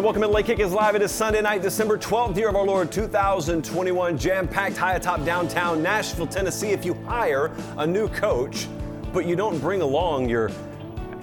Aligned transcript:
And 0.00 0.04
welcome 0.06 0.22
to 0.22 0.28
Late 0.28 0.46
Kick 0.46 0.60
is 0.60 0.72
live. 0.72 0.94
It 0.94 1.02
is 1.02 1.12
Sunday 1.12 1.42
night, 1.42 1.60
December 1.60 1.98
12th, 1.98 2.34
year 2.34 2.48
of 2.48 2.56
our 2.56 2.64
Lord 2.64 2.90
2021. 2.90 4.16
Jam 4.16 4.48
packed 4.48 4.78
high 4.78 4.94
atop 4.94 5.26
downtown 5.26 5.82
Nashville, 5.82 6.26
Tennessee. 6.26 6.70
If 6.70 6.86
you 6.86 6.94
hire 7.04 7.54
a 7.76 7.86
new 7.86 8.08
coach, 8.08 8.66
but 9.12 9.26
you 9.26 9.36
don't 9.36 9.58
bring 9.58 9.82
along 9.82 10.30
your 10.30 10.50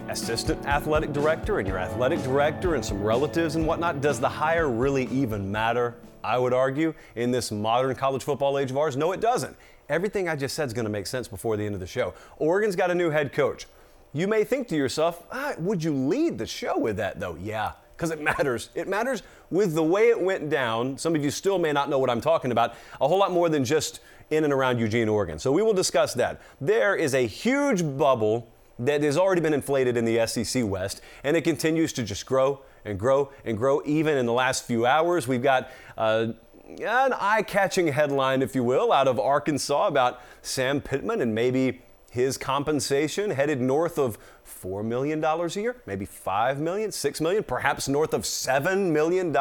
assistant 0.09 0.63
athletic 0.68 1.12
director 1.12 1.58
and 1.58 1.68
your 1.68 1.80
athletic 1.80 2.21
director 2.21 2.76
and 2.76 2.85
some 2.85 3.02
relatives 3.02 3.55
and 3.55 3.66
whatnot, 3.66 3.99
does 3.99 4.20
the 4.20 4.30
hire 4.30 4.70
really 4.70 5.05
even 5.05 5.52
matter? 5.52 5.96
I 6.23 6.38
would 6.38 6.54
argue 6.54 6.94
in 7.16 7.32
this 7.32 7.52
modern 7.52 7.96
college 7.96 8.23
football 8.23 8.60
age 8.60 8.70
of 8.70 8.77
ours, 8.77 8.96
no, 8.96 9.12
it 9.12 9.21
doesn't. 9.21 9.57
Everything 9.90 10.29
I 10.29 10.35
just 10.35 10.55
said 10.55 10.68
is 10.68 10.73
going 10.76 10.85
to 10.85 10.91
make 10.91 11.07
sense 11.07 11.27
before 11.27 11.57
the 11.57 11.66
end 11.66 11.73
of 11.73 11.82
the 11.82 11.88
show. 11.88 12.13
Oregon's 12.38 12.76
got 12.76 12.91
a 12.91 12.96
new 12.96 13.10
head 13.10 13.34
coach. 13.34 13.66
You 14.13 14.27
may 14.27 14.44
think 14.44 14.68
to 14.68 14.76
yourself, 14.76 15.26
ah, 15.32 15.55
would 15.57 15.84
you 15.84 15.96
lead 15.96 16.38
the 16.38 16.46
show 16.46 16.77
with 16.77 16.98
that 16.98 17.20
though? 17.20 17.38
Yeah 17.41 17.71
because 17.98 18.12
it 18.12 18.21
matters. 18.21 18.70
It 18.76 18.87
matters 18.87 19.23
with 19.49 19.73
the 19.73 19.84
way 19.84 20.09
it 20.09 20.21
went 20.21 20.49
down. 20.49 20.98
Some 20.98 21.15
of 21.15 21.23
you 21.23 21.31
still 21.31 21.57
may 21.57 21.73
not 21.73 21.90
know 21.90 21.98
what 21.98 22.12
I'm 22.12 22.21
talking 22.21 22.51
about. 22.51 22.76
A 23.01 23.07
whole 23.07 23.17
lot 23.17 23.31
more 23.31 23.49
than 23.49 23.65
just 23.65 24.01
in 24.29 24.43
and 24.43 24.54
around 24.54 24.77
Eugene, 24.77 25.09
Oregon. 25.09 25.39
So 25.39 25.51
we 25.51 25.63
will 25.63 25.73
discuss 25.73 26.13
that. 26.13 26.39
There 26.62 26.95
is 26.95 27.15
a 27.15 27.26
huge 27.26 27.81
bubble 27.98 28.51
that 28.79 29.01
has 29.01 29.17
already 29.17 29.41
been 29.41 29.54
inflated 29.54 29.98
in 29.98 30.05
the 30.05 30.27
SEC 30.27 30.63
West, 30.63 31.01
and 31.23 31.35
it 31.35 31.41
continues 31.41 31.91
to 31.93 32.04
just 32.04 32.27
grow 32.27 32.62
and 32.85 32.99
grow 32.99 33.31
and 33.43 33.57
grow. 33.57 33.81
Even 33.85 34.17
in 34.17 34.27
the 34.27 34.34
last 34.34 34.65
few 34.65 34.85
hours, 34.85 35.27
we've 35.27 35.41
got 35.41 35.71
uh, 35.98 36.27
an 36.67 37.13
eye 37.20 37.41
catching 37.41 37.87
headline, 37.87 38.43
if 38.43 38.54
you 38.54 38.63
will, 38.63 38.91
out 38.93 39.07
of 39.07 39.20
Arkansas 39.20 39.87
about 39.87 40.21
Sam 40.43 40.82
Pittman 40.82 41.21
and 41.21 41.34
maybe 41.34 41.82
his 42.18 42.35
compensation 42.35 43.29
headed 43.29 43.62
north 43.62 43.99
of 43.99 44.18
$4 44.43 44.84
million 44.84 45.23
a 45.23 45.48
year, 45.49 45.82
maybe 45.85 46.07
$5 46.07 46.57
million, 46.57 46.90
$6 46.90 47.21
million, 47.21 47.43
perhaps 47.43 47.87
north 47.87 48.12
of 48.13 48.23
$7 48.23 48.91
million 48.91 49.35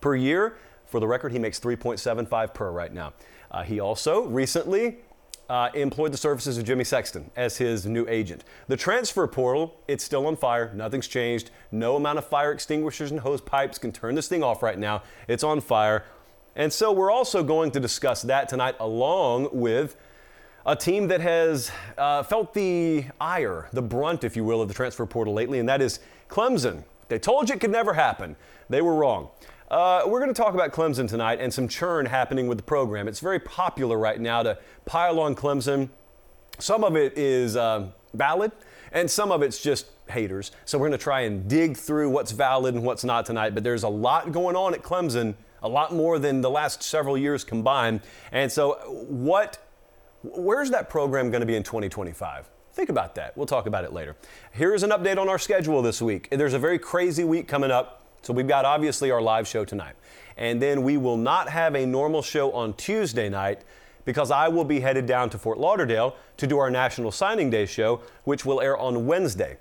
per 0.00 0.14
year. 0.14 0.56
For 0.84 1.00
the 1.00 1.06
record, 1.06 1.32
he 1.32 1.38
makes 1.38 1.58
3.75 1.58 2.52
per 2.52 2.70
right 2.70 2.92
now. 2.92 3.14
Uh, 3.50 3.62
he 3.62 3.80
also 3.80 4.24
recently 4.26 4.98
uh, 5.48 5.70
employed 5.72 6.12
the 6.12 6.18
services 6.18 6.58
of 6.58 6.64
Jimmy 6.64 6.84
Sexton 6.84 7.30
as 7.34 7.56
his 7.56 7.86
new 7.86 8.06
agent. 8.06 8.44
The 8.68 8.76
transfer 8.76 9.26
portal, 9.26 9.80
it's 9.88 10.04
still 10.04 10.26
on 10.26 10.36
fire. 10.36 10.70
Nothing's 10.74 11.08
changed. 11.08 11.50
No 11.70 11.96
amount 11.96 12.18
of 12.18 12.26
fire 12.26 12.52
extinguishers 12.52 13.10
and 13.10 13.20
hose 13.20 13.40
pipes 13.40 13.78
can 13.78 13.90
turn 13.90 14.16
this 14.16 14.28
thing 14.28 14.42
off 14.42 14.62
right 14.62 14.78
now. 14.78 15.02
It's 15.28 15.42
on 15.42 15.62
fire. 15.62 16.04
And 16.54 16.70
so 16.70 16.92
we're 16.92 17.10
also 17.10 17.42
going 17.42 17.70
to 17.70 17.80
discuss 17.80 18.20
that 18.22 18.50
tonight 18.50 18.76
along 18.78 19.48
with 19.52 19.96
a 20.64 20.76
team 20.76 21.08
that 21.08 21.20
has 21.20 21.70
uh, 21.98 22.22
felt 22.22 22.54
the 22.54 23.04
ire, 23.20 23.68
the 23.72 23.82
brunt, 23.82 24.24
if 24.24 24.36
you 24.36 24.44
will, 24.44 24.62
of 24.62 24.68
the 24.68 24.74
transfer 24.74 25.06
portal 25.06 25.34
lately, 25.34 25.58
and 25.58 25.68
that 25.68 25.82
is 25.82 25.98
Clemson. 26.28 26.84
They 27.08 27.18
told 27.18 27.48
you 27.48 27.56
it 27.56 27.60
could 27.60 27.70
never 27.70 27.94
happen. 27.94 28.36
They 28.68 28.80
were 28.80 28.94
wrong. 28.94 29.28
Uh, 29.70 30.02
we're 30.06 30.20
going 30.20 30.32
to 30.32 30.40
talk 30.40 30.54
about 30.54 30.70
Clemson 30.70 31.08
tonight 31.08 31.40
and 31.40 31.52
some 31.52 31.66
churn 31.66 32.06
happening 32.06 32.46
with 32.46 32.58
the 32.58 32.64
program. 32.64 33.08
It's 33.08 33.20
very 33.20 33.40
popular 33.40 33.98
right 33.98 34.20
now 34.20 34.42
to 34.42 34.58
pile 34.84 35.18
on 35.18 35.34
Clemson. 35.34 35.88
Some 36.58 36.84
of 36.84 36.94
it 36.96 37.16
is 37.16 37.56
uh, 37.56 37.88
valid, 38.14 38.52
and 38.92 39.10
some 39.10 39.32
of 39.32 39.42
it's 39.42 39.62
just 39.62 39.86
haters. 40.08 40.52
So 40.64 40.78
we're 40.78 40.88
going 40.88 40.98
to 40.98 41.02
try 41.02 41.22
and 41.22 41.48
dig 41.48 41.76
through 41.76 42.10
what's 42.10 42.32
valid 42.32 42.74
and 42.74 42.84
what's 42.84 43.02
not 43.02 43.26
tonight. 43.26 43.54
But 43.54 43.64
there's 43.64 43.82
a 43.82 43.88
lot 43.88 44.30
going 44.30 44.56
on 44.56 44.74
at 44.74 44.82
Clemson, 44.82 45.34
a 45.62 45.68
lot 45.68 45.92
more 45.92 46.18
than 46.18 46.40
the 46.40 46.50
last 46.50 46.82
several 46.82 47.16
years 47.16 47.42
combined. 47.42 48.02
And 48.30 48.52
so, 48.52 48.74
what 49.08 49.58
Where's 50.22 50.70
that 50.70 50.88
program 50.88 51.30
going 51.30 51.40
to 51.40 51.46
be 51.46 51.56
in 51.56 51.62
2025? 51.62 52.48
Think 52.74 52.88
about 52.88 53.14
that. 53.16 53.36
We'll 53.36 53.46
talk 53.46 53.66
about 53.66 53.84
it 53.84 53.92
later. 53.92 54.16
Here's 54.52 54.82
an 54.82 54.90
update 54.90 55.18
on 55.18 55.28
our 55.28 55.38
schedule 55.38 55.82
this 55.82 56.00
week. 56.00 56.28
There's 56.30 56.54
a 56.54 56.58
very 56.58 56.78
crazy 56.78 57.24
week 57.24 57.48
coming 57.48 57.70
up. 57.70 58.06
So 58.22 58.32
we've 58.32 58.48
got 58.48 58.64
obviously 58.64 59.10
our 59.10 59.20
live 59.20 59.48
show 59.48 59.64
tonight. 59.64 59.94
And 60.36 60.62
then 60.62 60.82
we 60.82 60.96
will 60.96 61.16
not 61.16 61.48
have 61.48 61.74
a 61.74 61.84
normal 61.84 62.22
show 62.22 62.52
on 62.52 62.74
Tuesday 62.74 63.28
night 63.28 63.62
because 64.04 64.30
I 64.30 64.48
will 64.48 64.64
be 64.64 64.80
headed 64.80 65.06
down 65.06 65.28
to 65.30 65.38
Fort 65.38 65.58
Lauderdale 65.58 66.16
to 66.36 66.46
do 66.46 66.58
our 66.58 66.70
National 66.70 67.10
Signing 67.10 67.50
Day 67.50 67.66
show, 67.66 68.00
which 68.24 68.44
will 68.44 68.60
air 68.60 68.76
on 68.76 69.06
Wednesday 69.06 69.58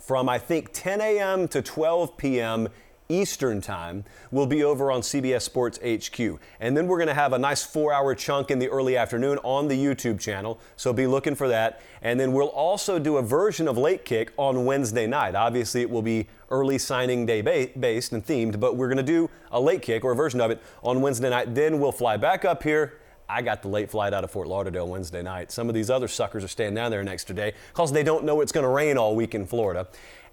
from 0.00 0.28
I 0.28 0.38
think 0.38 0.70
10 0.72 1.00
a.m. 1.00 1.48
to 1.48 1.62
12 1.62 2.16
p.m. 2.16 2.68
Eastern 3.08 3.60
Time 3.60 4.04
will 4.30 4.46
be 4.46 4.64
over 4.64 4.90
on 4.90 5.00
CBS 5.00 5.42
Sports 5.42 5.78
HQ. 5.78 6.40
And 6.60 6.76
then 6.76 6.86
we're 6.86 6.98
going 6.98 7.08
to 7.08 7.14
have 7.14 7.32
a 7.32 7.38
nice 7.38 7.62
four 7.62 7.92
hour 7.92 8.14
chunk 8.14 8.50
in 8.50 8.58
the 8.58 8.68
early 8.68 8.96
afternoon 8.96 9.38
on 9.42 9.68
the 9.68 9.76
YouTube 9.76 10.18
channel. 10.18 10.58
So 10.76 10.92
be 10.92 11.06
looking 11.06 11.34
for 11.34 11.48
that. 11.48 11.80
And 12.02 12.18
then 12.18 12.32
we'll 12.32 12.48
also 12.48 12.98
do 12.98 13.18
a 13.18 13.22
version 13.22 13.68
of 13.68 13.76
Late 13.76 14.04
Kick 14.04 14.32
on 14.36 14.64
Wednesday 14.64 15.06
night. 15.06 15.34
Obviously, 15.34 15.82
it 15.82 15.90
will 15.90 16.02
be 16.02 16.26
early 16.50 16.78
signing 16.78 17.26
day 17.26 17.42
based 17.42 18.12
and 18.12 18.24
themed, 18.24 18.58
but 18.58 18.76
we're 18.76 18.88
going 18.88 18.96
to 18.96 19.02
do 19.02 19.28
a 19.50 19.60
Late 19.60 19.82
Kick 19.82 20.04
or 20.04 20.12
a 20.12 20.16
version 20.16 20.40
of 20.40 20.50
it 20.50 20.62
on 20.82 21.00
Wednesday 21.00 21.30
night. 21.30 21.54
Then 21.54 21.80
we'll 21.80 21.92
fly 21.92 22.16
back 22.16 22.44
up 22.44 22.62
here. 22.62 23.00
I 23.28 23.42
got 23.42 23.62
the 23.62 23.68
late 23.68 23.90
flight 23.90 24.12
out 24.12 24.22
of 24.22 24.30
Fort 24.30 24.48
Lauderdale 24.48 24.86
Wednesday 24.86 25.22
night. 25.22 25.50
Some 25.50 25.68
of 25.68 25.74
these 25.74 25.88
other 25.88 26.08
suckers 26.08 26.44
are 26.44 26.48
staying 26.48 26.74
down 26.74 26.90
there 26.90 27.00
an 27.00 27.08
extra 27.08 27.34
day 27.34 27.54
because 27.72 27.90
they 27.90 28.02
don't 28.02 28.24
know 28.24 28.42
it's 28.42 28.52
going 28.52 28.64
to 28.64 28.68
rain 28.68 28.98
all 28.98 29.16
week 29.16 29.34
in 29.34 29.46
Florida. 29.46 29.88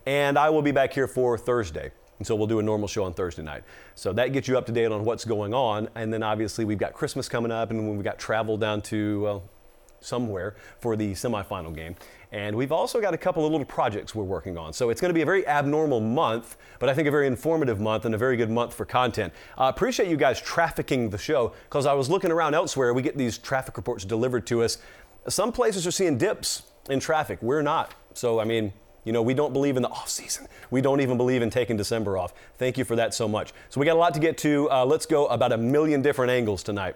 And 0.05 0.37
I 0.37 0.49
will 0.49 0.61
be 0.61 0.71
back 0.71 0.93
here 0.93 1.07
for 1.07 1.37
Thursday. 1.37 1.91
And 2.21 2.27
so 2.27 2.35
we'll 2.35 2.45
do 2.45 2.59
a 2.59 2.61
normal 2.61 2.87
show 2.87 3.03
on 3.03 3.15
Thursday 3.15 3.41
night. 3.41 3.63
So 3.95 4.13
that 4.13 4.31
gets 4.31 4.47
you 4.47 4.55
up 4.55 4.67
to 4.67 4.71
date 4.71 4.91
on 4.91 5.03
what's 5.05 5.25
going 5.25 5.55
on. 5.55 5.89
And 5.95 6.13
then 6.13 6.21
obviously 6.21 6.65
we've 6.65 6.77
got 6.77 6.93
Christmas 6.93 7.27
coming 7.27 7.51
up, 7.51 7.71
and 7.71 7.95
we've 7.95 8.03
got 8.03 8.19
travel 8.19 8.57
down 8.57 8.83
to 8.83 9.21
well, 9.21 9.43
somewhere 10.01 10.55
for 10.79 10.95
the 10.95 11.13
semifinal 11.13 11.73
game. 11.73 11.95
And 12.31 12.55
we've 12.55 12.71
also 12.71 13.01
got 13.01 13.15
a 13.15 13.17
couple 13.17 13.43
of 13.43 13.51
little 13.51 13.65
projects 13.65 14.13
we're 14.13 14.23
working 14.23 14.55
on. 14.55 14.71
So 14.71 14.91
it's 14.91 15.01
going 15.01 15.09
to 15.09 15.15
be 15.15 15.23
a 15.23 15.25
very 15.25 15.47
abnormal 15.47 15.99
month, 15.99 16.57
but 16.77 16.89
I 16.89 16.93
think 16.93 17.07
a 17.07 17.11
very 17.11 17.25
informative 17.25 17.79
month 17.79 18.05
and 18.05 18.13
a 18.13 18.19
very 18.19 18.37
good 18.37 18.51
month 18.51 18.75
for 18.75 18.85
content. 18.85 19.33
I 19.57 19.65
uh, 19.65 19.69
appreciate 19.69 20.07
you 20.07 20.15
guys 20.15 20.39
trafficking 20.39 21.09
the 21.09 21.17
show 21.17 21.53
because 21.69 21.87
I 21.87 21.93
was 21.93 22.07
looking 22.07 22.31
around 22.31 22.53
elsewhere. 22.53 22.93
We 22.93 23.01
get 23.01 23.17
these 23.17 23.39
traffic 23.39 23.77
reports 23.77 24.05
delivered 24.05 24.45
to 24.45 24.61
us. 24.61 24.77
Some 25.27 25.51
places 25.51 25.87
are 25.87 25.91
seeing 25.91 26.19
dips 26.19 26.61
in 26.87 26.99
traffic. 26.99 27.41
We're 27.41 27.63
not. 27.63 27.95
So, 28.13 28.39
I 28.39 28.43
mean, 28.43 28.73
you 29.03 29.11
know, 29.11 29.21
we 29.21 29.33
don't 29.33 29.53
believe 29.53 29.77
in 29.77 29.83
the 29.83 29.89
off 29.89 30.09
season. 30.09 30.47
We 30.69 30.81
don't 30.81 31.01
even 31.01 31.17
believe 31.17 31.41
in 31.41 31.49
taking 31.49 31.77
December 31.77 32.17
off. 32.17 32.33
Thank 32.57 32.77
you 32.77 32.83
for 32.83 32.95
that 32.95 33.13
so 33.13 33.27
much. 33.27 33.53
So 33.69 33.79
we 33.79 33.85
got 33.85 33.95
a 33.95 33.99
lot 33.99 34.13
to 34.13 34.19
get 34.19 34.37
to. 34.39 34.69
Uh, 34.69 34.85
let's 34.85 35.05
go 35.05 35.27
about 35.27 35.51
a 35.51 35.57
million 35.57 36.01
different 36.01 36.31
angles 36.31 36.63
tonight. 36.63 36.95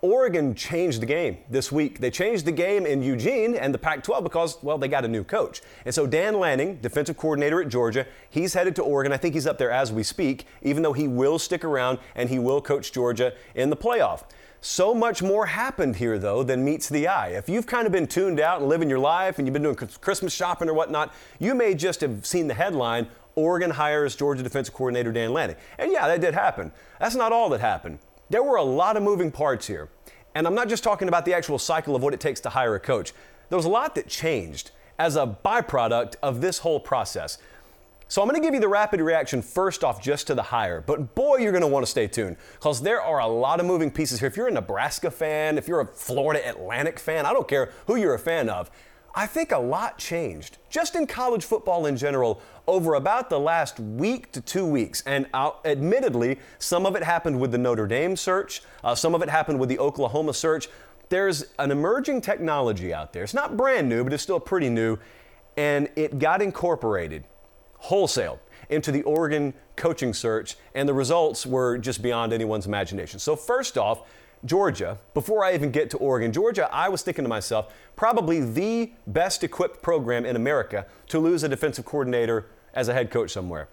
Oregon 0.00 0.54
changed 0.54 1.02
the 1.02 1.06
game 1.06 1.38
this 1.50 1.72
week. 1.72 1.98
They 1.98 2.10
changed 2.10 2.44
the 2.44 2.52
game 2.52 2.86
in 2.86 3.02
Eugene 3.02 3.56
and 3.56 3.74
the 3.74 3.78
Pac 3.78 4.04
12 4.04 4.22
because, 4.22 4.62
well, 4.62 4.78
they 4.78 4.86
got 4.86 5.04
a 5.04 5.08
new 5.08 5.24
coach. 5.24 5.60
And 5.84 5.92
so 5.92 6.06
Dan 6.06 6.38
Lanning, 6.38 6.76
defensive 6.76 7.16
coordinator 7.16 7.60
at 7.60 7.68
Georgia, 7.68 8.06
he's 8.30 8.54
headed 8.54 8.76
to 8.76 8.82
Oregon. 8.82 9.12
I 9.12 9.16
think 9.16 9.34
he's 9.34 9.46
up 9.46 9.58
there 9.58 9.72
as 9.72 9.90
we 9.90 10.04
speak, 10.04 10.46
even 10.62 10.84
though 10.84 10.92
he 10.92 11.08
will 11.08 11.36
stick 11.36 11.64
around 11.64 11.98
and 12.14 12.28
he 12.28 12.38
will 12.38 12.60
coach 12.60 12.92
Georgia 12.92 13.32
in 13.56 13.70
the 13.70 13.76
playoff. 13.76 14.22
So 14.60 14.92
much 14.92 15.22
more 15.22 15.46
happened 15.46 15.96
here, 15.96 16.18
though, 16.18 16.42
than 16.42 16.64
meets 16.64 16.88
the 16.88 17.06
eye. 17.06 17.28
If 17.28 17.48
you've 17.48 17.66
kind 17.66 17.86
of 17.86 17.92
been 17.92 18.08
tuned 18.08 18.40
out 18.40 18.60
and 18.60 18.68
living 18.68 18.90
your 18.90 18.98
life 18.98 19.38
and 19.38 19.46
you've 19.46 19.52
been 19.52 19.62
doing 19.62 19.76
Christmas 19.76 20.34
shopping 20.34 20.68
or 20.68 20.74
whatnot, 20.74 21.14
you 21.38 21.54
may 21.54 21.74
just 21.74 22.00
have 22.00 22.26
seen 22.26 22.48
the 22.48 22.54
headline 22.54 23.06
Oregon 23.36 23.70
hires 23.70 24.16
Georgia 24.16 24.42
defensive 24.42 24.74
coordinator 24.74 25.12
Dan 25.12 25.32
Lanning. 25.32 25.54
And 25.78 25.92
yeah, 25.92 26.08
that 26.08 26.20
did 26.20 26.34
happen. 26.34 26.72
That's 26.98 27.14
not 27.14 27.32
all 27.32 27.48
that 27.50 27.60
happened. 27.60 28.00
There 28.30 28.42
were 28.42 28.56
a 28.56 28.64
lot 28.64 28.96
of 28.96 29.04
moving 29.04 29.30
parts 29.30 29.66
here. 29.66 29.88
And 30.34 30.44
I'm 30.44 30.56
not 30.56 30.68
just 30.68 30.82
talking 30.82 31.06
about 31.06 31.24
the 31.24 31.34
actual 31.34 31.58
cycle 31.58 31.94
of 31.94 32.02
what 32.02 32.12
it 32.12 32.20
takes 32.20 32.40
to 32.40 32.48
hire 32.48 32.74
a 32.74 32.80
coach. 32.80 33.12
There 33.48 33.56
was 33.56 33.64
a 33.64 33.70
lot 33.70 33.94
that 33.94 34.08
changed 34.08 34.72
as 34.98 35.14
a 35.14 35.38
byproduct 35.44 36.16
of 36.20 36.40
this 36.40 36.58
whole 36.58 36.80
process. 36.80 37.38
So 38.10 38.22
I'm 38.22 38.28
going 38.28 38.40
to 38.40 38.46
give 38.46 38.54
you 38.54 38.60
the 38.60 38.68
rapid 38.68 39.02
reaction 39.02 39.42
first 39.42 39.84
off 39.84 40.00
just 40.00 40.28
to 40.28 40.34
the 40.34 40.42
hire, 40.42 40.80
but 40.80 41.14
boy, 41.14 41.36
you're 41.36 41.52
going 41.52 41.60
to 41.60 41.68
want 41.68 41.84
to 41.84 41.90
stay 41.90 42.06
tuned 42.06 42.38
because 42.54 42.80
there 42.80 43.02
are 43.02 43.18
a 43.18 43.26
lot 43.26 43.60
of 43.60 43.66
moving 43.66 43.90
pieces 43.90 44.18
here. 44.18 44.26
If 44.26 44.34
you're 44.34 44.48
a 44.48 44.50
Nebraska 44.50 45.10
fan, 45.10 45.58
if 45.58 45.68
you're 45.68 45.80
a 45.80 45.86
Florida 45.86 46.48
Atlantic 46.48 46.98
fan, 46.98 47.26
I 47.26 47.34
don't 47.34 47.46
care 47.46 47.70
who 47.86 47.96
you're 47.96 48.14
a 48.14 48.18
fan 48.18 48.48
of. 48.48 48.70
I 49.14 49.26
think 49.26 49.52
a 49.52 49.58
lot 49.58 49.98
changed 49.98 50.56
just 50.70 50.96
in 50.96 51.06
college 51.06 51.44
football 51.44 51.84
in 51.84 51.98
general 51.98 52.40
over 52.66 52.94
about 52.94 53.28
the 53.28 53.38
last 53.38 53.78
week 53.78 54.32
to 54.32 54.40
two 54.40 54.64
weeks. 54.64 55.02
And 55.04 55.26
uh, 55.34 55.50
admittedly, 55.66 56.38
some 56.58 56.86
of 56.86 56.96
it 56.96 57.02
happened 57.02 57.38
with 57.38 57.52
the 57.52 57.58
Notre 57.58 57.86
Dame 57.86 58.16
search, 58.16 58.62
uh, 58.84 58.94
some 58.94 59.14
of 59.14 59.20
it 59.20 59.28
happened 59.28 59.60
with 59.60 59.68
the 59.68 59.78
Oklahoma 59.78 60.32
search. 60.32 60.68
There's 61.10 61.44
an 61.58 61.70
emerging 61.70 62.22
technology 62.22 62.94
out 62.94 63.12
there. 63.12 63.22
It's 63.22 63.34
not 63.34 63.58
brand 63.58 63.86
new, 63.86 64.02
but 64.02 64.14
it's 64.14 64.22
still 64.22 64.40
pretty 64.40 64.70
new. 64.70 64.98
And 65.58 65.90
it 65.94 66.18
got 66.18 66.40
incorporated 66.40 67.24
wholesale 67.78 68.40
into 68.68 68.92
the 68.92 69.02
Oregon 69.02 69.54
coaching 69.76 70.12
search, 70.12 70.56
and 70.74 70.88
the 70.88 70.94
results 70.94 71.46
were 71.46 71.78
just 71.78 72.02
beyond 72.02 72.32
anyone's 72.32 72.66
imagination. 72.66 73.18
So, 73.18 73.34
first 73.34 73.78
off, 73.78 74.02
Georgia, 74.44 74.98
before 75.14 75.44
I 75.44 75.54
even 75.54 75.70
get 75.70 75.90
to 75.90 75.96
Oregon, 75.96 76.32
Georgia, 76.32 76.68
I 76.72 76.88
was 76.88 77.02
thinking 77.02 77.24
to 77.24 77.28
myself, 77.28 77.72
probably 77.96 78.40
the 78.40 78.92
best 79.06 79.42
equipped 79.42 79.82
program 79.82 80.24
in 80.24 80.36
America 80.36 80.86
to 81.08 81.18
lose 81.18 81.42
a 81.42 81.48
defensive 81.48 81.84
coordinator 81.84 82.46
as 82.74 82.88
a 82.88 82.94
head 82.94 83.10
coach 83.10 83.30
somewhere. 83.32 83.68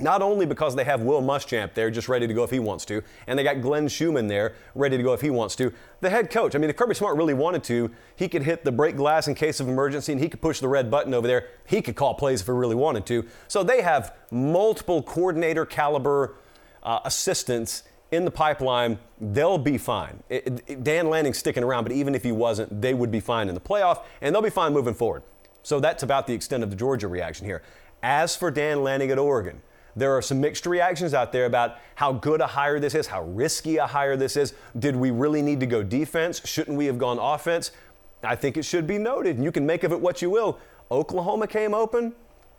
Not 0.00 0.22
only 0.22 0.46
because 0.46 0.74
they 0.74 0.84
have 0.84 1.02
Will 1.02 1.22
Muschamp 1.22 1.74
there 1.74 1.90
just 1.90 2.08
ready 2.08 2.26
to 2.26 2.34
go 2.34 2.44
if 2.44 2.50
he 2.50 2.58
wants 2.58 2.84
to, 2.86 3.02
and 3.26 3.38
they 3.38 3.42
got 3.42 3.60
Glenn 3.60 3.88
Schumann 3.88 4.28
there 4.28 4.54
ready 4.74 4.96
to 4.96 5.02
go 5.02 5.12
if 5.12 5.20
he 5.20 5.30
wants 5.30 5.56
to. 5.56 5.72
The 6.00 6.10
head 6.10 6.30
coach, 6.30 6.54
I 6.54 6.58
mean, 6.58 6.70
if 6.70 6.76
Kirby 6.76 6.94
Smart 6.94 7.16
really 7.16 7.34
wanted 7.34 7.64
to, 7.64 7.90
he 8.16 8.28
could 8.28 8.42
hit 8.42 8.64
the 8.64 8.72
break 8.72 8.96
glass 8.96 9.28
in 9.28 9.34
case 9.34 9.60
of 9.60 9.68
emergency 9.68 10.12
and 10.12 10.20
he 10.20 10.28
could 10.28 10.40
push 10.40 10.60
the 10.60 10.68
red 10.68 10.90
button 10.90 11.14
over 11.14 11.26
there. 11.26 11.48
He 11.66 11.82
could 11.82 11.96
call 11.96 12.14
plays 12.14 12.40
if 12.40 12.46
he 12.46 12.52
really 12.52 12.74
wanted 12.74 13.06
to. 13.06 13.26
So 13.48 13.62
they 13.62 13.82
have 13.82 14.14
multiple 14.30 15.02
coordinator 15.02 15.66
caliber 15.66 16.36
uh, 16.82 17.00
assistants 17.04 17.82
in 18.12 18.24
the 18.24 18.30
pipeline, 18.30 18.98
they'll 19.20 19.58
be 19.58 19.78
fine. 19.78 20.22
It, 20.28 20.62
it, 20.66 20.84
Dan 20.84 21.08
Lanning's 21.08 21.38
sticking 21.38 21.62
around, 21.62 21.84
but 21.84 21.92
even 21.92 22.14
if 22.14 22.22
he 22.22 22.32
wasn't, 22.32 22.80
they 22.80 22.92
would 22.92 23.10
be 23.10 23.20
fine 23.20 23.48
in 23.48 23.54
the 23.54 23.60
playoff, 23.60 24.02
and 24.20 24.34
they'll 24.34 24.42
be 24.42 24.50
fine 24.50 24.72
moving 24.72 24.94
forward. 24.94 25.22
So 25.62 25.78
that's 25.78 26.02
about 26.02 26.26
the 26.26 26.34
extent 26.34 26.62
of 26.62 26.70
the 26.70 26.76
Georgia 26.76 27.06
reaction 27.06 27.46
here. 27.46 27.62
As 28.02 28.34
for 28.34 28.50
Dan 28.50 28.82
Lanning 28.82 29.10
at 29.10 29.18
Oregon, 29.18 29.60
there 29.96 30.16
are 30.16 30.22
some 30.22 30.40
mixed 30.40 30.66
reactions 30.66 31.14
out 31.14 31.32
there 31.32 31.46
about 31.46 31.78
how 31.94 32.12
good 32.12 32.40
a 32.40 32.46
hire 32.46 32.78
this 32.80 32.94
is, 32.94 33.06
how 33.06 33.22
risky 33.24 33.76
a 33.76 33.86
hire 33.86 34.16
this 34.16 34.36
is. 34.36 34.54
Did 34.78 34.96
we 34.96 35.10
really 35.10 35.42
need 35.42 35.60
to 35.60 35.66
go 35.66 35.82
defense? 35.82 36.40
Shouldn't 36.46 36.76
we 36.76 36.86
have 36.86 36.98
gone 36.98 37.18
offense? 37.18 37.72
I 38.22 38.36
think 38.36 38.56
it 38.56 38.64
should 38.64 38.86
be 38.86 38.98
noted, 38.98 39.36
and 39.36 39.44
you 39.44 39.52
can 39.52 39.66
make 39.66 39.82
of 39.84 39.92
it 39.92 40.00
what 40.00 40.20
you 40.22 40.30
will. 40.30 40.58
Oklahoma 40.90 41.46
came 41.46 41.74
open, 41.74 42.14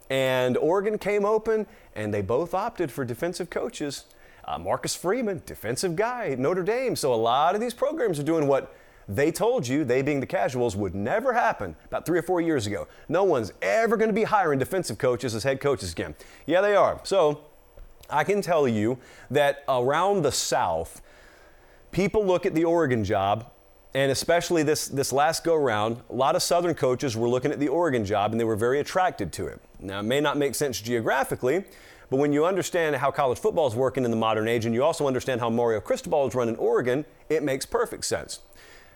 and 0.10 0.58
Oregon 0.58 0.98
came 0.98 1.26
open, 1.26 1.68
and 1.96 2.14
they 2.14 2.22
both 2.22 2.54
opted 2.54 2.92
for 2.92 3.06
defensive 3.06 3.50
coaches. 3.50 4.06
Uh, 4.46 4.58
Marcus 4.58 4.96
Freeman, 4.96 5.42
defensive 5.46 5.96
guy, 5.96 6.36
Notre 6.38 6.64
Dame. 6.64 6.96
So 6.96 7.14
a 7.14 7.16
lot 7.16 7.56
of 7.56 7.62
these 7.62 7.74
programs 7.74 8.20
are 8.20 8.24
doing 8.24 8.48
what 8.48 8.76
they 9.08 9.32
told 9.32 9.68
you, 9.68 9.84
they 9.84 10.02
being 10.02 10.20
the 10.20 10.26
casuals, 10.26 10.76
would 10.76 10.96
never 10.96 11.34
happen 11.34 11.76
about 11.86 12.06
three 12.06 12.20
or 12.20 12.24
four 12.24 12.42
years 12.42 12.68
ago. 12.68 12.88
No 13.10 13.24
one's 13.24 13.52
ever 13.62 13.98
going 13.98 14.10
to 14.10 14.14
be 14.14 14.24
hiring 14.24 14.60
defensive 14.60 14.98
coaches 14.98 15.36
as 15.36 15.44
head 15.44 15.60
coaches 15.60 15.92
again. 15.92 16.16
Yeah, 16.46 16.62
they 16.62 16.76
are. 16.76 17.00
So 17.04 17.42
I 18.10 18.24
can 18.24 18.42
tell 18.42 18.68
you 18.68 18.98
that 19.30 19.64
around 19.68 20.22
the 20.22 20.32
South, 20.32 21.02
people 21.92 22.26
look 22.26 22.46
at 22.46 22.54
the 22.54 22.64
Oregon 22.64 23.04
job, 23.04 23.52
and 23.94 24.12
especially 24.12 24.64
this, 24.64 24.88
this 24.88 25.12
last 25.12 25.44
go 25.44 25.56
round, 25.56 26.02
a 26.10 26.16
lot 26.16 26.36
of 26.36 26.44
Southern 26.44 26.76
coaches 26.76 27.18
were 27.18 27.28
looking 27.28 27.52
at 27.52 27.60
the 27.60 27.68
Oregon 27.68 28.06
job 28.06 28.32
and 28.32 28.40
they 28.40 28.46
were 28.46 28.56
very 28.56 28.80
attracted 28.80 29.34
to 29.34 29.48
it. 29.48 29.60
Now, 29.80 30.00
it 30.00 30.04
may 30.04 30.22
not 30.22 30.38
make 30.38 30.56
sense 30.56 30.80
geographically, 30.80 31.66
but 32.10 32.18
when 32.18 32.32
you 32.32 32.46
understand 32.46 32.96
how 32.98 33.12
college 33.12 33.40
football 33.40 33.68
is 33.68 33.76
working 33.76 34.06
in 34.06 34.12
the 34.12 34.18
modern 34.18 34.48
age 34.48 34.66
and 34.66 34.74
you 34.74 34.84
also 34.84 35.08
understand 35.08 35.42
how 35.42 35.50
Mario 35.50 35.80
Cristobal 35.80 36.28
is 36.28 36.36
running 36.36 36.56
Oregon, 36.58 37.06
it 37.30 37.44
makes 37.44 37.66
perfect 37.66 38.06
sense. 38.06 38.40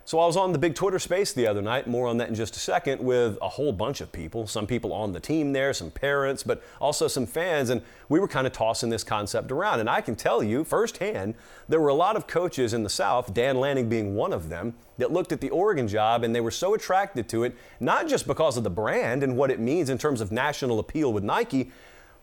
So 0.08 0.20
I 0.20 0.28
was 0.28 0.38
on 0.38 0.52
the 0.52 0.60
big 0.60 0.76
Twitter 0.76 1.00
space 1.00 1.34
the 1.34 1.48
other 1.48 1.64
night, 1.64 1.88
more 1.88 2.08
on 2.08 2.18
that 2.18 2.30
in 2.30 2.36
just 2.36 2.56
a 2.56 2.60
second, 2.60 3.02
with 3.02 3.40
a 3.42 3.50
whole 3.50 3.74
bunch 3.74 4.02
of 4.02 4.12
people, 4.12 4.46
some 4.46 4.68
people 4.68 4.94
on 4.94 5.14
the 5.14 5.20
team 5.20 5.52
there, 5.52 5.74
some 5.74 5.90
parents, 5.90 6.44
but 6.44 6.62
also 6.80 7.08
some 7.08 7.26
fans, 7.26 7.72
and 7.72 7.82
we 8.08 8.20
were 8.20 8.28
kind 8.28 8.46
of 8.46 8.54
tossing 8.54 8.92
this 8.92 9.04
concept 9.04 9.52
around. 9.52 9.80
And 9.80 9.90
I 9.90 10.02
can 10.02 10.16
tell 10.16 10.44
you 10.44 10.64
firsthand, 10.64 11.34
there 11.68 11.80
were 11.82 11.90
a 11.90 11.96
lot 11.96 12.16
of 12.16 12.28
coaches 12.28 12.72
in 12.72 12.84
the 12.84 12.90
South, 12.90 13.34
Dan 13.34 13.60
Lanning 13.60 13.90
being 13.90 14.14
one 14.14 14.32
of 14.32 14.48
them, 14.48 14.76
that 15.00 15.12
looked 15.12 15.32
at 15.32 15.42
the 15.42 15.50
Oregon 15.50 15.88
job 15.88 16.24
and 16.24 16.36
they 16.36 16.40
were 16.40 16.52
so 16.52 16.76
attracted 16.76 17.28
to 17.30 17.44
it, 17.44 17.58
not 17.80 18.08
just 18.08 18.28
because 18.28 18.58
of 18.58 18.64
the 18.64 18.70
brand 18.70 19.24
and 19.24 19.36
what 19.36 19.50
it 19.50 19.60
means 19.60 19.90
in 19.90 19.98
terms 19.98 20.22
of 20.22 20.32
national 20.32 20.78
appeal 20.78 21.12
with 21.12 21.24
Nike, 21.24 21.72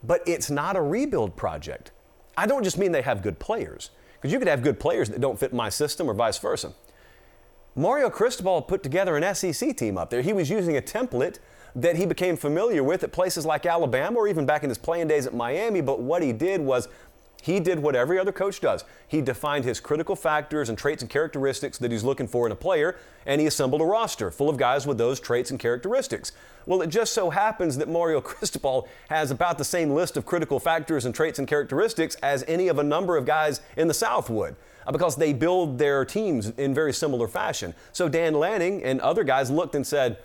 but 0.05 0.23
it's 0.25 0.53
not 0.53 0.77
a 0.77 0.81
rebuild 0.81 1.35
project. 1.35 1.91
I 2.37 2.47
don't 2.47 2.63
just 2.63 2.79
mean 2.79 2.93
they 2.93 3.03
have 3.03 3.23
good 3.23 3.41
players, 3.41 3.91
because 4.15 4.33
you 4.33 4.39
could 4.39 4.47
have 4.47 4.63
good 4.63 4.79
players 4.79 5.09
that 5.11 5.21
don't 5.21 5.39
fit 5.39 5.53
my 5.53 5.69
system 5.69 6.09
or 6.09 6.15
vice 6.15 6.39
versa. 6.39 6.75
Mario 7.75 8.11
Cristobal 8.11 8.61
put 8.61 8.83
together 8.83 9.17
an 9.17 9.35
SEC 9.35 9.75
team 9.77 9.97
up 9.97 10.11
there. 10.11 10.21
He 10.21 10.35
was 10.35 10.51
using 10.51 10.77
a 10.77 10.83
template 10.83 11.39
that 11.75 11.97
he 11.97 12.05
became 12.05 12.37
familiar 12.37 12.85
with 12.85 13.03
at 13.03 13.13
places 13.13 13.47
like 13.47 13.65
Alabama 13.65 14.19
or 14.19 14.29
even 14.29 14.45
back 14.45 14.63
in 14.63 14.69
his 14.69 14.77
playing 14.77 15.09
days 15.09 15.27
at 15.27 15.33
Miami, 15.33 15.81
but 15.81 16.01
what 16.01 16.23
he 16.23 16.33
did 16.35 16.61
was 16.61 16.89
he 17.41 17.61
did 17.61 17.79
what 17.79 17.97
every 17.97 18.19
other 18.19 18.31
coach 18.31 18.61
does. 18.61 18.85
He 19.09 19.23
defined 19.23 19.65
his 19.65 19.81
critical 19.81 20.15
factors 20.15 20.69
and 20.69 20.77
traits 20.77 21.03
and 21.03 21.11
characteristics 21.11 21.79
that 21.79 21.91
he's 21.91 22.05
looking 22.05 22.29
for 22.29 22.45
in 22.45 22.53
a 22.53 22.57
player, 22.57 22.97
and 23.25 23.41
he 23.41 23.47
assembled 23.47 23.81
a 23.81 23.87
roster 23.87 24.31
full 24.31 24.51
of 24.51 24.59
guys 24.59 24.87
with 24.87 24.99
those 24.99 25.19
traits 25.19 25.51
and 25.51 25.59
characteristics. 25.59 26.33
Well, 26.67 26.83
it 26.83 26.89
just 26.89 27.15
so 27.15 27.31
happens 27.31 27.79
that 27.79 27.89
Mario 27.89 28.21
Cristobal 28.21 28.87
has 29.09 29.31
about 29.31 29.57
the 29.57 29.65
same 29.65 29.91
list 29.91 30.19
of 30.19 30.27
critical 30.27 30.61
factors 30.61 31.07
and 31.07 31.15
traits 31.15 31.39
and 31.39 31.49
characteristics 31.49 32.17
as 32.17 32.45
any 32.47 32.69
of 32.69 32.79
a 32.79 32.85
number 32.85 33.17
of 33.17 33.25
guys 33.25 33.63
in 33.79 33.89
the 33.89 33.95
South 33.95 34.29
would 34.29 34.57
Uh, 34.87 34.93
because 34.93 35.17
they 35.17 35.33
build 35.33 35.79
their 35.79 36.05
teams 36.05 36.49
in 36.51 36.75
very 36.75 36.93
similar 36.93 37.29
fashion. 37.29 37.75
So 37.93 38.09
Dan 38.09 38.35
Lanning 38.35 38.83
and 38.83 39.01
other 39.01 39.25
guys 39.25 39.51
looked 39.51 39.75
and 39.75 39.87
said, 39.87 40.19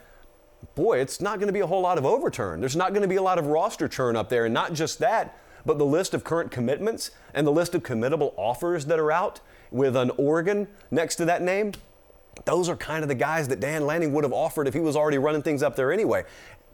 boy, 0.75 0.99
it's 0.99 1.21
not 1.21 1.39
going 1.39 1.47
to 1.47 1.53
be 1.53 1.59
a 1.59 1.67
whole 1.67 1.81
lot 1.81 1.97
of 1.97 2.05
overturn. 2.05 2.59
There's 2.59 2.75
not 2.75 2.89
going 2.89 3.03
to 3.03 3.07
be 3.07 3.15
a 3.15 3.21
lot 3.21 3.37
of 3.37 3.47
roster 3.47 3.87
churn 3.87 4.15
up 4.15 4.29
there. 4.29 4.45
And 4.45 4.53
not 4.53 4.73
just 4.73 4.99
that, 4.99 5.37
but 5.65 5.77
the 5.77 5.85
list 5.85 6.13
of 6.13 6.23
current 6.23 6.49
commitments 6.49 7.11
and 7.33 7.45
the 7.45 7.51
list 7.51 7.75
of 7.75 7.83
committable 7.83 8.33
offers 8.37 8.85
that 8.85 8.99
are 8.99 9.11
out 9.11 9.39
with 9.69 9.95
an 9.95 10.11
Oregon 10.17 10.67
next 10.91 11.17
to 11.17 11.25
that 11.25 11.41
name, 11.41 11.73
those 12.45 12.69
are 12.69 12.75
kind 12.75 13.03
of 13.03 13.09
the 13.09 13.15
guys 13.15 13.47
that 13.47 13.59
Dan 13.59 13.85
Lanning 13.85 14.13
would 14.13 14.23
have 14.23 14.33
offered 14.33 14.67
if 14.67 14.73
he 14.73 14.79
was 14.79 14.95
already 14.95 15.17
running 15.17 15.41
things 15.41 15.63
up 15.63 15.75
there 15.75 15.91
anyway. 15.91 16.23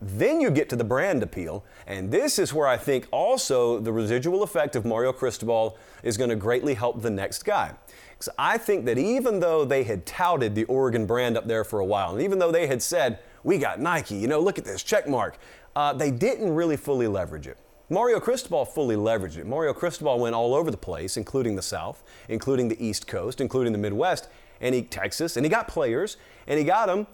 Then 0.05 0.41
you 0.41 0.51
get 0.51 0.67
to 0.69 0.75
the 0.75 0.83
brand 0.83 1.23
appeal, 1.23 1.63
and 1.87 2.11
this 2.11 2.37
is 2.37 2.53
where 2.53 2.67
I 2.67 2.75
think 2.75 3.07
also 3.09 3.79
the 3.79 3.93
residual 3.93 4.43
effect 4.43 4.75
of 4.75 4.83
Mario 4.83 5.13
Cristobal 5.13 5.77
is 6.03 6.17
going 6.17 6.29
to 6.29 6.35
greatly 6.35 6.73
help 6.73 7.01
the 7.01 7.09
next 7.09 7.43
guy. 7.43 7.73
Because 8.11 8.27
I 8.37 8.57
think 8.57 8.83
that 8.85 8.97
even 8.97 9.39
though 9.39 9.63
they 9.63 9.83
had 9.83 10.05
touted 10.05 10.55
the 10.55 10.65
Oregon 10.65 11.05
brand 11.05 11.37
up 11.37 11.47
there 11.47 11.63
for 11.63 11.79
a 11.79 11.85
while, 11.85 12.11
and 12.11 12.21
even 12.21 12.37
though 12.37 12.51
they 12.51 12.67
had 12.67 12.81
said, 12.81 13.19
we 13.45 13.57
got 13.57 13.79
Nike, 13.79 14.15
you 14.15 14.27
know, 14.27 14.41
look 14.41 14.57
at 14.57 14.65
this 14.65 14.83
check 14.83 15.07
mark, 15.07 15.37
uh, 15.75 15.93
they 15.93 16.11
didn't 16.11 16.53
really 16.53 16.77
fully 16.77 17.07
leverage 17.07 17.47
it. 17.47 17.57
Mario 17.89 18.19
Cristobal 18.19 18.65
fully 18.65 18.97
leveraged 18.97 19.37
it. 19.37 19.45
Mario 19.45 19.73
Cristobal 19.73 20.19
went 20.19 20.35
all 20.35 20.53
over 20.53 20.69
the 20.69 20.77
place, 20.77 21.15
including 21.15 21.55
the 21.55 21.61
South, 21.61 22.03
including 22.27 22.67
the 22.67 22.85
East 22.85 23.07
Coast, 23.07 23.39
including 23.39 23.71
the 23.71 23.79
Midwest, 23.79 24.27
and 24.59 24.75
he 24.75 24.81
Texas, 24.81 25.37
and 25.37 25.45
he 25.45 25.49
got 25.49 25.67
players, 25.67 26.17
and 26.47 26.59
he 26.59 26.65
got 26.65 26.87
them 26.87 27.07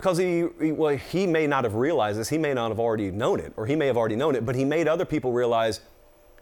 because 0.00 0.18
he, 0.18 0.46
he, 0.60 0.72
well 0.72 0.96
he 0.96 1.26
may 1.26 1.46
not 1.46 1.64
have 1.64 1.74
realized 1.74 2.18
this, 2.18 2.28
he 2.28 2.38
may 2.38 2.54
not 2.54 2.68
have 2.70 2.80
already 2.80 3.10
known 3.10 3.40
it, 3.40 3.52
or 3.56 3.66
he 3.66 3.76
may 3.76 3.86
have 3.86 3.96
already 3.96 4.16
known 4.16 4.34
it, 4.34 4.44
but 4.44 4.54
he 4.54 4.64
made 4.64 4.88
other 4.88 5.04
people 5.04 5.32
realize 5.32 5.80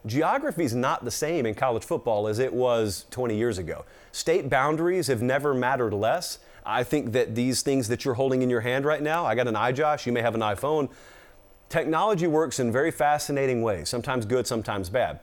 geography 0.07 0.65
is 0.65 0.75
not 0.75 1.05
the 1.05 1.11
same 1.11 1.45
in 1.45 1.55
college 1.55 1.85
football 1.85 2.29
as 2.29 2.39
it 2.39 2.53
was 2.53 3.05
20 3.11 3.37
years 3.37 3.59
ago. 3.59 3.85
State 4.13 4.49
boundaries 4.49 5.09
have 5.09 5.23
never 5.23 5.53
mattered 5.55 5.93
less. 5.93 6.39
I 6.65 6.85
think 6.85 7.13
that 7.13 7.35
these 7.35 7.63
things 7.63 7.89
that 7.89 8.05
you're 8.05 8.15
holding 8.15 8.43
in 8.43 8.51
your 8.51 8.61
hand 8.61 8.85
right 8.85 9.03
now, 9.03 9.25
I 9.25 9.35
got 9.35 9.49
an 9.49 9.55
iJosh, 9.55 10.07
you 10.07 10.13
may 10.13 10.21
have 10.23 10.35
an 10.35 10.41
iPhone 10.41 10.89
Technology 11.69 12.27
works 12.27 12.59
in 12.59 12.73
very 12.73 12.91
fascinating 12.91 13.61
ways, 13.61 13.91
sometimes 13.91 14.25
good, 14.25 14.47
sometimes 14.47 14.89
bad. 14.89 15.21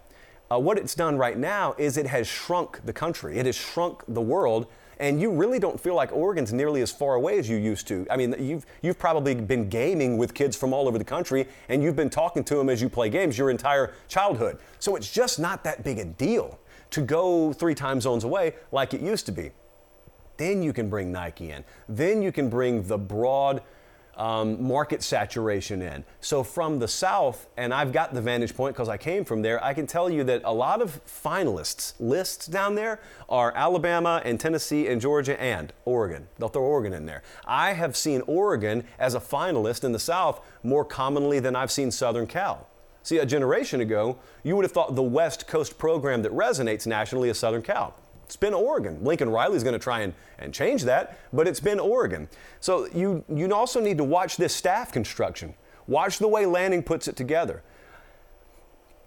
Uh, 0.51 0.59
what 0.59 0.77
it's 0.77 0.93
done 0.93 1.17
right 1.17 1.37
now 1.37 1.73
is 1.79 1.97
it 1.97 2.05
has 2.05 2.27
shrunk 2.27 2.85
the 2.85 2.93
country, 2.93 3.39
it 3.39 3.47
has 3.47 3.55
shrunk 3.55 4.03
the 4.07 4.21
world, 4.21 4.67
and 4.99 5.21
you 5.21 5.31
really 5.31 5.59
don't 5.59 5.79
feel 5.79 5.95
like 5.95 6.11
Oregon's 6.11 6.53
nearly 6.53 6.81
as 6.81 6.91
far 6.91 7.15
away 7.15 7.39
as 7.39 7.49
you 7.49 7.57
used 7.57 7.87
to. 7.87 8.05
I 8.09 8.17
mean, 8.17 8.35
you've, 8.39 8.65
you've 8.81 8.99
probably 8.99 9.35
been 9.35 9.69
gaming 9.69 10.17
with 10.17 10.33
kids 10.33 10.55
from 10.55 10.73
all 10.73 10.87
over 10.87 10.97
the 10.97 11.03
country, 11.03 11.47
and 11.69 11.83
you've 11.83 11.95
been 11.95 12.09
talking 12.09 12.43
to 12.45 12.55
them 12.55 12.69
as 12.69 12.81
you 12.81 12.89
play 12.89 13.09
games 13.09 13.37
your 13.37 13.49
entire 13.49 13.93
childhood. 14.07 14.59
So 14.79 14.95
it's 14.95 15.11
just 15.11 15.39
not 15.39 15.63
that 15.63 15.83
big 15.83 15.99
a 15.99 16.05
deal 16.05 16.59
to 16.91 17.01
go 17.01 17.53
three 17.53 17.75
time 17.75 17.99
zones 17.99 18.23
away 18.23 18.53
like 18.71 18.93
it 18.93 19.01
used 19.01 19.25
to 19.25 19.31
be. 19.31 19.51
Then 20.37 20.61
you 20.61 20.73
can 20.73 20.89
bring 20.89 21.11
Nike 21.11 21.51
in. 21.51 21.63
Then 21.87 22.21
you 22.21 22.31
can 22.31 22.49
bring 22.49 22.83
the 22.83 22.97
broad 22.97 23.61
um, 24.17 24.61
market 24.63 25.03
saturation 25.03 25.81
in. 25.81 26.03
So 26.21 26.43
from 26.43 26.79
the 26.79 26.87
South, 26.87 27.47
and 27.57 27.73
I've 27.73 27.91
got 27.91 28.13
the 28.13 28.21
vantage 28.21 28.55
point 28.55 28.75
because 28.75 28.89
I 28.89 28.97
came 28.97 29.25
from 29.25 29.41
there, 29.41 29.63
I 29.63 29.73
can 29.73 29.87
tell 29.87 30.09
you 30.09 30.23
that 30.25 30.41
a 30.45 30.53
lot 30.53 30.81
of 30.81 31.01
finalists 31.05 31.93
lists 31.99 32.47
down 32.47 32.75
there 32.75 32.99
are 33.29 33.51
Alabama 33.55 34.21
and 34.23 34.39
Tennessee 34.39 34.87
and 34.87 35.01
Georgia 35.01 35.39
and 35.41 35.73
Oregon. 35.85 36.27
They'll 36.37 36.49
throw 36.49 36.63
Oregon 36.63 36.93
in 36.93 37.05
there. 37.05 37.23
I 37.45 37.73
have 37.73 37.95
seen 37.95 38.21
Oregon 38.27 38.85
as 38.99 39.15
a 39.15 39.19
finalist 39.19 39.83
in 39.83 39.91
the 39.91 39.99
South 39.99 40.41
more 40.63 40.85
commonly 40.85 41.39
than 41.39 41.55
I've 41.55 41.71
seen 41.71 41.91
Southern 41.91 42.27
Cal. 42.27 42.67
See, 43.03 43.19
a 43.19 43.25
generation 43.25 43.81
ago, 43.81 44.17
you 44.43 44.55
would 44.55 44.65
have 44.65 44.71
thought 44.71 44.95
the 44.95 45.03
West 45.03 45.47
Coast 45.47 45.77
program 45.77 46.23
that 46.23 46.31
resonates 46.31 46.87
nationally 46.87 47.29
is 47.29 47.37
Southern 47.37 47.61
Cal. 47.61 47.93
It's 48.25 48.35
been 48.35 48.53
Oregon. 48.53 49.03
Lincoln 49.03 49.29
Riley's 49.29 49.63
going 49.63 49.73
to 49.73 49.79
try 49.79 50.01
and, 50.01 50.13
and 50.39 50.53
change 50.53 50.83
that, 50.83 51.19
but 51.31 51.47
it's 51.47 51.59
been 51.59 51.79
Oregon. 51.79 52.27
So 52.59 52.87
you, 52.87 53.23
you 53.33 53.53
also 53.53 53.79
need 53.79 53.97
to 53.99 54.03
watch 54.03 54.37
this 54.37 54.53
staff 54.53 54.91
construction. 54.91 55.53
Watch 55.87 56.17
the 56.17 56.27
way 56.27 56.47
Lanning 56.47 56.81
puts 56.81 57.07
it 57.07 57.15
together. 57.15 57.61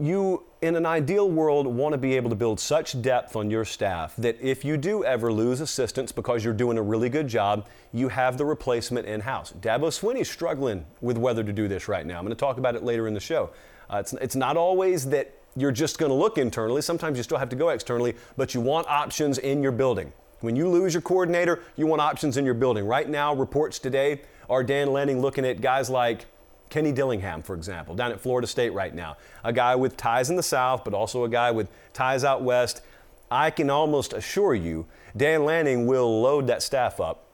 You, 0.00 0.44
in 0.62 0.76
an 0.76 0.87
ideal 0.87 1.28
world, 1.28 1.66
want 1.66 1.92
to 1.92 1.98
be 1.98 2.14
able 2.14 2.30
to 2.30 2.37
build 2.37 2.60
such 2.60 3.02
depth 3.02 3.34
on 3.34 3.50
your 3.50 3.64
staff 3.64 4.14
that 4.16 4.40
if 4.40 4.64
you 4.64 4.76
do 4.76 5.02
ever 5.02 5.32
lose 5.32 5.60
assistants 5.60 6.12
because 6.12 6.44
you're 6.44 6.54
doing 6.54 6.78
a 6.78 6.82
really 6.82 7.08
good 7.08 7.26
job, 7.26 7.66
you 7.92 8.08
have 8.08 8.38
the 8.38 8.44
replacement 8.44 9.06
in 9.08 9.20
house. 9.20 9.52
Dabo 9.60 9.88
Swinney's 9.88 10.30
struggling 10.30 10.87
with 11.00 11.18
whether 11.18 11.42
to 11.42 11.52
do 11.52 11.66
this 11.66 11.88
right 11.88 12.06
now. 12.06 12.18
I'm 12.18 12.25
going 12.25 12.30
to 12.30 12.38
talk 12.38 12.58
about 12.58 12.76
it 12.76 12.84
later 12.84 13.08
in 13.08 13.14
the 13.14 13.20
show. 13.20 13.50
Uh, 13.90 13.96
it's, 13.96 14.12
it's 14.12 14.37
not 14.37 14.56
always 14.56 15.08
that 15.08 15.34
you're 15.60 15.72
just 15.72 15.98
going 15.98 16.10
to 16.10 16.14
look 16.14 16.38
internally. 16.38 16.82
Sometimes 16.82 17.16
you 17.16 17.22
still 17.22 17.38
have 17.38 17.48
to 17.48 17.56
go 17.56 17.70
externally, 17.70 18.14
but 18.36 18.54
you 18.54 18.60
want 18.60 18.86
options 18.88 19.38
in 19.38 19.62
your 19.62 19.72
building. 19.72 20.12
When 20.40 20.54
you 20.54 20.68
lose 20.68 20.94
your 20.94 21.02
coordinator, 21.02 21.62
you 21.76 21.86
want 21.86 22.00
options 22.00 22.36
in 22.36 22.44
your 22.44 22.54
building. 22.54 22.86
Right 22.86 23.08
now, 23.08 23.34
reports 23.34 23.78
today 23.78 24.22
are 24.48 24.62
Dan 24.62 24.92
Lanning 24.92 25.20
looking 25.20 25.44
at 25.44 25.60
guys 25.60 25.90
like 25.90 26.26
Kenny 26.70 26.92
Dillingham, 26.92 27.42
for 27.42 27.54
example, 27.54 27.94
down 27.94 28.12
at 28.12 28.20
Florida 28.20 28.46
State 28.46 28.70
right 28.70 28.94
now. 28.94 29.16
A 29.42 29.52
guy 29.52 29.74
with 29.74 29.96
ties 29.96 30.30
in 30.30 30.36
the 30.36 30.42
South, 30.42 30.84
but 30.84 30.94
also 30.94 31.24
a 31.24 31.28
guy 31.28 31.50
with 31.50 31.68
ties 31.92 32.24
out 32.24 32.42
west. 32.42 32.82
I 33.30 33.50
can 33.50 33.68
almost 33.68 34.12
assure 34.12 34.54
you, 34.54 34.86
Dan 35.16 35.44
Lanning 35.44 35.86
will 35.86 36.20
load 36.20 36.46
that 36.46 36.62
staff 36.62 37.00
up 37.00 37.24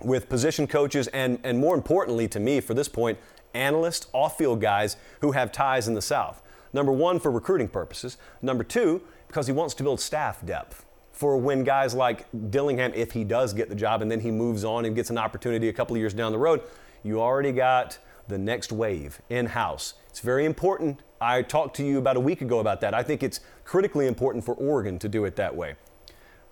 with 0.00 0.28
position 0.28 0.66
coaches 0.66 1.06
and, 1.08 1.38
and 1.44 1.58
more 1.58 1.74
importantly 1.74 2.28
to 2.28 2.40
me 2.40 2.60
for 2.60 2.74
this 2.74 2.88
point, 2.88 3.18
analysts, 3.54 4.08
off 4.12 4.36
field 4.36 4.60
guys 4.60 4.96
who 5.20 5.32
have 5.32 5.50
ties 5.50 5.88
in 5.88 5.94
the 5.94 6.02
South. 6.02 6.42
Number 6.74 6.92
one, 6.92 7.18
for 7.18 7.30
recruiting 7.30 7.68
purposes. 7.68 8.18
Number 8.42 8.64
two, 8.64 9.00
because 9.28 9.46
he 9.46 9.54
wants 9.54 9.72
to 9.74 9.82
build 9.82 10.00
staff 10.00 10.44
depth 10.44 10.84
for 11.14 11.36
when 11.36 11.62
guys 11.62 11.94
like 11.94 12.26
Dillingham, 12.50 12.92
if 12.94 13.12
he 13.12 13.22
does 13.22 13.54
get 13.54 13.68
the 13.68 13.74
job 13.74 14.02
and 14.02 14.10
then 14.10 14.20
he 14.20 14.32
moves 14.32 14.64
on 14.64 14.84
and 14.84 14.96
gets 14.96 15.10
an 15.10 15.16
opportunity 15.16 15.68
a 15.68 15.72
couple 15.72 15.94
of 15.94 16.00
years 16.00 16.12
down 16.12 16.32
the 16.32 16.38
road, 16.38 16.60
you 17.04 17.20
already 17.20 17.52
got 17.52 17.98
the 18.26 18.36
next 18.36 18.72
wave 18.72 19.22
in 19.30 19.46
house. 19.46 19.94
It's 20.08 20.18
very 20.18 20.44
important. 20.44 21.00
I 21.20 21.42
talked 21.42 21.76
to 21.76 21.84
you 21.84 21.98
about 21.98 22.16
a 22.16 22.20
week 22.20 22.42
ago 22.42 22.58
about 22.58 22.80
that. 22.80 22.94
I 22.94 23.04
think 23.04 23.22
it's 23.22 23.40
critically 23.64 24.08
important 24.08 24.44
for 24.44 24.54
Oregon 24.54 24.98
to 24.98 25.08
do 25.08 25.24
it 25.24 25.36
that 25.36 25.54
way. 25.54 25.76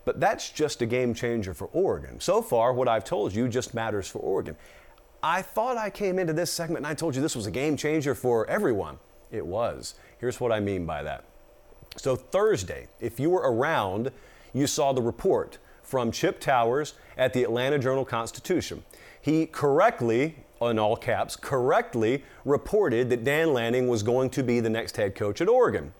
But 0.05 0.21
that's 0.21 0.49
just 0.51 0.81
a 0.81 0.87
game 0.87 1.13
changer 1.13 1.55
for 1.55 1.67
Oregon. 1.73 2.21
So 2.21 2.41
far, 2.41 2.73
what 2.73 2.87
I've 2.87 3.05
told 3.05 3.35
you 3.35 3.49
just 3.49 3.75
matters 3.75 4.07
for 4.07 4.21
Oregon. 4.21 4.57
I 5.25 5.43
thought 5.43 5.77
I 5.77 5.91
came 5.91 6.21
into 6.21 6.33
this 6.33 6.53
segment 6.53 6.85
and 6.85 6.87
I 6.87 6.95
told 6.95 7.17
you 7.17 7.23
this 7.23 7.37
was 7.37 7.47
a 7.47 7.51
game 7.51 7.77
changer 7.77 8.15
for 8.15 8.49
everyone. 8.49 8.99
It 9.33 9.45
was. 9.45 9.95
Here's 10.23 10.39
what 10.39 10.53
I 10.53 10.61
mean 10.61 10.87
by 10.87 11.03
that. 11.03 11.25
So, 11.97 12.15
Thursday, 12.15 12.87
if 13.01 13.19
you 13.19 13.29
were 13.29 13.41
around, 13.41 14.13
you 14.53 14.69
saw 14.69 14.93
the 14.93 15.03
report 15.03 15.59
from 15.83 16.13
Chip 16.13 16.39
Towers 16.39 16.95
at 17.19 17.33
the 17.33 17.43
Atlanta 17.43 17.77
Journal 17.77 18.05
Constitution. 18.05 18.85
He 19.21 19.47
correctly, 19.47 20.37
in 20.61 20.79
all 20.79 20.97
caps, 20.97 21.35
correctly 21.35 22.23
reported 22.45 23.11
that 23.11 23.25
Dan 23.25 23.53
Lanning 23.53 23.89
was 23.89 24.05
going 24.05 24.31
to 24.31 24.45
be 24.45 24.61
the 24.61 24.71
next 24.71 24.97
head 24.97 25.17
coach 25.17 25.41
at 25.41 25.49
Oregon. 25.49 25.93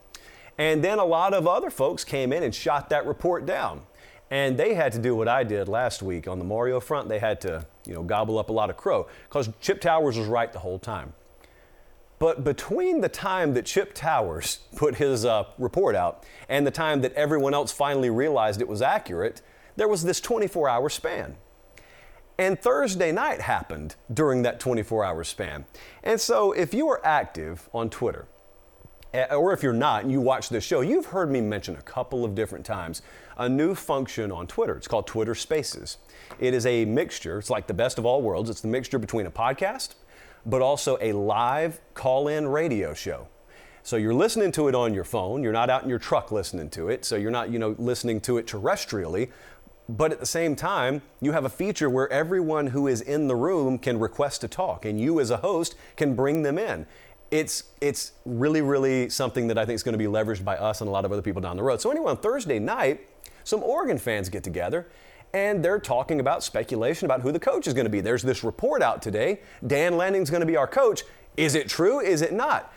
And 0.57 0.85
then 0.85 1.01
a 1.01 1.05
lot 1.05 1.35
of 1.35 1.49
other 1.49 1.69
folks 1.69 2.05
came 2.05 2.33
in 2.33 2.45
and 2.45 2.55
shot 2.55 2.91
that 2.91 3.05
report 3.05 3.45
down. 3.45 3.83
And 4.31 4.57
they 4.57 4.75
had 4.75 4.93
to 4.93 5.01
do 5.01 5.17
what 5.17 5.27
I 5.27 5.43
did 5.43 5.67
last 5.67 6.01
week 6.01 6.29
on 6.29 6.39
the 6.39 6.45
Mario 6.45 6.79
front. 6.79 7.09
They 7.09 7.19
had 7.19 7.41
to, 7.41 7.67
you 7.87 7.95
know, 7.95 8.05
gobble 8.05 8.39
up 8.39 8.51
a 8.51 8.53
lot 8.53 8.71
of 8.71 8.77
crow 8.77 9.09
because 9.29 9.51
Chip 9.61 9.81
Towers 9.81 10.17
was 10.17 10.29
right 10.29 10.53
the 10.53 10.61
whole 10.61 10.79
time. 10.79 11.13
But 12.23 12.45
between 12.45 13.01
the 13.01 13.09
time 13.09 13.55
that 13.55 13.67
Chip 13.67 13.95
Towers 13.95 14.61
put 14.77 14.95
his 14.95 15.25
uh, 15.25 15.43
report 15.59 15.97
out 15.97 16.25
and 16.49 16.65
the 16.65 16.71
time 16.71 17.01
that 17.01 17.13
everyone 17.15 17.53
else 17.53 17.73
finally 17.73 18.11
realized 18.11 18.61
it 18.61 18.69
was 18.69 18.81
accurate, 18.81 19.43
there 19.75 19.89
was 19.89 20.05
this 20.05 20.21
24 20.21 20.69
hour 20.69 20.89
span. 20.89 21.35
And 22.39 22.57
Thursday 22.63 23.11
night 23.11 23.41
happened 23.41 23.97
during 24.15 24.43
that 24.43 24.61
24 24.61 25.05
hour 25.05 25.25
span. 25.25 25.65
And 26.05 26.21
so 26.21 26.53
if 26.53 26.73
you 26.73 26.89
are 26.91 27.05
active 27.05 27.69
on 27.75 27.91
Twitter, 27.91 28.29
eh, 29.13 29.35
or 29.35 29.53
if 29.53 29.65
you're 29.65 29.73
not 29.73 30.05
and 30.05 30.13
you 30.13 30.21
watch 30.21 30.49
this 30.49 30.63
show, 30.63 30.81
you've 30.81 31.07
heard 31.07 31.29
me 31.29 31.41
mention 31.41 31.75
a 31.75 31.83
couple 31.83 32.25
of 32.25 32.37
different 32.37 32.65
times 32.65 33.03
a 33.37 33.49
new 33.49 33.75
function 33.75 34.31
on 34.31 34.47
Twitter. 34.47 34.77
It's 34.77 34.87
called 34.87 35.09
Twitter 35.09 35.35
Spaces. 35.35 35.99
It 36.39 36.55
is 36.55 36.67
a 36.67 36.85
mixture, 36.85 37.39
it's 37.39 37.51
like 37.51 37.67
the 37.67 37.75
best 37.75 37.99
of 37.99 38.07
all 38.07 38.23
worlds. 38.23 38.49
It's 38.49 38.61
the 38.61 38.69
mixture 38.69 39.01
between 39.01 39.27
a 39.27 39.31
podcast 39.33 39.97
but 40.47 40.63
also 40.63 40.99
a 41.01 41.13
live 41.13 41.81
call 41.95 42.29
in 42.29 42.49
radio 42.49 42.95
show. 42.95 43.29
So 43.83 43.97
you're 43.97 44.15
listening 44.15 44.53
to 44.53 44.69
it 44.69 44.75
on 44.75 44.95
your 44.95 45.05
phone, 45.05 45.43
you're 45.43 45.53
not 45.53 45.69
out 45.69 45.83
in 45.83 45.89
your 45.89 45.99
truck 45.99 46.31
listening 46.31 46.71
to 46.71 46.89
it, 46.89 47.05
so 47.05 47.17
you're 47.17 47.33
not, 47.33 47.51
you 47.51 47.59
know, 47.59 47.75
listening 47.79 48.21
to 48.23 48.39
it 48.39 48.47
terrestrially, 48.47 49.31
but 49.89 50.13
at 50.13 50.21
the 50.21 50.27
same 50.27 50.55
time, 50.55 51.03
you 51.21 51.33
have 51.33 51.45
a 51.45 51.49
feature 51.49 51.91
where 51.91 52.11
everyone 52.13 52.69
who 52.69 52.87
is 52.87 53.01
in 53.01 53.27
the 53.27 53.35
room 53.35 53.79
can 53.79 53.99
request 53.99 54.41
to 54.43 54.49
talk 54.49 54.85
and 54.85 55.01
you 55.01 55.19
as 55.19 55.31
a 55.31 55.39
host 55.39 55.75
can 55.97 56.15
bring 56.15 56.43
them 56.43 56.59
in. 56.59 56.87
It's 57.31 57.65
it's 57.81 58.13
really 58.25 58.61
really 58.61 59.09
something 59.09 59.49
that 59.49 59.59
I 59.59 59.65
think 59.65 59.75
is 59.75 59.83
going 59.83 59.95
to 59.95 59.99
be 59.99 60.05
leveraged 60.05 60.45
by 60.45 60.57
us 60.57 60.81
and 60.81 60.89
a 60.89 60.91
lot 60.91 61.05
of 61.05 61.13
other 61.13 61.23
people 61.23 61.43
down 61.43 61.57
the 61.57 61.63
road. 61.63 61.81
So 61.81 61.91
anyway, 61.91 62.11
on 62.11 62.19
Thursday 62.19 62.59
night, 62.59 63.09
some 63.43 63.63
Oregon 63.63 63.99
fans 63.99 64.29
get 64.29 64.45
together 64.45 64.87
and 65.35 65.65
they're 65.65 65.79
talking 65.79 66.21
about 66.21 66.43
speculation 66.43 67.07
about 67.07 67.23
who 67.23 67.33
the 67.33 67.41
coach 67.41 67.67
is 67.67 67.75
going 67.75 67.87
to 67.87 67.91
be. 67.91 68.01
There's 68.01 68.23
this 68.23 68.45
report 68.45 68.83
out 68.83 69.03
today 69.03 69.41
Dan 69.67 69.97
Lanning's 69.97 70.31
going 70.31 70.41
to 70.41 70.47
be 70.47 70.57
our 70.57 70.67
coach. 70.67 71.03
Is 71.37 71.55
it 71.55 71.69
true? 71.69 72.01
Is 72.01 72.23
it 72.23 72.33
not? 72.33 72.73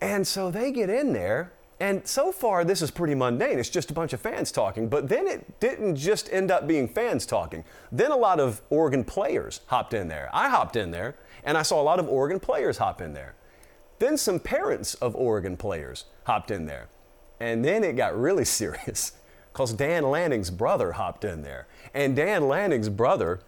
And 0.00 0.26
so 0.26 0.50
they 0.50 0.72
get 0.72 0.88
in 0.88 1.12
there, 1.12 1.52
and 1.78 2.06
so 2.06 2.32
far 2.32 2.64
this 2.64 2.82
is 2.82 2.90
pretty 2.90 3.14
mundane. 3.14 3.58
It's 3.58 3.68
just 3.68 3.90
a 3.90 3.94
bunch 3.94 4.12
of 4.12 4.20
fans 4.20 4.50
talking, 4.50 4.88
but 4.88 5.08
then 5.08 5.26
it 5.26 5.60
didn't 5.60 5.96
just 5.96 6.32
end 6.32 6.50
up 6.50 6.66
being 6.66 6.88
fans 6.88 7.26
talking. 7.26 7.64
Then 7.92 8.10
a 8.10 8.16
lot 8.16 8.40
of 8.40 8.62
Oregon 8.70 9.04
players 9.04 9.60
hopped 9.66 9.94
in 9.94 10.08
there. 10.08 10.30
I 10.32 10.48
hopped 10.48 10.76
in 10.76 10.90
there, 10.90 11.16
and 11.44 11.56
I 11.56 11.62
saw 11.62 11.80
a 11.80 11.84
lot 11.84 11.98
of 11.98 12.08
Oregon 12.08 12.40
players 12.40 12.78
hop 12.78 13.00
in 13.00 13.12
there. 13.12 13.34
Then 13.98 14.16
some 14.16 14.40
parents 14.40 14.94
of 14.94 15.14
Oregon 15.14 15.56
players 15.56 16.06
hopped 16.24 16.50
in 16.50 16.66
there. 16.66 16.88
And 17.38 17.64
then 17.64 17.84
it 17.84 17.96
got 17.96 18.18
really 18.18 18.44
serious 18.46 19.12
because 19.52 19.72
Dan 19.72 20.04
Lanning's 20.04 20.50
brother 20.50 20.92
hopped 20.92 21.24
in 21.24 21.42
there. 21.42 21.66
And 21.94 22.14
Dan 22.14 22.48
Lanning's 22.48 22.88
brother, 22.88 23.40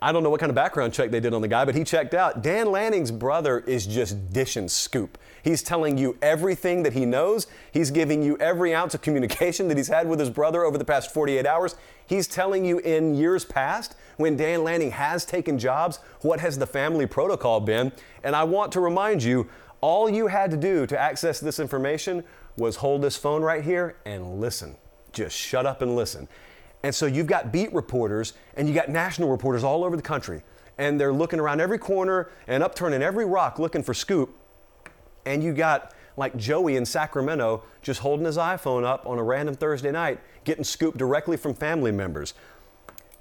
I 0.00 0.12
don't 0.12 0.22
know 0.22 0.30
what 0.30 0.40
kind 0.40 0.50
of 0.50 0.56
background 0.56 0.92
check 0.92 1.10
they 1.10 1.20
did 1.20 1.32
on 1.32 1.40
the 1.40 1.48
guy, 1.48 1.64
but 1.64 1.74
he 1.74 1.82
checked 1.82 2.12
out. 2.12 2.42
Dan 2.42 2.70
Lanning's 2.70 3.10
brother 3.10 3.60
is 3.60 3.86
just 3.86 4.30
dishing 4.30 4.68
scoop. 4.68 5.16
He's 5.42 5.62
telling 5.62 5.96
you 5.96 6.18
everything 6.20 6.82
that 6.82 6.92
he 6.92 7.06
knows. 7.06 7.46
He's 7.72 7.90
giving 7.90 8.22
you 8.22 8.36
every 8.38 8.74
ounce 8.74 8.94
of 8.94 9.00
communication 9.00 9.68
that 9.68 9.76
he's 9.76 9.88
had 9.88 10.08
with 10.08 10.20
his 10.20 10.28
brother 10.28 10.64
over 10.64 10.76
the 10.76 10.84
past 10.84 11.14
48 11.14 11.46
hours. 11.46 11.76
He's 12.06 12.26
telling 12.26 12.64
you 12.64 12.78
in 12.78 13.14
years 13.14 13.44
past, 13.44 13.94
when 14.16 14.36
Dan 14.36 14.64
Lanning 14.64 14.90
has 14.90 15.24
taken 15.24 15.58
jobs, 15.58 15.98
what 16.20 16.40
has 16.40 16.58
the 16.58 16.66
family 16.66 17.06
protocol 17.06 17.60
been. 17.60 17.92
And 18.22 18.36
I 18.36 18.44
want 18.44 18.72
to 18.72 18.80
remind 18.80 19.22
you, 19.22 19.48
all 19.80 20.10
you 20.10 20.26
had 20.26 20.50
to 20.50 20.56
do 20.56 20.86
to 20.86 20.98
access 20.98 21.40
this 21.40 21.58
information 21.58 22.22
was 22.56 22.76
hold 22.76 23.02
this 23.02 23.16
phone 23.16 23.42
right 23.42 23.64
here 23.64 23.96
and 24.04 24.40
listen 24.40 24.76
just 25.16 25.36
shut 25.36 25.66
up 25.66 25.82
and 25.82 25.96
listen. 25.96 26.28
And 26.82 26.94
so 26.94 27.06
you've 27.06 27.26
got 27.26 27.50
beat 27.50 27.72
reporters 27.72 28.34
and 28.54 28.68
you 28.68 28.74
got 28.74 28.88
national 28.88 29.30
reporters 29.30 29.64
all 29.64 29.82
over 29.82 29.96
the 29.96 30.02
country. 30.02 30.42
And 30.78 31.00
they're 31.00 31.12
looking 31.12 31.40
around 31.40 31.60
every 31.60 31.78
corner 31.78 32.30
and 32.46 32.62
upturning 32.62 33.02
every 33.02 33.24
rock 33.24 33.58
looking 33.58 33.82
for 33.82 33.94
scoop. 33.94 34.36
And 35.24 35.42
you 35.42 35.52
got 35.52 35.94
like 36.16 36.36
Joey 36.36 36.76
in 36.76 36.86
Sacramento 36.86 37.64
just 37.82 38.00
holding 38.00 38.26
his 38.26 38.36
iPhone 38.36 38.84
up 38.84 39.06
on 39.06 39.18
a 39.18 39.22
random 39.22 39.54
Thursday 39.54 39.90
night, 39.90 40.20
getting 40.44 40.64
scoop 40.64 40.96
directly 40.96 41.36
from 41.36 41.54
family 41.54 41.92
members. 41.92 42.34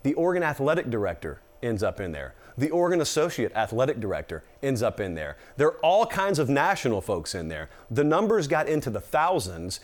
The 0.03 0.13
Oregon 0.13 0.43
athletic 0.43 0.89
director 0.89 1.41
ends 1.63 1.81
up 1.81 1.99
in 1.99 2.11
there. 2.11 2.35
The 2.57 2.69
Oregon 2.69 3.01
associate 3.01 3.51
athletic 3.53 3.99
director 3.99 4.43
ends 4.61 4.81
up 4.81 4.99
in 4.99 5.15
there. 5.15 5.37
There 5.57 5.67
are 5.67 5.77
all 5.77 6.05
kinds 6.05 6.39
of 6.39 6.49
national 6.49 7.01
folks 7.01 7.35
in 7.35 7.47
there. 7.47 7.69
The 7.89 8.03
numbers 8.03 8.47
got 8.47 8.69
into 8.69 8.89
the 8.89 9.01
thousands, 9.01 9.79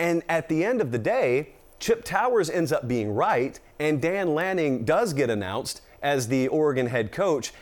and 0.00 0.22
at 0.28 0.48
the 0.48 0.64
end 0.64 0.80
of 0.80 0.90
the 0.90 0.98
day, 0.98 1.50
Chip 1.78 2.04
Towers 2.04 2.50
ends 2.50 2.72
up 2.72 2.88
being 2.88 3.14
right, 3.14 3.60
and 3.78 4.00
Dan 4.00 4.34
Lanning 4.34 4.84
does 4.84 5.12
get 5.12 5.30
announced 5.30 5.82
as 6.02 6.28
the 6.28 6.48
Oregon 6.48 6.86
head 6.86 7.12
coach. 7.12 7.52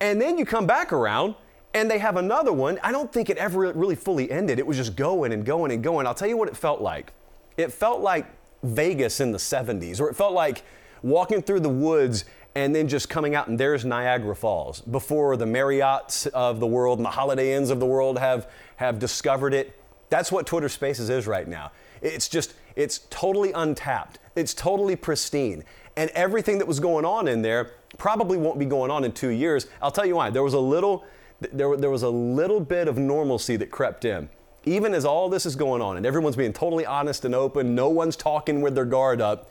And 0.00 0.20
then 0.20 0.38
you 0.38 0.46
come 0.46 0.66
back 0.66 0.92
around, 0.92 1.34
and 1.74 1.90
they 1.90 1.98
have 1.98 2.16
another 2.16 2.52
one. 2.52 2.80
I 2.82 2.92
don't 2.92 3.12
think 3.12 3.28
it 3.28 3.36
ever 3.36 3.72
really 3.72 3.94
fully 3.94 4.30
ended. 4.30 4.58
It 4.58 4.66
was 4.66 4.78
just 4.78 4.96
going 4.96 5.32
and 5.32 5.44
going 5.44 5.70
and 5.70 5.82
going. 5.84 6.06
I'll 6.06 6.14
tell 6.14 6.28
you 6.28 6.36
what 6.36 6.48
it 6.48 6.56
felt 6.56 6.80
like. 6.80 7.12
It 7.58 7.72
felt 7.72 8.00
like 8.00 8.26
Vegas 8.62 9.20
in 9.20 9.30
the 9.30 9.38
70s, 9.38 10.00
or 10.00 10.08
it 10.08 10.16
felt 10.16 10.32
like 10.32 10.64
walking 11.02 11.42
through 11.42 11.60
the 11.60 11.68
woods 11.68 12.24
and 12.54 12.74
then 12.74 12.88
just 12.88 13.08
coming 13.08 13.34
out 13.34 13.48
and 13.48 13.58
there's 13.58 13.84
Niagara 13.84 14.34
Falls 14.34 14.80
before 14.80 15.36
the 15.36 15.44
Marriotts 15.44 16.26
of 16.28 16.58
the 16.58 16.66
world 16.66 16.98
and 16.98 17.06
the 17.06 17.10
Holiday 17.10 17.54
Inns 17.54 17.70
of 17.70 17.80
the 17.80 17.86
world 17.86 18.18
have, 18.18 18.50
have 18.76 18.98
discovered 18.98 19.54
it. 19.54 19.79
That's 20.10 20.30
what 20.30 20.46
Twitter 20.46 20.68
Spaces 20.68 21.08
is 21.08 21.26
right 21.26 21.48
now. 21.48 21.70
It's 22.02 22.28
just, 22.28 22.54
it's 22.76 22.98
totally 23.10 23.52
untapped. 23.52 24.18
It's 24.36 24.52
totally 24.52 24.96
pristine. 24.96 25.64
And 25.96 26.10
everything 26.10 26.58
that 26.58 26.66
was 26.66 26.80
going 26.80 27.04
on 27.04 27.28
in 27.28 27.42
there 27.42 27.72
probably 27.96 28.36
won't 28.36 28.58
be 28.58 28.64
going 28.66 28.90
on 28.90 29.04
in 29.04 29.12
two 29.12 29.28
years. 29.28 29.68
I'll 29.80 29.90
tell 29.90 30.06
you 30.06 30.16
why. 30.16 30.30
There 30.30 30.42
was 30.42 30.54
a 30.54 30.60
little, 30.60 31.04
there, 31.40 31.76
there 31.76 31.90
was 31.90 32.02
a 32.02 32.10
little 32.10 32.60
bit 32.60 32.88
of 32.88 32.98
normalcy 32.98 33.56
that 33.56 33.70
crept 33.70 34.04
in. 34.04 34.28
even 34.64 34.94
as 34.94 35.04
all 35.04 35.28
this 35.28 35.46
is 35.46 35.56
going 35.56 35.80
on 35.80 35.96
and 35.96 36.04
everyone's 36.04 36.36
being 36.36 36.52
totally 36.52 36.84
honest 36.84 37.24
and 37.24 37.34
open, 37.34 37.74
no 37.74 37.88
one's 37.88 38.16
talking 38.16 38.60
with 38.60 38.74
their 38.74 38.84
guard 38.84 39.20
up, 39.20 39.50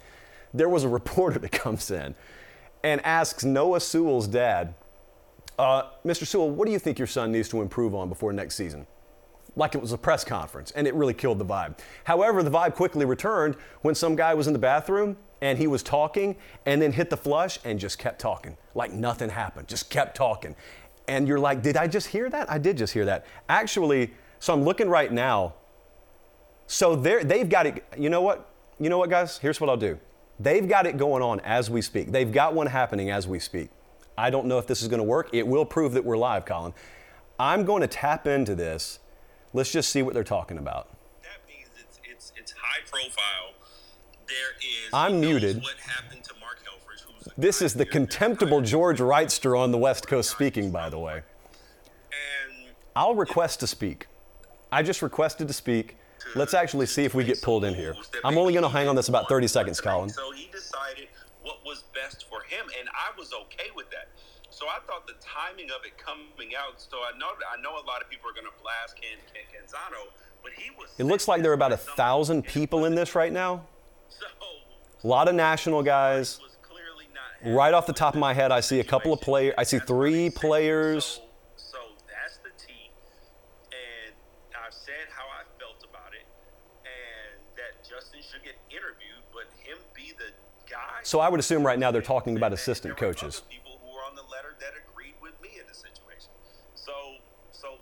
there 0.54 0.70
was 0.70 0.84
a 0.84 0.90
reporter 1.00 1.40
that 1.40 1.52
comes 1.52 1.90
in 1.90 2.16
and 2.84 3.04
asks 3.06 3.44
Noah 3.44 3.80
Sewell's 3.80 4.28
dad, 4.28 4.74
uh, 5.58 5.84
Mr. 6.06 6.26
Sewell, 6.26 6.50
what 6.50 6.66
do 6.66 6.72
you 6.72 6.80
think 6.80 6.98
your 6.98 7.08
son 7.08 7.32
needs 7.32 7.50
to 7.50 7.62
improve 7.62 7.94
on 7.94 8.08
before 8.08 8.32
next 8.32 8.56
season? 8.56 8.88
Like 9.56 9.76
it 9.76 9.82
was 9.82 9.92
a 9.92 9.98
press 9.98 10.24
conference, 10.24 10.72
and 10.72 10.88
it 10.88 10.94
really 10.94 11.14
killed 11.14 11.40
the 11.40 11.46
vibe. 11.46 11.80
However, 12.04 12.44
the 12.44 12.52
vibe 12.52 12.76
quickly 12.76 13.06
returned 13.06 13.56
when 13.82 13.96
some 13.96 14.16
guy 14.16 14.34
was 14.34 14.48
in 14.48 14.54
the 14.54 14.60
bathroom 14.60 15.18
and 15.42 15.58
he 15.58 15.68
was 15.68 15.84
talking 15.84 16.36
and 16.66 16.82
then 16.82 16.92
hit 16.92 17.10
the 17.10 17.18
flush 17.18 17.60
and 17.64 17.80
just 17.80 17.98
kept 17.98 18.20
talking 18.20 18.58
like 18.76 18.92
nothing 18.92 19.30
happened, 19.30 19.68
just 19.68 19.90
kept 19.90 20.16
talking. 20.16 20.56
And 21.08 21.28
you're 21.28 21.40
like, 21.40 21.62
did 21.62 21.76
I 21.76 21.88
just 21.88 22.08
hear 22.08 22.30
that? 22.30 22.52
I 22.52 22.58
did 22.60 22.78
just 22.78 22.94
hear 22.94 23.06
that. 23.06 23.26
Actually, 23.48 24.14
so 24.40 24.54
I'm 24.54 24.64
looking 24.64 24.88
right 24.90 25.12
now. 25.12 25.56
So 26.68 26.96
they've 26.96 27.50
got 27.50 27.66
it. 27.66 27.84
You 27.98 28.10
know 28.10 28.22
what? 28.22 28.52
You 28.80 28.90
know 28.90 29.00
what, 29.00 29.10
guys? 29.10 29.38
Here's 29.40 29.60
what 29.60 29.70
I'll 29.70 29.78
do. 29.78 30.00
They've 30.40 30.68
got 30.68 30.86
it 30.86 30.98
going 30.98 31.22
on 31.22 31.40
as 31.42 31.70
we 31.70 31.82
speak. 31.82 32.12
They've 32.12 32.32
got 32.32 32.54
one 32.54 32.68
happening 32.68 33.10
as 33.10 33.28
we 33.28 33.40
speak. 33.40 33.70
I 34.18 34.30
don't 34.30 34.46
know 34.46 34.58
if 34.60 34.68
this 34.68 34.82
is 34.82 34.88
going 34.88 35.00
to 35.00 35.04
work. 35.04 35.30
It 35.34 35.46
will 35.46 35.66
prove 35.66 35.94
that 35.94 36.06
we're 36.06 36.18
live, 36.18 36.46
Colin. 36.46 36.74
I'm 37.40 37.66
going 37.66 37.82
to 37.82 37.88
tap 37.88 38.28
into 38.28 38.56
this. 38.56 39.00
Let's 39.54 39.72
just 39.72 39.90
see 39.90 40.02
what 40.02 40.14
they're 40.14 40.24
talking 40.24 40.58
about. 40.58 40.90
That 41.24 41.42
means 41.48 41.70
it's, 41.80 42.00
it's, 42.04 42.34
it's 42.36 42.52
high 42.52 42.82
profile. 42.86 43.54
There 44.28 44.36
is. 44.60 44.94
I'm 44.94 45.20
muted. 45.20 45.62
What 45.62 45.78
happened 45.78 46.24
to 46.26 46.34
Mark 46.40 46.60
Helfrich, 46.60 47.02
who's 47.02 47.34
this 47.36 47.62
is 47.62 47.74
the 47.74 47.86
contemptible 47.86 48.62
George 48.62 49.00
Wrightster 49.00 49.58
on 49.58 49.72
the 49.72 49.78
West 49.78 50.08
Coast 50.08 50.30
speaking, 50.30 50.70
by 50.72 50.90
the 50.90 51.00
way. 51.00 51.16
And 51.16 52.70
I'll 52.96 53.16
request 53.16 53.60
to 53.62 53.68
speak. 53.68 54.08
I 54.72 54.84
just 54.84 55.02
requested 55.02 55.48
to 55.48 55.54
speak. 55.54 55.98
Let's 56.36 56.54
actually 56.54 56.86
see 56.86 57.06
if 57.06 57.16
we 57.16 57.24
get 57.24 57.42
pulled 57.42 57.66
in 57.66 57.74
here. 57.74 57.96
I'm 58.24 58.38
only 58.38 58.54
going 58.54 58.64
to 58.64 58.70
hang 58.70 58.88
on 58.88 58.96
this 58.96 59.10
about 59.10 59.28
30 59.30 59.48
seconds, 59.48 59.82
Colin. 59.82 60.10
So 60.10 60.32
he 60.32 60.48
decided 60.52 61.08
what 61.42 61.58
was 61.66 61.86
best 61.96 62.28
for 62.30 62.42
him, 62.44 62.68
and 62.80 62.88
I 62.90 63.18
was 63.18 63.34
okay 63.34 63.70
with 63.76 63.90
that. 63.90 64.10
So 64.60 64.68
I 64.68 64.80
thought 64.86 65.08
the 65.08 65.16
timing 65.22 65.72
of 65.72 65.86
it 65.86 65.98
coming 65.98 66.52
out. 66.60 66.82
So 66.82 66.98
I 66.98 67.18
know 67.18 67.28
I 67.28 67.62
know 67.62 67.76
a 67.80 67.86
lot 67.88 68.02
of 68.02 68.10
people 68.10 68.30
are 68.30 68.34
going 68.34 68.44
to 68.46 68.62
blast 68.62 69.00
Ken, 69.00 69.18
Ken 69.32 69.48
Canzano, 69.48 70.12
but 70.44 70.52
he 70.52 70.70
was. 70.72 70.90
It 70.98 71.06
looks 71.06 71.30
like 71.30 71.42
there 71.42 71.52
are 71.52 71.54
about 71.54 71.72
a 71.72 71.78
thousand 71.78 72.44
people 72.44 72.84
in 72.84 72.94
this 72.94 73.16
right 73.16 73.32
now. 73.32 73.66
So, 74.10 74.26
A 75.04 75.08
lot 75.08 75.30
of 75.30 75.36
national 75.36 75.82
guys. 75.82 76.42
Right 77.46 77.74
off 77.74 77.88
the 77.88 77.94
top 77.94 78.16
of 78.16 78.20
my 78.20 78.34
head, 78.34 78.52
I 78.52 78.60
see 78.60 78.82
a 78.82 78.84
couple 78.84 79.14
of 79.14 79.22
players. 79.22 79.54
I 79.58 79.64
see 79.64 79.80
three 79.80 80.30
players. 80.30 81.22
So 81.56 81.78
that's 82.12 82.36
the 82.44 82.52
T. 82.60 82.92
And 83.72 84.12
I've 84.60 84.74
said 84.74 85.08
how 85.16 85.24
I 85.24 85.48
felt 85.58 85.80
about 85.90 86.12
it, 86.12 86.28
and 86.84 87.40
that 87.56 87.80
Justin 87.88 88.20
should 88.30 88.44
get 88.44 88.60
interviewed, 88.68 89.24
but 89.32 89.48
him 89.64 89.78
be 89.96 90.12
the 90.20 90.36
guy 90.70 91.00
So 91.04 91.22
I 91.22 91.30
would 91.30 91.40
assume 91.40 91.66
right 91.66 91.80
now 91.80 91.92
they're 91.92 92.02
talking 92.02 92.36
about 92.36 92.52
assistant 92.52 92.98
coaches. 92.98 93.42
People 93.50 93.80
who 93.82 93.96
were 93.96 94.04
on 94.04 94.16
the 94.16 94.28
letter 94.30 94.56
that 94.60 94.74
agreed 94.76 95.16
with 95.22 95.34
me 95.42 95.50
in 95.60 95.66
the 95.68 95.74
situation. 95.74 96.30
So, 96.76 96.94
so, 97.52 97.80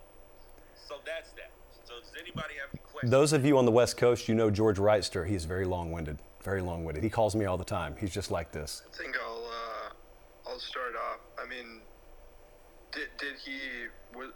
so 0.88 1.02
that's 1.06 1.32
that. 1.34 1.52
So 1.84 2.00
does 2.00 2.14
anybody 2.20 2.56
have 2.62 2.70
any 2.72 2.80
questions? 2.80 2.87
Those 3.04 3.34
of 3.34 3.46
you 3.46 3.58
on 3.58 3.66
the 3.66 3.72
West 3.72 3.98
Coast, 3.98 4.28
you 4.28 4.36
know 4.36 4.50
George 4.50 4.78
Wrightster. 4.78 5.28
He's 5.28 5.46
very 5.46 5.66
long-winded, 5.66 6.18
very 6.44 6.62
long-winded. 6.62 7.04
He 7.04 7.10
calls 7.10 7.36
me 7.36 7.46
all 7.46 7.58
the 7.58 7.66
time. 7.66 7.96
He's 8.00 8.14
just 8.14 8.32
like 8.32 8.52
this. 8.52 8.84
I 8.94 8.98
think 8.98 9.16
I'll 9.26 9.46
uh, 9.46 10.50
I'll 10.50 10.60
start 10.60 10.94
off. 10.96 11.20
I 11.42 11.48
mean, 11.48 11.82
did 12.92 13.08
did 13.18 13.36
he? 13.44 13.60
Was, 14.16 14.32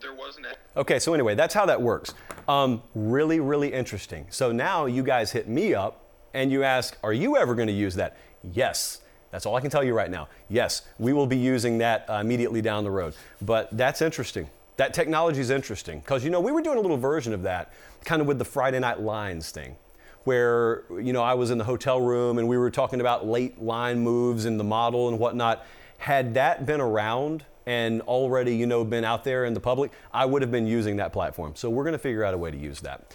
there 0.00 0.14
wasn't. 0.14 0.46
A- 0.46 0.80
okay, 0.80 0.98
so 0.98 1.14
anyway, 1.14 1.34
that's 1.34 1.54
how 1.54 1.66
that 1.66 1.80
works. 1.80 2.14
Um, 2.48 2.82
really, 2.94 3.40
really 3.40 3.72
interesting. 3.72 4.26
So 4.30 4.52
now 4.52 4.86
you 4.86 5.02
guys 5.02 5.32
hit 5.32 5.48
me 5.48 5.74
up 5.74 6.06
and 6.34 6.52
you 6.52 6.62
ask, 6.62 6.96
Are 7.02 7.12
you 7.12 7.36
ever 7.36 7.54
going 7.54 7.68
to 7.68 7.74
use 7.74 7.94
that? 7.94 8.16
Yes. 8.52 9.00
That's 9.30 9.44
all 9.44 9.56
I 9.56 9.60
can 9.60 9.70
tell 9.70 9.82
you 9.82 9.92
right 9.92 10.10
now. 10.10 10.28
Yes, 10.48 10.82
we 10.98 11.12
will 11.12 11.26
be 11.26 11.36
using 11.36 11.78
that 11.78 12.08
uh, 12.08 12.14
immediately 12.14 12.62
down 12.62 12.84
the 12.84 12.90
road. 12.90 13.14
But 13.42 13.76
that's 13.76 14.00
interesting. 14.00 14.48
That 14.76 14.92
technology 14.92 15.40
is 15.40 15.50
interesting 15.50 16.00
because, 16.00 16.24
you 16.24 16.30
know, 16.30 16.40
we 16.40 16.52
were 16.52 16.60
doing 16.60 16.78
a 16.78 16.80
little 16.80 16.96
version 16.96 17.32
of 17.32 17.42
that 17.42 17.72
kind 18.04 18.20
of 18.20 18.28
with 18.28 18.38
the 18.38 18.44
Friday 18.44 18.78
Night 18.78 19.00
Lines 19.00 19.50
thing 19.50 19.76
where, 20.24 20.82
you 20.90 21.12
know, 21.12 21.22
I 21.22 21.34
was 21.34 21.50
in 21.50 21.58
the 21.58 21.64
hotel 21.64 22.00
room 22.00 22.38
and 22.38 22.48
we 22.48 22.58
were 22.58 22.70
talking 22.70 23.00
about 23.00 23.26
late 23.26 23.62
line 23.62 24.00
moves 24.00 24.44
and 24.44 24.58
the 24.58 24.64
model 24.64 25.08
and 25.08 25.18
whatnot. 25.18 25.64
Had 25.98 26.34
that 26.34 26.66
been 26.66 26.80
around 26.80 27.44
and 27.64 28.02
already, 28.02 28.54
you 28.54 28.66
know, 28.66 28.84
been 28.84 29.04
out 29.04 29.24
there 29.24 29.44
in 29.44 29.54
the 29.54 29.60
public, 29.60 29.92
I 30.12 30.24
would 30.24 30.42
have 30.42 30.50
been 30.50 30.66
using 30.66 30.96
that 30.96 31.12
platform. 31.12 31.54
So 31.54 31.70
we're 31.70 31.84
going 31.84 31.92
to 31.92 31.98
figure 31.98 32.24
out 32.24 32.34
a 32.34 32.38
way 32.38 32.50
to 32.50 32.56
use 32.56 32.80
that. 32.80 33.14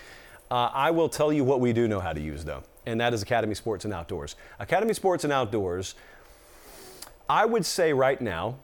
Uh, 0.49 0.69
I 0.73 0.91
will 0.91 1.09
tell 1.09 1.31
you 1.31 1.43
what 1.43 1.59
we 1.59 1.73
do 1.73 1.87
know 1.87 1.99
how 1.99 2.13
to 2.13 2.21
use, 2.21 2.43
though 2.43 2.63
and 2.85 2.99
that 2.99 3.13
is 3.13 3.21
Academy 3.21 3.55
Sports 3.55 3.85
and 3.85 3.93
Outdoors. 3.93 4.35
Academy 4.59 4.93
Sports 4.93 5.23
and 5.23 5.31
Outdoors, 5.31 5.95
I 7.29 7.45
would 7.45 7.65
say 7.65 7.93
right 7.93 8.19
now, 8.19 8.57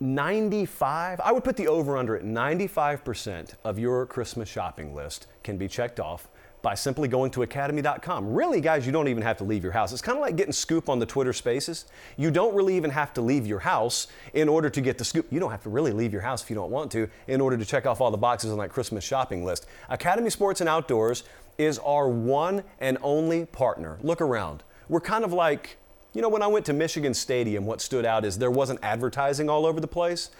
95, 0.00 1.20
I 1.20 1.32
would 1.32 1.44
put 1.44 1.56
the 1.56 1.68
over 1.68 1.96
under 1.96 2.16
at 2.16 2.24
95% 2.24 3.54
of 3.64 3.78
your 3.78 4.06
Christmas 4.06 4.48
shopping 4.48 4.94
list 4.94 5.26
can 5.42 5.56
be 5.56 5.68
checked 5.68 6.00
off 6.00 6.28
by 6.64 6.74
simply 6.74 7.06
going 7.08 7.30
to 7.30 7.42
academy.com. 7.42 8.32
Really, 8.32 8.60
guys, 8.60 8.86
you 8.86 8.92
don't 8.92 9.06
even 9.06 9.22
have 9.22 9.36
to 9.36 9.44
leave 9.44 9.62
your 9.62 9.72
house. 9.72 9.92
It's 9.92 10.00
kind 10.00 10.16
of 10.16 10.22
like 10.22 10.34
getting 10.34 10.52
scoop 10.52 10.88
on 10.88 10.98
the 10.98 11.04
Twitter 11.04 11.34
spaces. 11.34 11.84
You 12.16 12.30
don't 12.30 12.54
really 12.54 12.74
even 12.74 12.90
have 12.90 13.12
to 13.14 13.20
leave 13.20 13.46
your 13.46 13.58
house 13.58 14.06
in 14.32 14.48
order 14.48 14.70
to 14.70 14.80
get 14.80 14.96
the 14.96 15.04
scoop. 15.04 15.26
You 15.30 15.38
don't 15.38 15.50
have 15.50 15.62
to 15.64 15.68
really 15.68 15.92
leave 15.92 16.10
your 16.10 16.22
house 16.22 16.42
if 16.42 16.48
you 16.48 16.56
don't 16.56 16.70
want 16.70 16.90
to 16.92 17.08
in 17.28 17.42
order 17.42 17.58
to 17.58 17.64
check 17.66 17.84
off 17.84 18.00
all 18.00 18.10
the 18.10 18.16
boxes 18.16 18.50
on 18.50 18.58
that 18.58 18.70
Christmas 18.70 19.04
shopping 19.04 19.44
list. 19.44 19.66
Academy 19.90 20.30
Sports 20.30 20.62
and 20.62 20.68
Outdoors 20.68 21.24
is 21.58 21.78
our 21.80 22.08
one 22.08 22.64
and 22.80 22.96
only 23.02 23.44
partner. 23.44 23.98
Look 24.02 24.22
around. 24.22 24.62
We're 24.88 25.00
kind 25.00 25.22
of 25.24 25.34
like, 25.34 25.76
you 26.14 26.22
know, 26.22 26.28
when 26.28 26.42
I 26.42 26.46
went 26.46 26.64
to 26.66 26.72
Michigan 26.72 27.12
Stadium, 27.12 27.66
what 27.66 27.80
stood 27.80 28.06
out 28.06 28.24
is 28.24 28.38
there 28.38 28.50
wasn't 28.50 28.78
advertising 28.82 29.50
all 29.50 29.66
over 29.66 29.80
the 29.80 29.88
place. 29.88 30.30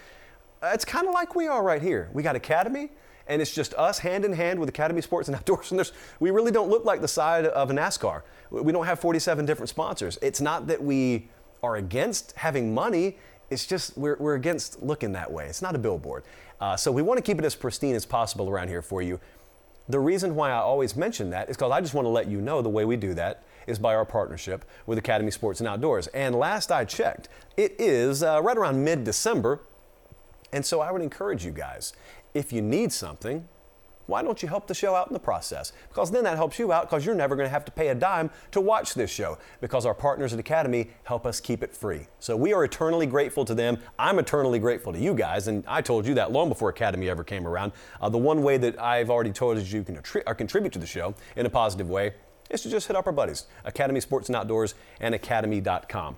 It's 0.63 0.85
kind 0.85 1.07
of 1.07 1.13
like 1.13 1.35
we 1.35 1.47
are 1.47 1.61
right 1.61 1.81
here. 1.81 2.09
We 2.13 2.23
got 2.23 2.35
Academy, 2.35 2.91
and 3.27 3.41
it's 3.41 3.53
just 3.53 3.73
us 3.73 3.99
hand 3.99 4.23
in 4.23 4.31
hand 4.33 4.57
with 4.57 4.69
Academy 4.69 5.01
Sports 5.01 5.27
and 5.27 5.35
Outdoors. 5.37 5.71
And 5.71 5.91
we 6.19 6.31
really 6.31 6.51
don't 6.51 6.69
look 6.69 6.85
like 6.85 7.01
the 7.01 7.07
side 7.09 7.45
of 7.45 7.69
a 7.69 7.73
NASCAR. 7.73 8.21
We 8.49 8.71
don't 8.71 8.85
have 8.85 8.99
47 8.99 9.45
different 9.45 9.69
sponsors. 9.69 10.17
It's 10.21 10.39
not 10.39 10.67
that 10.67 10.81
we 10.81 11.27
are 11.61 11.75
against 11.75 12.31
having 12.37 12.73
money. 12.73 13.17
It's 13.49 13.65
just 13.65 13.97
we're, 13.97 14.15
we're 14.17 14.35
against 14.35 14.81
looking 14.81 15.11
that 15.11 15.29
way. 15.29 15.47
It's 15.47 15.61
not 15.61 15.75
a 15.75 15.79
billboard. 15.79 16.23
Uh, 16.61 16.77
so 16.77 16.89
we 16.89 17.01
want 17.01 17.17
to 17.17 17.21
keep 17.21 17.37
it 17.37 17.43
as 17.43 17.53
pristine 17.53 17.95
as 17.95 18.05
possible 18.05 18.49
around 18.49 18.69
here 18.69 18.81
for 18.81 19.01
you. 19.01 19.19
The 19.87 19.99
reason 19.99 20.35
why 20.35 20.49
I 20.49 20.57
always 20.57 20.95
mention 20.95 21.29
that 21.29 21.49
is 21.49 21.57
because 21.57 21.71
I 21.71 21.79
just 21.79 21.93
want 21.93 22.05
to 22.05 22.09
let 22.09 22.27
you 22.27 22.41
know 22.41 22.61
the 22.61 22.69
way 22.69 22.85
we 22.85 22.97
do 22.97 23.13
that 23.13 23.43
is 23.67 23.77
by 23.77 23.93
our 23.95 24.05
partnership 24.05 24.65
with 24.85 24.97
Academy 24.97 25.31
Sports 25.31 25.59
and 25.59 25.67
Outdoors. 25.67 26.07
And 26.07 26.35
last 26.35 26.71
I 26.71 26.85
checked, 26.85 27.29
it 27.55 27.75
is 27.77 28.23
uh, 28.23 28.41
right 28.41 28.57
around 28.57 28.83
mid 28.83 29.03
December. 29.03 29.61
And 30.51 30.65
so 30.65 30.81
I 30.81 30.91
would 30.91 31.01
encourage 31.01 31.45
you 31.45 31.51
guys, 31.51 31.93
if 32.33 32.51
you 32.51 32.61
need 32.61 32.91
something, 32.91 33.47
why 34.07 34.21
don't 34.21 34.41
you 34.41 34.49
help 34.49 34.67
the 34.67 34.73
show 34.73 34.95
out 34.95 35.07
in 35.07 35.13
the 35.13 35.19
process? 35.19 35.73
Because 35.89 36.11
then 36.11 36.23
that 36.23 36.37
helps 36.37 36.59
you 36.59 36.71
out 36.71 36.89
because 36.89 37.05
you're 37.05 37.15
never 37.15 37.35
going 37.35 37.47
to 37.47 37.51
have 37.51 37.65
to 37.65 37.71
pay 37.71 37.89
a 37.89 37.95
dime 37.95 38.29
to 38.51 38.61
watch 38.61 38.93
this 38.93 39.11
show 39.11 39.37
because 39.61 39.85
our 39.85 39.93
partners 39.93 40.33
at 40.33 40.39
Academy 40.39 40.89
help 41.03 41.25
us 41.25 41.39
keep 41.39 41.63
it 41.63 41.75
free. 41.75 42.07
So 42.19 42.35
we 42.35 42.53
are 42.53 42.63
eternally 42.63 43.05
grateful 43.05 43.45
to 43.45 43.55
them. 43.55 43.77
I'm 43.97 44.19
eternally 44.19 44.59
grateful 44.59 44.93
to 44.93 44.99
you 44.99 45.13
guys, 45.13 45.47
and 45.47 45.63
I 45.67 45.81
told 45.81 46.05
you 46.05 46.13
that 46.15 46.31
long 46.31 46.49
before 46.49 46.69
Academy 46.69 47.09
ever 47.09 47.23
came 47.23 47.47
around. 47.47 47.71
Uh, 48.01 48.09
the 48.09 48.17
one 48.17 48.43
way 48.43 48.57
that 48.57 48.79
I've 48.79 49.09
already 49.09 49.31
told 49.31 49.57
you 49.57 49.79
you 49.79 49.83
can 49.83 49.97
attri- 49.97 50.23
or 50.25 50.35
contribute 50.35 50.73
to 50.73 50.79
the 50.79 50.87
show 50.87 51.15
in 51.35 51.45
a 51.45 51.49
positive 51.49 51.89
way 51.89 52.13
is 52.49 52.61
to 52.61 52.69
just 52.69 52.87
hit 52.87 52.95
up 52.95 53.07
our 53.07 53.13
buddies, 53.13 53.45
Academy 53.63 53.99
Sports 53.99 54.29
and 54.29 54.35
Outdoors 54.35 54.75
and 54.99 55.15
Academy.com. 55.15 56.17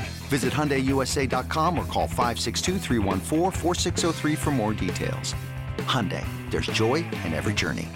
Visit 0.31 0.53
HyundaiUSA.com 0.53 1.77
or 1.77 1.83
call 1.87 2.07
562 2.07 2.79
for 4.37 4.51
more 4.51 4.73
details. 4.73 5.35
Hyundai, 5.79 6.25
there's 6.49 6.67
joy 6.67 7.05
in 7.25 7.33
every 7.33 7.53
journey. 7.53 7.89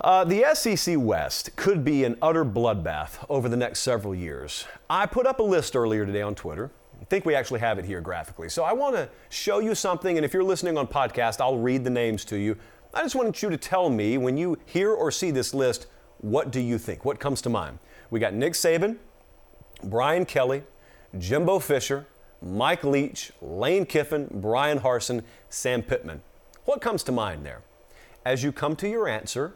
Uh, 0.00 0.24
the 0.24 0.46
SEC 0.54 0.96
West 0.98 1.54
could 1.56 1.84
be 1.84 2.04
an 2.04 2.16
utter 2.22 2.42
bloodbath 2.42 3.22
over 3.28 3.50
the 3.50 3.56
next 3.56 3.80
several 3.80 4.14
years. 4.14 4.64
I 4.88 5.04
put 5.04 5.26
up 5.26 5.40
a 5.40 5.42
list 5.42 5.76
earlier 5.76 6.06
today 6.06 6.22
on 6.22 6.34
Twitter. 6.34 6.70
I 7.02 7.04
think 7.04 7.26
we 7.26 7.34
actually 7.34 7.60
have 7.60 7.78
it 7.78 7.84
here 7.84 8.00
graphically. 8.00 8.48
So 8.48 8.64
I 8.64 8.72
want 8.72 8.96
to 8.96 9.10
show 9.28 9.58
you 9.58 9.74
something, 9.74 10.16
and 10.16 10.24
if 10.24 10.32
you're 10.32 10.42
listening 10.42 10.78
on 10.78 10.86
podcast, 10.86 11.38
I'll 11.42 11.58
read 11.58 11.84
the 11.84 11.90
names 11.90 12.24
to 12.26 12.38
you. 12.38 12.56
I 12.94 13.02
just 13.02 13.14
want 13.14 13.42
you 13.42 13.50
to 13.50 13.58
tell 13.58 13.90
me 13.90 14.16
when 14.16 14.38
you 14.38 14.56
hear 14.64 14.90
or 14.90 15.10
see 15.10 15.30
this 15.30 15.52
list, 15.52 15.86
what 16.18 16.50
do 16.50 16.60
you 16.60 16.78
think? 16.78 17.04
What 17.04 17.20
comes 17.20 17.42
to 17.42 17.50
mind? 17.50 17.78
We 18.08 18.20
got 18.20 18.32
Nick 18.32 18.54
Saban, 18.54 18.96
Brian 19.82 20.24
Kelly, 20.24 20.62
Jimbo 21.18 21.58
Fisher, 21.58 22.06
Mike 22.42 22.84
Leach, 22.84 23.32
Lane 23.40 23.86
Kiffin, 23.86 24.28
Brian 24.30 24.80
Harsin, 24.80 25.22
Sam 25.48 25.82
Pittman. 25.82 26.22
What 26.64 26.80
comes 26.80 27.02
to 27.04 27.12
mind 27.12 27.46
there? 27.46 27.62
As 28.24 28.42
you 28.42 28.52
come 28.52 28.76
to 28.76 28.88
your 28.88 29.08
answer, 29.08 29.54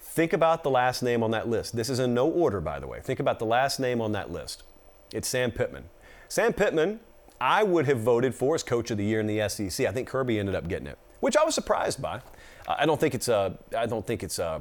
think 0.00 0.32
about 0.32 0.62
the 0.62 0.70
last 0.70 1.02
name 1.02 1.22
on 1.22 1.30
that 1.30 1.48
list. 1.48 1.76
This 1.76 1.88
is 1.88 1.98
in 1.98 2.14
no 2.14 2.28
order, 2.28 2.60
by 2.60 2.80
the 2.80 2.86
way. 2.86 3.00
Think 3.00 3.20
about 3.20 3.38
the 3.38 3.46
last 3.46 3.78
name 3.78 4.00
on 4.00 4.12
that 4.12 4.30
list. 4.30 4.62
It's 5.12 5.28
Sam 5.28 5.50
Pittman. 5.50 5.84
Sam 6.28 6.52
Pittman, 6.52 7.00
I 7.40 7.62
would 7.62 7.86
have 7.86 8.00
voted 8.00 8.34
for 8.34 8.54
as 8.54 8.62
coach 8.62 8.90
of 8.90 8.98
the 8.98 9.04
year 9.04 9.20
in 9.20 9.26
the 9.26 9.48
SEC. 9.48 9.86
I 9.86 9.92
think 9.92 10.08
Kirby 10.08 10.38
ended 10.38 10.54
up 10.54 10.68
getting 10.68 10.88
it, 10.88 10.98
which 11.20 11.36
I 11.36 11.44
was 11.44 11.54
surprised 11.54 12.02
by. 12.02 12.20
I 12.66 12.86
don't 12.86 12.98
think 12.98 13.14
it's 13.14 13.28
a, 13.28 13.56
I 13.76 13.86
don't 13.86 14.06
think 14.06 14.22
it's 14.24 14.38
a, 14.38 14.60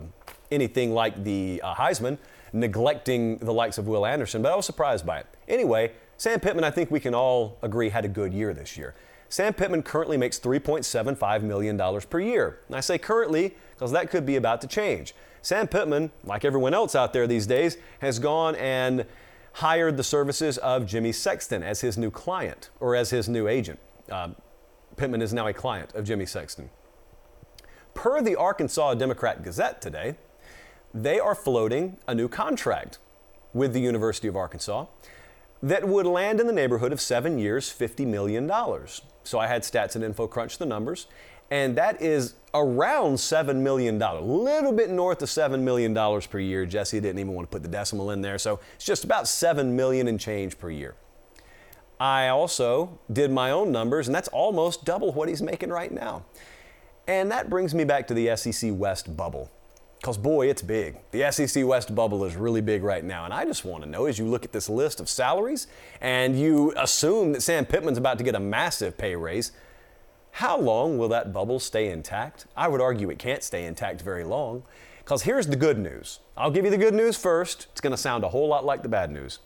anything 0.51 0.93
like 0.93 1.23
the 1.23 1.61
uh, 1.63 1.73
Heisman 1.73 2.19
neglecting 2.55 3.37
the 3.37 3.53
likes 3.53 3.77
of 3.77 3.87
Will 3.87 4.05
Anderson, 4.05 4.41
but 4.41 4.51
I 4.51 4.55
was 4.55 4.65
surprised 4.65 5.05
by 5.05 5.19
it. 5.19 5.27
Anyway, 5.47 5.91
Sam 6.17 6.39
Pittman, 6.39 6.63
I 6.63 6.71
think 6.71 6.89
we 6.89 6.99
can 6.99 7.13
all 7.13 7.57
agree, 7.61 7.89
had 7.89 8.05
a 8.05 8.09
good 8.09 8.33
year 8.33 8.53
this 8.53 8.77
year. 8.77 8.95
Sam 9.27 9.53
Pittman 9.53 9.83
currently 9.83 10.17
makes 10.17 10.39
$3.75 10.39 11.41
million 11.41 11.77
per 12.09 12.19
year. 12.19 12.59
And 12.67 12.75
I 12.75 12.79
say 12.79 12.97
currently 12.97 13.55
because 13.73 13.91
that 13.91 14.09
could 14.09 14.25
be 14.25 14.37
about 14.37 14.61
to 14.61 14.67
change. 14.67 15.13
Sam 15.41 15.67
Pittman, 15.67 16.11
like 16.23 16.45
everyone 16.45 16.73
else 16.73 16.95
out 16.95 17.11
there 17.11 17.27
these 17.27 17.45
days, 17.45 17.77
has 17.99 18.17
gone 18.17 18.55
and 18.55 19.05
hired 19.53 19.97
the 19.97 20.03
services 20.03 20.57
of 20.59 20.85
Jimmy 20.85 21.11
Sexton 21.11 21.63
as 21.63 21.81
his 21.81 21.97
new 21.97 22.11
client 22.11 22.69
or 22.79 22.95
as 22.95 23.09
his 23.09 23.27
new 23.27 23.47
agent. 23.47 23.79
Uh, 24.09 24.29
Pittman 24.95 25.21
is 25.21 25.33
now 25.33 25.47
a 25.47 25.53
client 25.53 25.93
of 25.93 26.05
Jimmy 26.05 26.25
Sexton. 26.25 26.69
Per 27.93 28.21
the 28.21 28.35
Arkansas 28.35 28.93
Democrat 28.95 29.43
Gazette 29.43 29.81
today, 29.81 30.15
they 30.95 31.19
are 31.19 31.35
floating 31.35 31.97
a 32.07 32.15
new 32.15 32.29
contract 32.29 32.99
with 33.53 33.73
the 33.73 33.81
University 33.81 34.29
of 34.29 34.37
Arkansas 34.37 34.85
that 35.61 35.85
would 35.85 36.05
land 36.05 36.39
in 36.39 36.47
the 36.47 36.53
neighborhood 36.53 36.93
of 36.93 37.01
seven 37.01 37.37
years, 37.37 37.69
$50 37.69 38.07
million. 38.07 38.49
So 39.23 39.39
I 39.39 39.47
had 39.47 39.63
Stats 39.63 39.95
and 39.95 40.03
Info 40.05 40.25
crunch 40.25 40.57
the 40.57 40.65
numbers, 40.65 41.07
and 41.51 41.75
that 41.77 42.01
is 42.01 42.35
around 42.53 43.15
$7 43.15 43.57
million, 43.57 44.01
a 44.01 44.21
little 44.21 44.71
bit 44.71 44.89
north 44.89 45.21
of 45.21 45.27
$7 45.27 45.59
million 45.59 45.93
per 46.21 46.39
year. 46.39 46.65
Jesse 46.65 47.01
didn't 47.01 47.19
even 47.19 47.33
want 47.33 47.49
to 47.49 47.53
put 47.53 47.63
the 47.63 47.69
decimal 47.69 48.11
in 48.11 48.21
there, 48.21 48.37
so 48.37 48.61
it's 48.75 48.85
just 48.85 49.03
about 49.03 49.27
7 49.27 49.75
million 49.75 50.07
and 50.07 50.19
change 50.19 50.57
per 50.57 50.69
year. 50.69 50.95
I 51.99 52.29
also 52.29 52.99
did 53.11 53.31
my 53.31 53.51
own 53.51 53.71
numbers, 53.71 54.07
and 54.07 54.15
that's 54.15 54.27
almost 54.29 54.85
double 54.85 55.11
what 55.11 55.27
he's 55.27 55.41
making 55.41 55.69
right 55.69 55.91
now. 55.91 56.25
And 57.07 57.31
that 57.31 57.49
brings 57.49 57.75
me 57.75 57.83
back 57.83 58.07
to 58.07 58.13
the 58.13 58.35
SEC 58.35 58.71
West 58.73 59.15
bubble. 59.15 59.51
Because, 60.05 60.19
boy, 60.19 60.47
it's 60.51 60.61
big. 60.61 60.97
The 61.09 61.31
SEC 61.31 61.65
West 61.65 61.95
bubble 61.95 62.25
is 62.25 62.35
really 62.35 62.61
big 62.61 62.83
right 62.83 63.03
now. 63.03 63.25
And 63.25 63.33
I 63.33 63.43
just 63.43 63.65
want 63.65 63.83
to 63.83 63.89
know 63.89 64.05
as 64.05 64.19
you 64.19 64.25
look 64.25 64.45
at 64.45 64.51
this 64.51 64.69
list 64.69 64.99
of 64.99 65.09
salaries 65.09 65.65
and 65.99 66.39
you 66.39 66.73
assume 66.77 67.33
that 67.33 67.41
Sam 67.41 67.65
Pittman's 67.65 67.97
about 67.97 68.19
to 68.19 68.23
get 68.23 68.35
a 68.35 68.39
massive 68.39 68.99
pay 68.99 69.15
raise, 69.15 69.51
how 70.29 70.59
long 70.59 70.99
will 70.99 71.09
that 71.09 71.33
bubble 71.33 71.59
stay 71.59 71.89
intact? 71.89 72.45
I 72.55 72.67
would 72.67 72.81
argue 72.81 73.09
it 73.09 73.17
can't 73.17 73.41
stay 73.41 73.65
intact 73.65 74.03
very 74.03 74.23
long. 74.23 74.61
Because 74.99 75.23
here's 75.23 75.47
the 75.47 75.55
good 75.55 75.79
news. 75.79 76.19
I'll 76.37 76.51
give 76.51 76.65
you 76.65 76.71
the 76.71 76.77
good 76.77 76.93
news 76.93 77.17
first. 77.17 77.65
It's 77.71 77.81
going 77.81 77.89
to 77.89 77.97
sound 77.97 78.23
a 78.23 78.29
whole 78.29 78.47
lot 78.47 78.63
like 78.63 78.83
the 78.83 78.89
bad 78.89 79.09
news. 79.09 79.39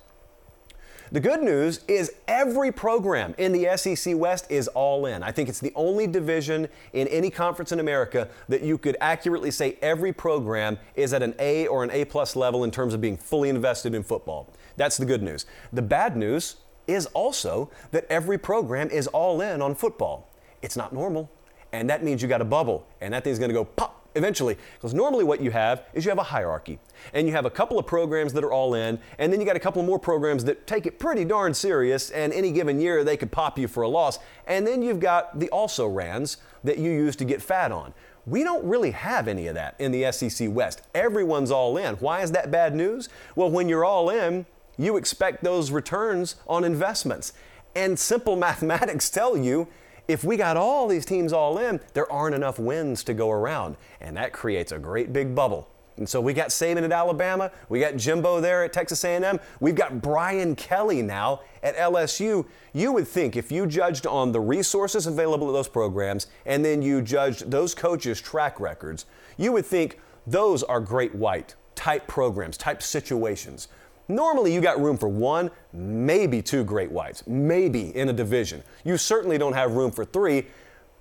The 1.11 1.19
good 1.19 1.41
news 1.41 1.79
is 1.87 2.13
every 2.27 2.71
program 2.71 3.33
in 3.39 3.51
the 3.51 3.75
SEC 3.77 4.15
West 4.15 4.45
is 4.51 4.67
all 4.67 5.07
in. 5.07 5.23
I 5.23 5.31
think 5.31 5.49
it's 5.49 5.59
the 5.59 5.73
only 5.73 6.05
division 6.05 6.67
in 6.93 7.07
any 7.07 7.31
conference 7.31 7.71
in 7.71 7.79
America 7.79 8.29
that 8.47 8.61
you 8.61 8.77
could 8.77 8.95
accurately 9.01 9.49
say 9.49 9.79
every 9.81 10.13
program 10.13 10.77
is 10.93 11.11
at 11.13 11.23
an 11.23 11.33
A 11.39 11.65
or 11.65 11.83
an 11.83 11.89
A 11.89 12.05
plus 12.05 12.35
level 12.35 12.63
in 12.63 12.69
terms 12.69 12.93
of 12.93 13.01
being 13.01 13.17
fully 13.17 13.49
invested 13.49 13.95
in 13.95 14.03
football. 14.03 14.53
That's 14.77 14.97
the 14.97 15.05
good 15.05 15.23
news. 15.23 15.47
The 15.73 15.81
bad 15.81 16.15
news 16.15 16.57
is 16.85 17.07
also 17.07 17.71
that 17.89 18.05
every 18.09 18.37
program 18.37 18.91
is 18.91 19.07
all 19.07 19.41
in 19.41 19.63
on 19.63 19.73
football. 19.73 20.29
It's 20.61 20.77
not 20.77 20.93
normal. 20.93 21.31
And 21.71 21.89
that 21.89 22.03
means 22.03 22.21
you 22.21 22.27
got 22.27 22.41
a 22.41 22.45
bubble, 22.45 22.87
and 23.01 23.13
that 23.13 23.23
thing's 23.23 23.39
gonna 23.39 23.53
go 23.53 23.65
pop 23.65 23.98
eventually. 24.15 24.57
Because 24.75 24.93
normally 24.93 25.23
what 25.23 25.41
you 25.41 25.51
have 25.51 25.83
is 25.93 26.05
you 26.05 26.09
have 26.09 26.19
a 26.19 26.23
hierarchy. 26.23 26.79
And 27.13 27.27
you 27.27 27.33
have 27.33 27.45
a 27.45 27.49
couple 27.49 27.79
of 27.79 27.85
programs 27.85 28.33
that 28.33 28.43
are 28.43 28.51
all 28.51 28.73
in, 28.73 28.99
and 29.17 29.31
then 29.31 29.39
you 29.39 29.45
got 29.45 29.55
a 29.55 29.59
couple 29.59 29.81
more 29.83 29.99
programs 29.99 30.43
that 30.45 30.67
take 30.67 30.85
it 30.85 30.99
pretty 30.99 31.25
darn 31.25 31.53
serious, 31.53 32.09
and 32.11 32.33
any 32.33 32.51
given 32.51 32.79
year 32.79 33.03
they 33.03 33.17
could 33.17 33.31
pop 33.31 33.57
you 33.57 33.67
for 33.67 33.83
a 33.83 33.87
loss. 33.87 34.19
And 34.47 34.65
then 34.67 34.81
you've 34.81 34.99
got 34.99 35.39
the 35.39 35.49
also 35.49 35.87
rans 35.87 36.37
that 36.63 36.77
you 36.77 36.91
use 36.91 37.15
to 37.17 37.25
get 37.25 37.41
fat 37.41 37.71
on. 37.71 37.93
We 38.25 38.43
don't 38.43 38.63
really 38.63 38.91
have 38.91 39.27
any 39.27 39.47
of 39.47 39.55
that 39.55 39.75
in 39.79 39.91
the 39.91 40.11
SEC 40.11 40.49
West. 40.51 40.81
Everyone's 40.93 41.51
all 41.51 41.77
in. 41.77 41.95
Why 41.95 42.21
is 42.21 42.31
that 42.33 42.51
bad 42.51 42.75
news? 42.75 43.09
Well, 43.35 43.49
when 43.49 43.69
you're 43.69 43.85
all 43.85 44.09
in, 44.09 44.45
you 44.77 44.97
expect 44.97 45.43
those 45.43 45.71
returns 45.71 46.35
on 46.47 46.63
investments. 46.63 47.33
And 47.75 47.97
simple 47.97 48.35
mathematics 48.47 49.09
tell 49.09 49.37
you 49.37 49.67
if 50.09 50.23
we 50.23 50.37
got 50.37 50.57
all 50.57 50.87
these 50.87 51.05
teams 51.05 51.31
all 51.31 51.59
in, 51.59 51.79
there 51.93 52.11
aren't 52.11 52.33
enough 52.33 52.57
wins 52.57 53.03
to 53.03 53.13
go 53.13 53.29
around, 53.29 53.77
and 54.01 54.17
that 54.17 54.33
creates 54.33 54.71
a 54.71 54.79
great 54.79 55.13
big 55.13 55.35
bubble. 55.35 55.69
And 55.97 56.09
so 56.09 56.19
we 56.19 56.33
got 56.33 56.47
Saban 56.47 56.83
at 56.83 56.91
Alabama, 56.91 57.51
we 57.67 57.79
got 57.79 57.95
Jimbo 57.95 58.41
there 58.41 58.63
at 58.63 58.73
Texas 58.73 59.03
A&M, 59.03 59.39
we've 59.59 59.75
got 59.75 60.01
Brian 60.01 60.55
Kelly 60.55 61.01
now 61.01 61.41
at 61.61 61.75
LSU. 61.75 62.45
You 62.73 62.91
would 62.93 63.07
think 63.07 63.35
if 63.35 63.51
you 63.51 63.67
judged 63.67 64.07
on 64.07 64.31
the 64.31 64.39
resources 64.39 65.05
available 65.05 65.47
at 65.49 65.53
those 65.53 65.67
programs 65.67 66.27
and 66.45 66.65
then 66.65 66.81
you 66.81 67.01
judged 67.01 67.51
those 67.51 67.75
coaches' 67.75 68.19
track 68.19 68.59
records, 68.59 69.05
you 69.37 69.51
would 69.51 69.65
think 69.65 69.99
those 70.25 70.63
are 70.63 70.79
great 70.79 71.13
white 71.13 71.55
type 71.75 72.07
programs, 72.07 72.57
type 72.57 72.81
situations. 72.81 73.67
Normally, 74.09 74.51
you 74.51 74.59
got 74.59 74.81
room 74.81 74.97
for 74.97 75.07
one, 75.07 75.51
maybe 75.71 76.41
two 76.41 76.63
great 76.63 76.91
whites, 76.91 77.25
maybe 77.27 77.95
in 77.95 78.09
a 78.09 78.13
division. 78.13 78.63
You 78.83 78.97
certainly 78.97 79.37
don't 79.37 79.53
have 79.53 79.73
room 79.73 79.91
for 79.91 80.03
three, 80.03 80.47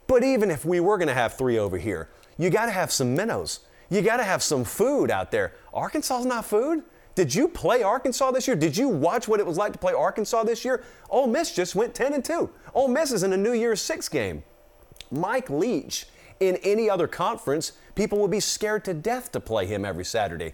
but 0.07 0.23
even 0.23 0.51
if 0.51 0.67
we 0.67 0.79
were 0.79 0.99
going 0.99 1.09
to 1.09 1.15
have 1.15 1.33
three 1.35 1.59
over 1.59 1.79
here, 1.79 2.11
you 2.37 2.51
got 2.51 2.67
to 2.67 2.73
have 2.73 2.93
some 2.93 3.15
minnows. 3.15 3.61
You 3.89 4.03
got 4.03 4.19
to 4.19 4.25
have 4.25 4.43
some 4.43 4.63
food 4.63 5.11
out 5.11 5.31
there. 5.31 5.55
Arkansas's 5.73 6.27
not 6.27 6.45
food. 6.45 6.85
Did 7.15 7.35
you 7.35 7.49
play 7.49 7.83
Arkansas 7.83 8.31
this 8.31 8.47
year? 8.47 8.55
Did 8.55 8.77
you 8.77 8.89
watch 8.89 9.27
what 9.27 9.41
it 9.41 9.47
was 9.47 9.57
like 9.57 9.73
to 9.73 9.79
play 9.79 9.95
Arkansas 9.95 10.45
this 10.45 10.65
year? 10.65 10.85
Ole 11.09 11.27
Miss 11.27 11.55
just 11.55 11.75
went 11.75 11.95
10 11.95 12.13
and 12.13 12.25
2. 12.25 12.51
Ole 12.75 12.89
Miss 12.89 13.11
is 13.11 13.23
in 13.23 13.33
a 13.33 13.37
New 13.37 13.55
Year's 13.55 13.81
Six 13.81 14.09
game. 14.09 14.45
Mike 15.11 15.49
Leach, 15.49 16.07
in 16.41 16.57
any 16.57 16.89
other 16.89 17.09
conference, 17.09 17.73
people 17.95 18.19
would 18.19 18.31
be 18.31 18.41
scared 18.41 18.85
to 18.85 18.95
death 18.95 19.33
to 19.33 19.41
play 19.41 19.67
him 19.67 19.85
every 19.85 20.05
Saturday. 20.05 20.53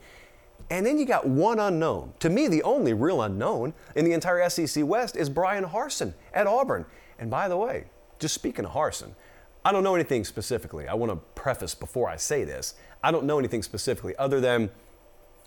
And 0.71 0.85
then 0.85 0.99
you 0.99 1.05
got 1.05 1.27
one 1.27 1.59
unknown. 1.59 2.13
To 2.21 2.31
me, 2.31 2.49
the 2.49 2.63
only 2.63 2.93
real 2.93 3.23
unknown 3.23 3.75
in 3.95 4.05
the 4.05 4.13
entire 4.13 4.49
SEC 4.49 4.85
West 4.85 5.17
is 5.17 5.29
Brian 5.29 5.65
Harsin 5.65 6.15
at 6.33 6.47
Auburn. 6.47 6.87
And 7.19 7.31
by 7.31 7.49
the 7.49 7.57
way, 7.57 7.85
just 8.19 8.35
speaking 8.35 8.65
of 8.65 8.73
Harsin, 8.73 9.13
I 9.65 9.73
don't 9.73 9.85
know 9.85 9.95
anything 9.95 10.25
specifically. 10.25 10.89
I 10.89 10.95
want 10.95 11.13
to 11.13 11.17
preface 11.41 11.75
before 11.75 12.09
I 12.09 12.17
say 12.17 12.45
this. 12.45 12.75
I 13.03 13.11
don't 13.11 13.25
know 13.25 13.39
anything 13.39 13.63
specifically 13.63 14.15
other 14.17 14.41
than 14.41 14.71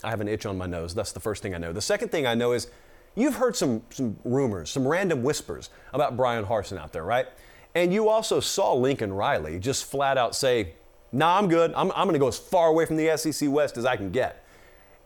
I 0.04 0.10
have 0.10 0.22
an 0.22 0.28
itch 0.28 0.46
on 0.46 0.58
my 0.58 0.68
nose. 0.68 0.94
That's 0.94 1.12
the 1.12 1.20
first 1.20 1.42
thing 1.42 1.56
I 1.56 1.58
know. 1.58 1.74
The 1.74 1.82
second 1.82 2.10
thing 2.10 2.28
I 2.28 2.36
know 2.36 2.54
is 2.54 2.68
you've 3.16 3.36
heard 3.36 3.56
some, 3.56 3.82
some 3.90 4.18
rumors, 4.24 4.70
some 4.70 4.88
random 4.88 5.24
whispers 5.24 5.70
about 5.94 6.16
Brian 6.16 6.46
Harsin 6.46 6.78
out 6.78 6.94
there, 6.94 7.04
right? 7.04 7.28
And 7.76 7.94
you 7.94 8.10
also 8.10 8.40
saw 8.40 8.74
Lincoln 8.74 9.14
Riley 9.14 9.60
just 9.60 9.86
flat 9.86 10.18
out 10.18 10.36
say, 10.36 10.74
nah, 11.12 11.38
I'm 11.38 11.48
good. 11.48 11.74
I'm, 11.76 11.92
I'm 11.92 12.06
going 12.06 12.14
to 12.14 12.20
go 12.20 12.28
as 12.28 12.38
far 12.38 12.70
away 12.70 12.86
from 12.86 12.98
the 12.98 13.16
SEC 13.18 13.50
West 13.50 13.78
as 13.78 13.86
I 13.86 13.96
can 13.96 14.12
get. 14.12 14.44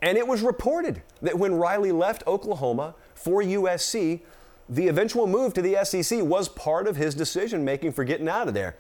And 0.01 0.17
it 0.17 0.27
was 0.27 0.41
reported 0.41 1.03
that 1.21 1.37
when 1.37 1.53
Riley 1.55 1.91
left 1.91 2.25
Oklahoma 2.25 2.95
for 3.13 3.43
USC, 3.43 4.21
the 4.67 4.87
eventual 4.87 5.27
move 5.27 5.53
to 5.53 5.61
the 5.61 5.83
SEC 5.83 6.21
was 6.23 6.49
part 6.49 6.87
of 6.87 6.95
his 6.95 7.13
decision 7.13 7.63
making 7.63 7.91
for 7.91 8.03
getting 8.03 8.27
out 8.27 8.47
of 8.47 8.53
there. 8.53 8.77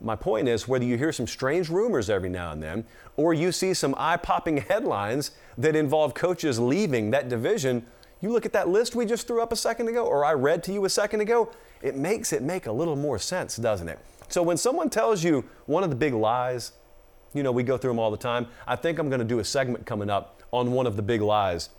My 0.00 0.16
point 0.16 0.48
is 0.48 0.66
whether 0.66 0.84
you 0.84 0.96
hear 0.96 1.12
some 1.12 1.26
strange 1.26 1.68
rumors 1.68 2.08
every 2.08 2.30
now 2.30 2.52
and 2.52 2.62
then, 2.62 2.86
or 3.16 3.34
you 3.34 3.52
see 3.52 3.74
some 3.74 3.94
eye 3.98 4.16
popping 4.16 4.56
headlines 4.68 5.32
that 5.58 5.76
involve 5.76 6.14
coaches 6.14 6.58
leaving 6.58 7.10
that 7.10 7.28
division, 7.28 7.84
you 8.22 8.30
look 8.30 8.46
at 8.46 8.52
that 8.52 8.68
list 8.68 8.94
we 8.94 9.04
just 9.04 9.26
threw 9.26 9.42
up 9.42 9.52
a 9.52 9.56
second 9.56 9.88
ago, 9.88 10.06
or 10.06 10.24
I 10.24 10.32
read 10.32 10.62
to 10.64 10.72
you 10.72 10.84
a 10.86 10.90
second 10.90 11.20
ago, 11.20 11.50
it 11.82 11.96
makes 11.96 12.32
it 12.32 12.42
make 12.42 12.66
a 12.66 12.72
little 12.72 12.96
more 12.96 13.18
sense, 13.18 13.56
doesn't 13.56 13.88
it? 13.88 13.98
So 14.28 14.42
when 14.42 14.56
someone 14.56 14.90
tells 14.90 15.24
you 15.24 15.44
one 15.66 15.84
of 15.84 15.90
the 15.90 15.96
big 15.96 16.14
lies 16.14 16.72
you 17.34 17.42
know, 17.42 17.52
we 17.52 17.62
go 17.62 17.76
through 17.76 17.90
them 17.90 17.98
all 17.98 18.10
the 18.10 18.16
time. 18.16 18.46
I 18.66 18.76
think 18.76 18.98
I'm 18.98 19.08
going 19.08 19.20
to 19.20 19.24
do 19.24 19.38
a 19.38 19.44
segment 19.44 19.86
coming 19.86 20.10
up 20.10 20.42
on 20.52 20.72
one 20.72 20.86
of 20.86 20.96
the 20.96 21.02
big 21.02 21.20
lies. 21.22 21.70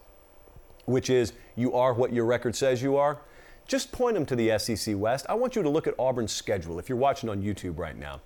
which 0.86 1.10
is 1.10 1.34
you 1.56 1.74
are 1.74 1.94
what 1.94 2.14
your 2.14 2.26
record 2.26 2.56
says 2.56 2.82
you 2.82 2.98
are, 2.98 3.20
just 3.68 3.92
point 3.92 4.16
them 4.16 4.26
to 4.26 4.36
the 4.36 4.58
SEC 4.58 4.96
West. 4.98 5.26
I 5.30 5.34
want 5.36 5.56
you 5.56 5.64
to 5.64 5.70
look 5.70 5.88
at 5.88 5.94
Auburn's 5.98 6.32
schedule 6.32 6.80
if 6.80 6.90
you're 6.90 6.98
watching 6.98 7.30
on 7.30 7.42
YouTube 7.42 7.78
right 7.78 7.98
now. 7.98 8.22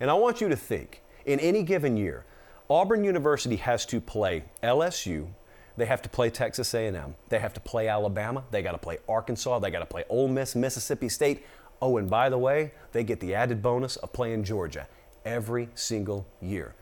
And 0.00 0.10
I 0.10 0.14
want 0.14 0.40
you 0.40 0.48
to 0.48 0.56
think 0.56 1.02
in 1.26 1.40
any 1.40 1.62
given 1.62 1.96
year, 1.96 2.24
Auburn 2.70 3.04
University 3.04 3.56
has 3.56 3.86
to 3.86 4.00
play 4.00 4.44
LSU, 4.62 5.28
they 5.76 5.86
have 5.86 6.02
to 6.02 6.08
play 6.08 6.30
Texas 6.30 6.74
A&M, 6.74 7.14
they 7.28 7.38
have 7.38 7.54
to 7.54 7.60
play 7.60 7.88
Alabama, 7.88 8.44
they 8.50 8.62
got 8.62 8.72
to 8.72 8.78
play 8.78 8.98
Arkansas, 9.08 9.58
they 9.60 9.70
got 9.70 9.78
to 9.80 9.86
play 9.86 10.04
Ole 10.08 10.28
Miss, 10.28 10.54
Mississippi 10.54 11.08
State. 11.08 11.44
Oh, 11.80 11.96
and 11.96 12.10
by 12.10 12.28
the 12.28 12.38
way, 12.38 12.72
they 12.92 13.04
get 13.04 13.20
the 13.20 13.34
added 13.34 13.62
bonus 13.62 13.96
of 13.96 14.12
playing 14.12 14.42
Georgia 14.44 14.88
every 15.24 15.68
single 15.74 16.26
year. 16.40 16.74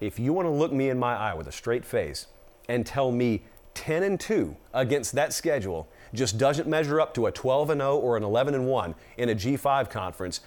If 0.00 0.18
you 0.18 0.32
want 0.32 0.46
to 0.46 0.50
look 0.50 0.72
me 0.72 0.90
in 0.90 0.98
my 0.98 1.14
eye 1.14 1.34
with 1.34 1.48
a 1.48 1.52
straight 1.52 1.84
face 1.84 2.26
and 2.68 2.86
tell 2.86 3.10
me 3.10 3.42
10 3.74 4.02
and 4.02 4.18
2 4.18 4.56
against 4.74 5.14
that 5.14 5.32
schedule 5.32 5.88
just 6.12 6.38
doesn't 6.38 6.68
measure 6.68 7.00
up 7.00 7.14
to 7.14 7.26
a 7.26 7.32
12 7.32 7.70
and 7.70 7.80
0 7.80 7.96
or 7.96 8.16
an 8.16 8.22
11 8.22 8.54
and 8.54 8.66
1 8.66 8.94
in 9.18 9.28
a 9.28 9.34
G5 9.34 9.90
conference, 9.90 10.40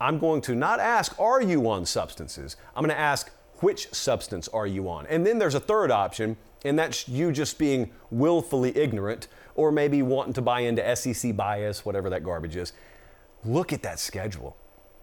I'm 0.00 0.18
going 0.18 0.40
to 0.42 0.54
not 0.54 0.78
ask, 0.78 1.18
are 1.18 1.42
you 1.42 1.68
on 1.68 1.86
substances? 1.86 2.56
I'm 2.76 2.84
going 2.84 2.94
to 2.94 3.00
ask, 3.00 3.30
which 3.56 3.92
substance 3.92 4.46
are 4.48 4.66
you 4.66 4.88
on? 4.88 5.06
And 5.06 5.26
then 5.26 5.38
there's 5.38 5.56
a 5.56 5.60
third 5.60 5.90
option, 5.90 6.36
and 6.64 6.78
that's 6.78 7.08
you 7.08 7.32
just 7.32 7.58
being 7.58 7.90
willfully 8.10 8.76
ignorant 8.76 9.26
or 9.56 9.72
maybe 9.72 10.02
wanting 10.02 10.34
to 10.34 10.42
buy 10.42 10.60
into 10.60 10.96
SEC 10.96 11.34
bias, 11.36 11.84
whatever 11.84 12.08
that 12.10 12.22
garbage 12.22 12.54
is. 12.54 12.72
Look 13.44 13.72
at 13.72 13.82
that 13.82 13.98
schedule. 13.98 14.56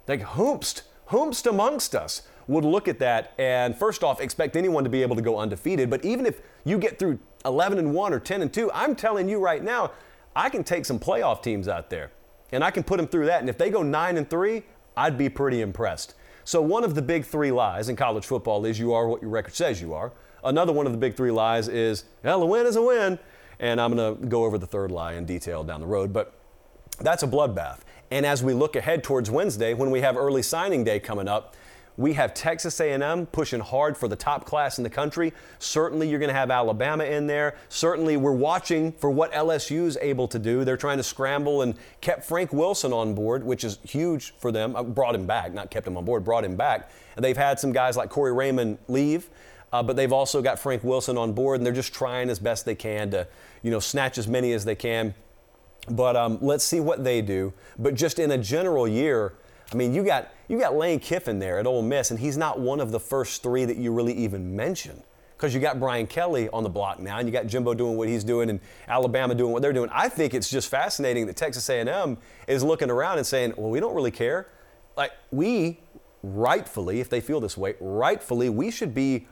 Like, 0.08 0.22
whomst, 0.22 0.84
whomst 1.10 1.48
amongst 1.48 1.96
us 1.96 2.24
would 2.48 2.64
look 2.64 2.88
at 2.88 3.00
that 3.00 3.34
and 3.38 3.76
first 3.76 4.04
off 4.04 4.22
expect 4.22 4.56
anyone 4.56 4.84
to 4.84 4.90
be 4.90 5.02
able 5.02 5.16
to 5.16 5.22
go 5.22 5.38
undefeated. 5.40 5.90
But 5.90 6.06
even 6.06 6.26
if 6.26 6.42
you 6.64 6.78
get 6.78 7.00
through 7.00 7.20
11 7.44 7.80
and 7.80 7.94
1 7.94 8.14
or 8.14 8.20
10 8.20 8.42
and 8.42 8.54
2, 8.54 8.72
I'm 8.74 8.96
telling 8.96 9.28
you 9.28 9.40
right 9.40 9.64
now, 9.64 9.92
I 10.36 10.50
can 10.50 10.64
take 10.64 10.86
some 10.86 11.00
playoff 11.00 11.42
teams 11.42 11.68
out 11.68 11.90
there 11.90 12.12
and 12.52 12.64
I 12.64 12.72
can 12.72 12.84
put 12.84 12.98
them 12.98 13.08
through 13.08 13.26
that. 13.28 13.40
And 13.40 13.50
if 13.50 13.58
they 13.58 13.70
go 13.70 13.82
9 13.82 14.18
and 14.18 14.30
3, 14.30 14.64
I'd 14.98 15.18
be 15.18 15.30
pretty 15.30 15.62
impressed. 15.62 16.16
So, 16.44 16.62
one 16.62 16.84
of 16.84 16.94
the 16.94 17.02
big 17.02 17.26
three 17.26 17.52
lies 17.52 17.90
in 17.90 17.96
college 17.96 18.26
football 18.26 18.66
is 18.66 18.78
you 18.78 18.94
are 18.94 19.08
what 19.08 19.22
your 19.22 19.32
record 19.32 19.56
says 19.56 19.82
you 19.82 19.94
are. 19.94 20.12
Another 20.44 20.72
one 20.72 20.86
of 20.86 20.92
the 20.92 20.98
big 20.98 21.18
three 21.18 21.32
lies 21.32 21.68
is, 21.68 22.04
well, 22.24 22.44
a 22.44 22.46
win 22.46 22.68
is 22.68 22.76
a 22.76 22.82
win. 22.84 23.18
And 23.60 23.82
I'm 23.82 23.96
going 23.96 24.18
to 24.18 24.28
go 24.28 24.44
over 24.46 24.58
the 24.58 24.68
third 24.68 24.92
lie 24.92 25.14
in 25.14 25.26
detail 25.26 25.64
down 25.64 25.80
the 25.80 25.88
road. 25.88 26.14
But 26.14 26.34
that's 27.00 27.24
a 27.24 27.28
bloodbath. 27.28 27.80
And 28.12 28.26
as 28.26 28.44
we 28.44 28.54
look 28.54 28.76
ahead 28.76 29.04
towards 29.04 29.32
Wednesday, 29.32 29.74
when 29.74 29.92
we 29.92 30.02
have 30.02 30.18
early 30.18 30.42
signing 30.42 30.84
day 30.84 31.00
coming 31.00 31.28
up, 31.28 31.56
we 31.98 32.14
have 32.14 32.34
Texas 32.34 32.80
A&M 32.80 33.26
pushing 33.28 33.62
hard 33.62 33.98
for 33.98 34.08
the 34.08 34.16
top 34.16 34.46
class 34.46 34.78
in 34.78 34.84
the 34.84 34.90
country. 34.90 35.34
Certainly 35.60 36.10
you're 36.10 36.20
going 36.20 36.30
to 36.30 36.36
have 36.36 36.52
Alabama 36.52 37.06
in 37.06 37.26
there. 37.26 37.56
Certainly 37.70 38.18
we're 38.18 38.34
watching 38.34 38.92
for 38.92 39.10
what 39.10 39.32
LSU 39.32 39.86
is 39.86 39.98
able 40.02 40.28
to 40.28 40.38
do. 40.38 40.66
They're 40.66 40.76
trying 40.76 40.98
to 40.98 41.04
scramble 41.04 41.62
and 41.62 41.76
kept 42.02 42.26
Frank 42.26 42.52
Wilson 42.52 42.92
on 42.92 43.16
board, 43.16 43.44
which 43.44 43.64
is 43.64 43.80
huge 43.84 44.34
for 44.40 44.52
them. 44.52 44.76
I 44.76 44.80
uh, 44.80 44.84
brought 44.84 45.16
him 45.16 45.26
back, 45.26 45.54
not 45.54 45.72
kept 45.72 45.88
him 45.88 45.96
on 45.96 46.04
board, 46.04 46.26
brought 46.26 46.44
him 46.44 46.58
back. 46.58 46.92
And 47.16 47.24
they've 47.24 47.38
had 47.38 47.60
some 47.60 47.72
guys 47.72 47.96
like 47.96 48.10
Corey 48.10 48.34
Raymond 48.34 48.78
leave. 48.90 49.30
Uh, 49.72 49.84
but 49.84 49.96
they've 49.96 50.14
also 50.14 50.42
got 50.42 50.58
Frank 50.60 50.84
Wilson 50.84 51.18
on 51.18 51.34
board, 51.34 51.60
and 51.60 51.66
they're 51.66 51.74
just 51.74 51.94
trying 51.94 52.30
as 52.30 52.40
best 52.40 52.66
they 52.66 52.76
can 52.76 53.12
to, 53.12 53.28
you 53.62 53.72
know, 53.72 53.80
snatch 53.80 54.18
as 54.18 54.26
many 54.26 54.54
as 54.54 54.64
they 54.64 54.76
can. 54.76 55.14
But 55.90 56.16
um, 56.16 56.40
let's 56.42 56.64
see 56.64 56.80
what 56.80 57.04
they 57.04 57.22
do. 57.22 57.54
But 57.78 57.96
just 57.96 58.20
in 58.20 58.32
a 58.32 58.38
general 58.38 58.88
year, 58.88 59.34
I 59.72 59.76
mean, 59.76 59.94
you 59.94 60.04
got 60.04 60.30
you 60.48 60.60
got 60.60 60.76
Lane 60.76 61.00
Kiffin 61.00 61.40
there 61.40 61.60
at 61.60 61.68
Ole 61.68 61.82
Miss, 61.82 62.12
and 62.12 62.20
he's 62.20 62.38
not 62.38 62.60
one 62.60 62.80
of 62.80 62.92
the 62.92 63.00
first 63.00 63.44
three 63.44 63.66
that 63.66 63.78
you 63.78 63.92
really 63.92 64.14
even 64.14 64.56
mention 64.56 65.02
because 65.36 65.54
you 65.54 65.60
got 65.60 65.80
Brian 65.80 66.08
Kelly 66.08 66.50
on 66.50 66.64
the 66.64 66.70
block 66.70 67.00
now, 67.00 67.18
and 67.18 67.28
you 67.28 67.34
got 67.34 67.46
Jimbo 67.48 67.74
doing 67.74 67.98
what 67.98 68.08
he's 68.08 68.24
doing, 68.24 68.50
and 68.50 68.60
Alabama 68.88 69.36
doing 69.36 69.52
what 69.52 69.62
they're 69.62 69.74
doing. 69.74 69.90
I 69.92 70.08
think 70.08 70.34
it's 70.34 70.50
just 70.50 70.70
fascinating 70.70 71.26
that 71.28 71.36
Texas 71.36 71.70
A&M 71.70 72.18
is 72.48 72.64
looking 72.64 72.90
around 72.90 73.18
and 73.18 73.28
saying, 73.28 73.54
"Well, 73.58 73.70
we 73.70 73.80
don't 73.80 73.96
really 73.96 74.12
care." 74.12 74.48
Like 74.96 75.12
we, 75.32 75.80
rightfully, 76.24 77.00
if 77.00 77.10
they 77.10 77.22
feel 77.22 77.40
this 77.40 77.58
way, 77.58 77.76
rightfully, 77.80 78.50
we 78.50 78.72
should 78.72 78.94
be 78.94 79.28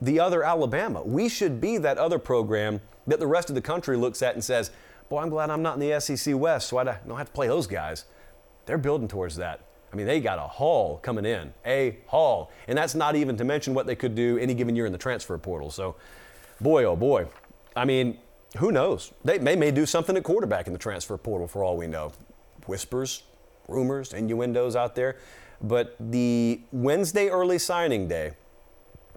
the 0.00 0.18
other 0.20 0.42
Alabama. 0.42 1.02
We 1.02 1.28
should 1.28 1.60
be 1.60 1.78
that 1.78 1.98
other 1.98 2.18
program 2.18 2.80
that 3.06 3.20
the 3.20 3.26
rest 3.26 3.48
of 3.48 3.54
the 3.54 3.60
country 3.60 3.96
looks 3.96 4.22
at 4.22 4.34
and 4.34 4.42
says, 4.42 4.70
"Boy, 5.08 5.20
I'm 5.20 5.28
glad 5.28 5.50
I'm 5.50 5.62
not 5.62 5.74
in 5.74 5.88
the 5.88 6.00
SEC 6.00 6.34
West, 6.36 6.68
so 6.68 6.78
uh, 6.78 6.82
I 6.82 7.06
don't 7.06 7.18
have 7.18 7.28
to 7.28 7.32
play 7.32 7.46
those 7.46 7.66
guys." 7.66 8.04
They're 8.66 8.78
building 8.78 9.08
towards 9.08 9.36
that. 9.36 9.60
I 9.94 9.96
mean, 9.96 10.06
they 10.06 10.20
got 10.20 10.40
a 10.40 10.48
haul 10.48 10.98
coming 10.98 11.24
in, 11.24 11.54
a 11.64 11.98
haul. 12.06 12.50
And 12.66 12.76
that's 12.76 12.96
not 12.96 13.14
even 13.14 13.36
to 13.36 13.44
mention 13.44 13.74
what 13.74 13.86
they 13.86 13.94
could 13.94 14.16
do 14.16 14.38
any 14.38 14.52
given 14.52 14.74
year 14.74 14.86
in 14.86 14.92
the 14.92 14.98
transfer 14.98 15.38
portal. 15.38 15.70
So, 15.70 15.94
boy, 16.60 16.82
oh 16.84 16.96
boy. 16.96 17.26
I 17.76 17.84
mean, 17.84 18.18
who 18.56 18.72
knows? 18.72 19.12
They 19.24 19.38
may, 19.38 19.54
may 19.54 19.70
do 19.70 19.86
something 19.86 20.16
at 20.16 20.24
quarterback 20.24 20.66
in 20.66 20.72
the 20.72 20.80
transfer 20.80 21.16
portal 21.16 21.46
for 21.46 21.62
all 21.62 21.76
we 21.76 21.86
know. 21.86 22.10
Whispers, 22.66 23.22
rumors, 23.68 24.12
innuendos 24.12 24.74
out 24.74 24.96
there. 24.96 25.16
But 25.62 25.94
the 26.00 26.60
Wednesday 26.72 27.28
early 27.28 27.60
signing 27.60 28.08
day, 28.08 28.32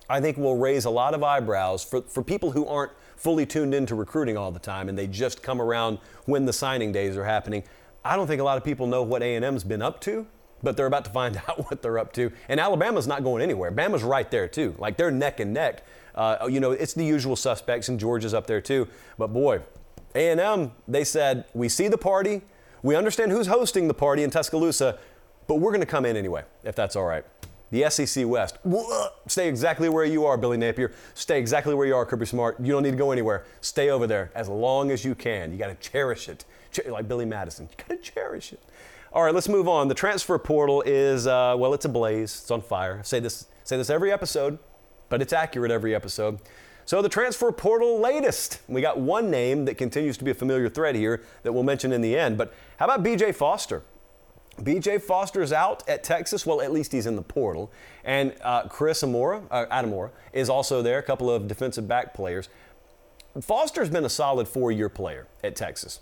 I 0.08 0.22
think 0.22 0.38
will 0.38 0.58
raise 0.58 0.86
a 0.86 0.92
lot 0.92 1.16
of 1.16 1.24
eyebrows 1.24 1.84
for, 1.84 2.04
for 2.04 2.24
people 2.24 2.52
who 2.52 2.68
aren't 2.68 2.92
fully 3.18 3.46
tuned 3.46 3.74
into 3.74 3.96
recruiting 3.96 4.38
all 4.38 4.52
the 4.52 4.60
time 4.60 4.88
and 4.90 4.98
they 4.98 5.08
just 5.08 5.44
come 5.44 5.62
around 5.62 6.00
when 6.26 6.46
the 6.46 6.54
signing 6.54 6.92
days 6.92 7.18
are 7.18 7.26
happening. 7.26 7.64
I 8.06 8.16
don't 8.16 8.28
think 8.28 8.40
a 8.40 8.44
lot 8.44 8.58
of 8.58 8.64
people 8.64 8.88
know 8.88 9.04
what 9.04 9.22
A&M's 9.22 9.64
been 9.64 9.82
up 9.82 10.00
to 10.02 10.26
but 10.64 10.78
they're 10.78 10.88
about 10.88 11.06
to 11.06 11.12
find 11.12 11.38
out 11.48 11.70
what 11.70 11.82
they're 11.82 12.00
up 12.00 12.14
to. 12.14 12.32
And 12.50 12.60
Alabama's 12.60 13.08
not 13.08 13.24
going 13.24 13.42
anywhere. 13.42 13.72
Bama's 13.72 14.04
right 14.04 14.30
there 14.30 14.48
too. 14.48 14.76
Like 14.78 14.98
they're 14.98 15.12
neck 15.12 15.40
and 15.40 15.54
neck. 15.54 15.86
Uh, 16.16 16.48
you 16.50 16.60
know, 16.60 16.72
it's 16.72 16.94
the 16.94 17.06
usual 17.06 17.36
suspects, 17.36 17.90
and 17.90 18.00
Georgia's 18.00 18.34
up 18.34 18.48
there 18.48 18.62
too. 18.62 18.88
But 19.20 19.28
boy, 19.28 19.62
A&M, 20.16 20.72
they 20.88 21.04
said 21.04 21.46
we 21.54 21.70
see 21.70 21.88
the 21.88 21.98
party, 21.98 22.42
we 22.82 22.96
understand 22.96 23.32
who's 23.32 23.48
hosting 23.48 23.88
the 23.88 23.94
party 23.94 24.24
in 24.24 24.32
Tuscaloosa, 24.32 24.98
but 25.48 25.56
we're 25.56 25.72
going 25.72 25.82
to 25.82 25.88
come 25.88 26.06
in 26.06 26.18
anyway, 26.18 26.44
if 26.64 26.76
that's 26.76 26.96
all 26.96 27.06
right. 27.06 27.24
The 27.72 27.90
SEC 27.90 28.26
West. 28.26 28.58
Stay 29.28 29.50
exactly 29.50 29.90
where 29.90 30.06
you 30.06 30.26
are, 30.26 30.38
Billy 30.38 30.58
Napier. 30.58 30.92
Stay 31.14 31.40
exactly 31.40 31.76
where 31.76 31.86
you 31.86 31.96
are, 31.96 32.06
Kirby 32.06 32.26
Smart. 32.26 32.60
You 32.60 32.72
don't 32.72 32.84
need 32.84 32.92
to 32.92 32.98
go 32.98 33.12
anywhere. 33.12 33.46
Stay 33.62 33.90
over 33.90 34.08
there 34.08 34.32
as 34.36 34.48
long 34.48 34.92
as 34.92 35.04
you 35.04 35.16
can. 35.16 35.52
You 35.52 35.58
got 35.58 35.68
to 35.68 35.90
cherish 35.90 36.30
it. 36.30 36.46
Like 36.88 37.08
Billy 37.08 37.26
Madison. 37.26 37.68
You 37.72 37.76
got 37.78 37.90
to 37.90 38.12
cherish 38.12 38.54
it. 38.54 38.62
All 39.12 39.24
right, 39.24 39.34
let's 39.34 39.50
move 39.50 39.68
on. 39.68 39.88
The 39.88 39.96
transfer 39.96 40.38
portal 40.38 40.84
is, 40.86 41.28
uh, 41.28 41.56
well, 41.58 41.74
it's 41.74 41.86
ablaze. 41.86 42.40
It's 42.42 42.52
on 42.52 42.62
fire. 42.62 42.98
I 43.00 43.02
say 43.04 43.20
this, 43.20 43.48
say 43.64 43.78
this 43.78 43.90
every 43.90 44.12
episode, 44.12 44.60
but 45.10 45.22
it's 45.22 45.34
accurate 45.34 45.72
every 45.72 45.96
episode. 45.96 46.40
So 46.86 47.02
the 47.02 47.10
transfer 47.10 47.52
portal 47.52 48.00
latest. 48.00 48.62
We 48.68 48.80
got 48.80 49.00
one 49.00 49.30
name 49.30 49.66
that 49.66 49.78
continues 49.78 50.18
to 50.18 50.24
be 50.24 50.32
a 50.32 50.34
familiar 50.34 50.70
thread 50.70 50.96
here 50.96 51.24
that 51.44 51.52
we'll 51.52 51.64
mention 51.64 51.92
in 51.92 52.02
the 52.02 52.18
end. 52.18 52.38
But 52.38 52.54
how 52.78 52.86
about 52.86 53.04
BJ 53.04 53.36
Foster? 53.36 53.84
BJ 54.62 55.02
Foster's 55.02 55.54
out 55.54 55.88
at 55.88 56.04
Texas. 56.04 56.46
Well, 56.46 56.62
at 56.62 56.72
least 56.72 56.92
he's 56.92 57.06
in 57.06 57.16
the 57.16 57.22
portal. 57.22 57.72
And 58.04 58.34
uh, 58.42 58.68
Chris 58.68 59.04
Amora, 59.04 59.44
uh, 59.52 59.66
Adimora 59.68 60.12
is 60.34 60.50
also 60.50 60.82
there, 60.82 61.00
a 61.00 61.04
couple 61.04 61.30
of 61.30 61.48
defensive 61.48 61.88
back 61.88 62.14
players. 62.14 62.50
Foster's 63.42 63.90
been 63.90 64.06
a 64.06 64.10
solid 64.10 64.48
four 64.48 64.72
year 64.72 64.90
player 64.90 65.28
at 65.44 65.56
Texas. 65.56 66.00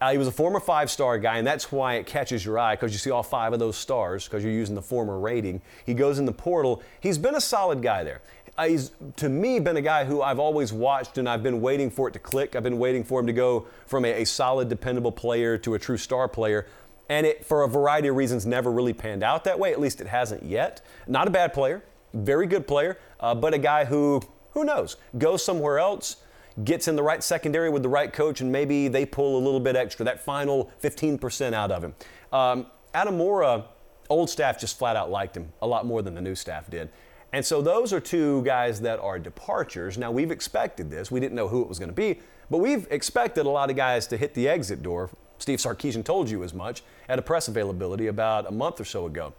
Uh, 0.00 0.10
he 0.10 0.18
was 0.18 0.26
a 0.26 0.32
former 0.32 0.58
five 0.58 0.90
star 0.90 1.16
guy, 1.16 1.38
and 1.38 1.46
that's 1.46 1.70
why 1.70 1.94
it 1.94 2.06
catches 2.06 2.44
your 2.44 2.58
eye 2.58 2.74
because 2.74 2.92
you 2.92 2.98
see 2.98 3.12
all 3.12 3.22
five 3.22 3.52
of 3.52 3.60
those 3.60 3.76
stars 3.76 4.24
because 4.24 4.42
you're 4.42 4.52
using 4.52 4.74
the 4.74 4.82
former 4.82 5.20
rating. 5.20 5.62
He 5.86 5.94
goes 5.94 6.18
in 6.18 6.24
the 6.24 6.32
portal. 6.32 6.82
He's 6.98 7.18
been 7.18 7.36
a 7.36 7.40
solid 7.40 7.82
guy 7.82 8.02
there. 8.02 8.20
Uh, 8.58 8.66
he's, 8.66 8.90
to 9.16 9.28
me, 9.28 9.60
been 9.60 9.76
a 9.76 9.82
guy 9.82 10.04
who 10.04 10.20
I've 10.20 10.40
always 10.40 10.72
watched 10.72 11.18
and 11.18 11.28
I've 11.28 11.42
been 11.42 11.60
waiting 11.60 11.88
for 11.88 12.08
it 12.08 12.12
to 12.12 12.18
click. 12.18 12.56
I've 12.56 12.64
been 12.64 12.78
waiting 12.78 13.04
for 13.04 13.20
him 13.20 13.26
to 13.28 13.32
go 13.32 13.66
from 13.86 14.04
a, 14.04 14.22
a 14.22 14.24
solid, 14.24 14.68
dependable 14.68 15.12
player 15.12 15.56
to 15.58 15.74
a 15.74 15.78
true 15.78 15.96
star 15.96 16.26
player. 16.26 16.66
And 17.08 17.26
it, 17.26 17.44
for 17.44 17.62
a 17.62 17.68
variety 17.68 18.08
of 18.08 18.16
reasons, 18.16 18.46
never 18.46 18.70
really 18.70 18.92
panned 18.92 19.22
out 19.22 19.44
that 19.44 19.58
way. 19.58 19.72
At 19.72 19.80
least 19.80 20.00
it 20.00 20.06
hasn't 20.06 20.44
yet. 20.44 20.80
Not 21.06 21.28
a 21.28 21.30
bad 21.30 21.52
player, 21.52 21.82
very 22.14 22.46
good 22.46 22.66
player, 22.66 22.98
uh, 23.20 23.34
but 23.34 23.54
a 23.54 23.58
guy 23.58 23.84
who, 23.84 24.22
who 24.52 24.64
knows, 24.64 24.96
goes 25.18 25.44
somewhere 25.44 25.78
else 25.78 26.16
gets 26.64 26.88
in 26.88 26.96
the 26.96 27.02
right 27.02 27.22
secondary 27.22 27.70
with 27.70 27.82
the 27.82 27.88
right 27.88 28.12
coach, 28.12 28.40
and 28.40 28.52
maybe 28.52 28.88
they 28.88 29.06
pull 29.06 29.36
a 29.36 29.42
little 29.42 29.60
bit 29.60 29.76
extra, 29.76 30.04
that 30.04 30.20
final 30.20 30.70
15% 30.82 31.52
out 31.52 31.70
of 31.70 31.82
him. 31.82 31.94
Um, 32.32 32.66
Adimora, 32.94 33.64
old 34.10 34.28
staff 34.28 34.60
just 34.60 34.78
flat 34.78 34.96
out 34.96 35.10
liked 35.10 35.36
him 35.36 35.52
a 35.62 35.66
lot 35.66 35.86
more 35.86 36.02
than 36.02 36.14
the 36.14 36.20
new 36.20 36.34
staff 36.34 36.68
did. 36.68 36.90
And 37.32 37.44
so 37.44 37.62
those 37.62 37.92
are 37.94 38.00
two 38.00 38.42
guys 38.42 38.82
that 38.82 38.98
are 38.98 39.18
departures. 39.18 39.96
Now, 39.96 40.10
we've 40.10 40.30
expected 40.30 40.90
this. 40.90 41.10
We 41.10 41.18
didn't 41.18 41.34
know 41.34 41.48
who 41.48 41.62
it 41.62 41.68
was 41.68 41.78
going 41.78 41.88
to 41.88 41.94
be, 41.94 42.20
but 42.50 42.58
we've 42.58 42.86
expected 42.90 43.46
a 43.46 43.48
lot 43.48 43.70
of 43.70 43.76
guys 43.76 44.06
to 44.08 44.18
hit 44.18 44.34
the 44.34 44.48
exit 44.48 44.82
door. 44.82 45.08
Steve 45.42 45.58
Sarkisian 45.58 46.04
told 46.04 46.30
you 46.30 46.44
as 46.44 46.54
much 46.54 46.84
at 47.08 47.18
a 47.18 47.22
press 47.22 47.48
availability 47.48 48.06
about 48.06 48.46
a 48.46 48.52
month 48.52 48.80
or 48.80 48.84
so 48.84 49.06
ago. 49.06 49.34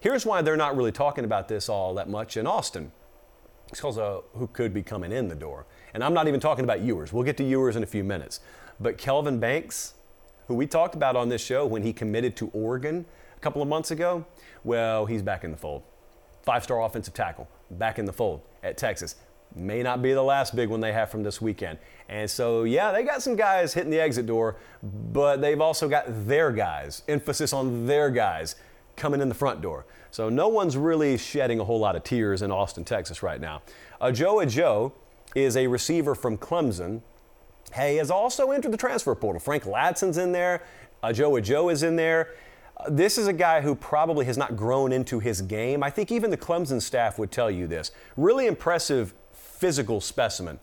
Here's 0.00 0.26
why 0.26 0.42
they're 0.42 0.56
not 0.56 0.76
really 0.76 0.90
talking 0.90 1.24
about 1.24 1.46
this 1.46 1.68
all 1.68 1.94
that 1.94 2.08
much 2.08 2.36
in 2.36 2.44
Austin. 2.44 2.90
It's 3.68 3.78
because 3.78 3.96
of 3.96 4.24
uh, 4.24 4.38
who 4.38 4.48
could 4.48 4.74
be 4.74 4.82
coming 4.82 5.12
in 5.12 5.28
the 5.28 5.34
door. 5.36 5.64
And 5.94 6.02
I'm 6.02 6.12
not 6.12 6.26
even 6.26 6.40
talking 6.40 6.64
about 6.64 6.80
Ewers. 6.80 7.12
We'll 7.12 7.22
get 7.22 7.36
to 7.36 7.44
Ewers 7.44 7.76
in 7.76 7.84
a 7.84 7.86
few 7.86 8.02
minutes. 8.02 8.40
But 8.80 8.98
Kelvin 8.98 9.38
Banks, 9.38 9.94
who 10.48 10.54
we 10.54 10.66
talked 10.66 10.96
about 10.96 11.14
on 11.14 11.28
this 11.28 11.42
show 11.42 11.64
when 11.64 11.84
he 11.84 11.92
committed 11.92 12.34
to 12.38 12.48
Oregon 12.48 13.06
a 13.36 13.40
couple 13.40 13.62
of 13.62 13.68
months 13.68 13.92
ago, 13.92 14.26
well, 14.64 15.06
he's 15.06 15.22
back 15.22 15.44
in 15.44 15.52
the 15.52 15.56
fold. 15.56 15.84
Five 16.42 16.64
star 16.64 16.82
offensive 16.82 17.14
tackle, 17.14 17.48
back 17.70 18.00
in 18.00 18.06
the 18.06 18.12
fold 18.12 18.42
at 18.64 18.76
Texas. 18.76 19.14
May 19.54 19.82
not 19.82 20.02
be 20.02 20.12
the 20.12 20.22
last 20.22 20.56
big 20.56 20.68
one 20.68 20.80
they 20.80 20.92
have 20.92 21.10
from 21.10 21.22
this 21.22 21.40
weekend. 21.40 21.78
And 22.08 22.28
so, 22.28 22.64
yeah, 22.64 22.92
they 22.92 23.02
got 23.02 23.22
some 23.22 23.36
guys 23.36 23.72
hitting 23.72 23.90
the 23.90 24.00
exit 24.00 24.26
door, 24.26 24.56
but 24.82 25.40
they've 25.40 25.60
also 25.60 25.88
got 25.88 26.04
their 26.26 26.50
guys, 26.50 27.02
emphasis 27.08 27.52
on 27.52 27.86
their 27.86 28.10
guys, 28.10 28.56
coming 28.96 29.20
in 29.20 29.28
the 29.28 29.34
front 29.34 29.60
door. 29.60 29.86
So 30.10 30.28
no 30.28 30.48
one's 30.48 30.76
really 30.76 31.16
shedding 31.18 31.60
a 31.60 31.64
whole 31.64 31.80
lot 31.80 31.96
of 31.96 32.04
tears 32.04 32.42
in 32.42 32.50
Austin, 32.50 32.84
Texas 32.84 33.22
right 33.22 33.40
now. 33.40 33.62
Ajou 34.00 34.40
Ajou 34.40 34.92
is 35.34 35.56
a 35.56 35.66
receiver 35.66 36.14
from 36.14 36.38
Clemson. 36.38 37.00
He 37.74 37.96
has 37.96 38.10
also 38.10 38.50
entered 38.50 38.72
the 38.72 38.76
transfer 38.76 39.14
portal. 39.14 39.40
Frank 39.40 39.64
Ladson's 39.64 40.18
in 40.18 40.32
there. 40.32 40.62
Ajou 41.02 41.36
Ajou 41.36 41.68
is 41.70 41.82
in 41.82 41.96
there. 41.96 42.34
This 42.88 43.18
is 43.18 43.26
a 43.28 43.32
guy 43.32 43.60
who 43.60 43.74
probably 43.74 44.24
has 44.26 44.36
not 44.36 44.56
grown 44.56 44.92
into 44.92 45.20
his 45.20 45.40
game. 45.42 45.82
I 45.82 45.90
think 45.90 46.12
even 46.12 46.30
the 46.30 46.36
Clemson 46.36 46.82
staff 46.82 47.18
would 47.18 47.30
tell 47.30 47.50
you 47.50 47.66
this. 47.66 47.92
Really 48.16 48.46
impressive 48.46 49.14
physical 49.54 50.00
specimen. 50.00 50.58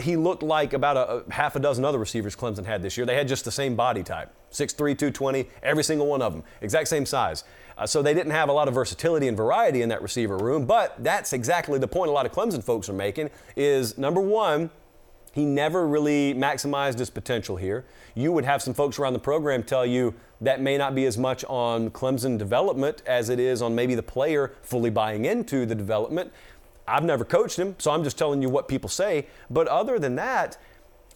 He 0.00 0.16
looked 0.16 0.42
like 0.42 0.72
about 0.72 0.96
a, 0.96 1.24
a 1.28 1.32
half 1.32 1.56
a 1.56 1.60
dozen 1.60 1.84
other 1.84 1.98
receivers 1.98 2.34
Clemson 2.34 2.64
had 2.64 2.82
this 2.82 2.96
year. 2.96 3.06
They 3.06 3.14
had 3.14 3.28
just 3.28 3.44
the 3.44 3.52
same 3.52 3.76
body 3.76 4.02
type 4.02 4.32
6'3, 4.52 4.76
220, 4.76 5.48
every 5.62 5.84
single 5.84 6.06
one 6.06 6.22
of 6.22 6.32
them, 6.32 6.42
exact 6.60 6.88
same 6.88 7.06
size. 7.06 7.44
Uh, 7.76 7.86
so 7.86 8.02
they 8.02 8.14
didn't 8.14 8.32
have 8.32 8.48
a 8.48 8.52
lot 8.52 8.68
of 8.68 8.74
versatility 8.74 9.28
and 9.28 9.36
variety 9.36 9.82
in 9.82 9.88
that 9.88 10.00
receiver 10.02 10.36
room, 10.36 10.64
but 10.64 11.02
that's 11.02 11.32
exactly 11.32 11.78
the 11.78 11.88
point 11.88 12.08
a 12.08 12.12
lot 12.12 12.24
of 12.24 12.32
Clemson 12.32 12.62
folks 12.62 12.88
are 12.88 12.94
making 12.94 13.30
is 13.56 13.98
number 13.98 14.20
one, 14.20 14.70
he 15.32 15.44
never 15.44 15.86
really 15.86 16.32
maximized 16.34 16.98
his 16.98 17.10
potential 17.10 17.56
here. 17.56 17.84
You 18.14 18.30
would 18.30 18.44
have 18.44 18.62
some 18.62 18.72
folks 18.72 19.00
around 19.00 19.14
the 19.14 19.18
program 19.18 19.64
tell 19.64 19.84
you 19.84 20.14
that 20.40 20.60
may 20.60 20.78
not 20.78 20.94
be 20.94 21.06
as 21.06 21.18
much 21.18 21.44
on 21.48 21.90
Clemson 21.90 22.38
development 22.38 23.02
as 23.06 23.30
it 23.30 23.40
is 23.40 23.60
on 23.60 23.74
maybe 23.74 23.96
the 23.96 24.02
player 24.02 24.52
fully 24.62 24.90
buying 24.90 25.24
into 25.24 25.66
the 25.66 25.74
development. 25.74 26.32
I've 26.86 27.04
never 27.04 27.24
coached 27.24 27.58
him, 27.58 27.76
so 27.78 27.90
I'm 27.90 28.04
just 28.04 28.18
telling 28.18 28.42
you 28.42 28.48
what 28.48 28.68
people 28.68 28.90
say. 28.90 29.26
But 29.50 29.68
other 29.68 29.98
than 29.98 30.16
that, 30.16 30.58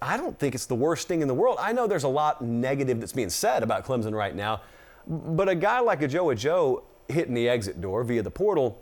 I 0.01 0.17
don't 0.17 0.39
think 0.39 0.55
it's 0.55 0.67
the 0.67 0.75
worst 0.75 1.09
thing 1.09 1.23
in 1.23 1.29
the 1.29 1.35
world. 1.35 1.59
I 1.61 1.73
know 1.73 1.87
there's 1.87 2.05
a 2.05 2.09
lot 2.09 2.43
negative 2.43 3.01
that's 3.01 3.13
being 3.13 3.31
said 3.31 3.63
about 3.63 3.85
Clemson 3.85 4.15
right 4.15 4.35
now, 4.35 4.63
but 5.07 5.49
a 5.49 5.55
guy 5.55 5.81
like 5.81 6.03
Ajou 6.03 6.31
Ajou 6.31 6.83
hitting 7.09 7.35
the 7.35 7.49
exit 7.49 7.81
door 7.81 8.05
via 8.05 8.23
the 8.23 8.31
portal, 8.31 8.81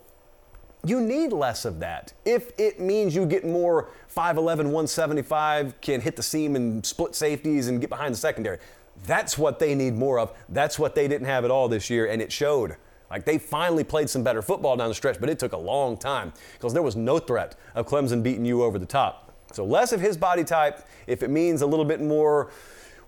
you 0.84 1.00
need 1.00 1.32
less 1.32 1.64
of 1.64 1.80
that. 1.80 2.12
If 2.24 2.52
it 2.58 2.80
means 2.80 3.14
you 3.14 3.26
get 3.26 3.44
more 3.44 3.90
5'11, 4.14 4.36
175, 4.46 5.80
can 5.80 6.00
hit 6.00 6.16
the 6.16 6.22
seam 6.22 6.54
and 6.54 6.84
split 6.84 7.14
safeties 7.14 7.68
and 7.68 7.80
get 7.80 7.90
behind 7.90 8.14
the 8.14 8.18
secondary, 8.18 8.58
that's 9.04 9.36
what 9.36 9.58
they 9.58 9.74
need 9.74 9.94
more 9.94 10.18
of. 10.18 10.32
That's 10.48 10.78
what 10.78 10.94
they 10.94 11.08
didn't 11.08 11.26
have 11.26 11.44
at 11.44 11.50
all 11.50 11.68
this 11.68 11.90
year, 11.90 12.06
and 12.06 12.22
it 12.22 12.30
showed. 12.30 12.76
Like 13.10 13.24
they 13.24 13.38
finally 13.38 13.84
played 13.84 14.10
some 14.10 14.22
better 14.22 14.42
football 14.42 14.76
down 14.76 14.88
the 14.88 14.94
stretch, 14.94 15.20
but 15.20 15.28
it 15.28 15.38
took 15.38 15.52
a 15.52 15.58
long 15.58 15.96
time 15.96 16.32
because 16.54 16.72
there 16.72 16.82
was 16.82 16.96
no 16.96 17.18
threat 17.18 17.56
of 17.74 17.86
Clemson 17.86 18.22
beating 18.22 18.44
you 18.44 18.62
over 18.62 18.78
the 18.78 18.86
top. 18.86 19.34
So 19.52 19.64
less 19.64 19.92
of 19.92 20.00
his 20.00 20.16
body 20.16 20.44
type, 20.44 20.86
if 21.06 21.22
it 21.22 21.30
means 21.30 21.62
a 21.62 21.66
little 21.66 21.84
bit 21.84 22.00
more 22.00 22.50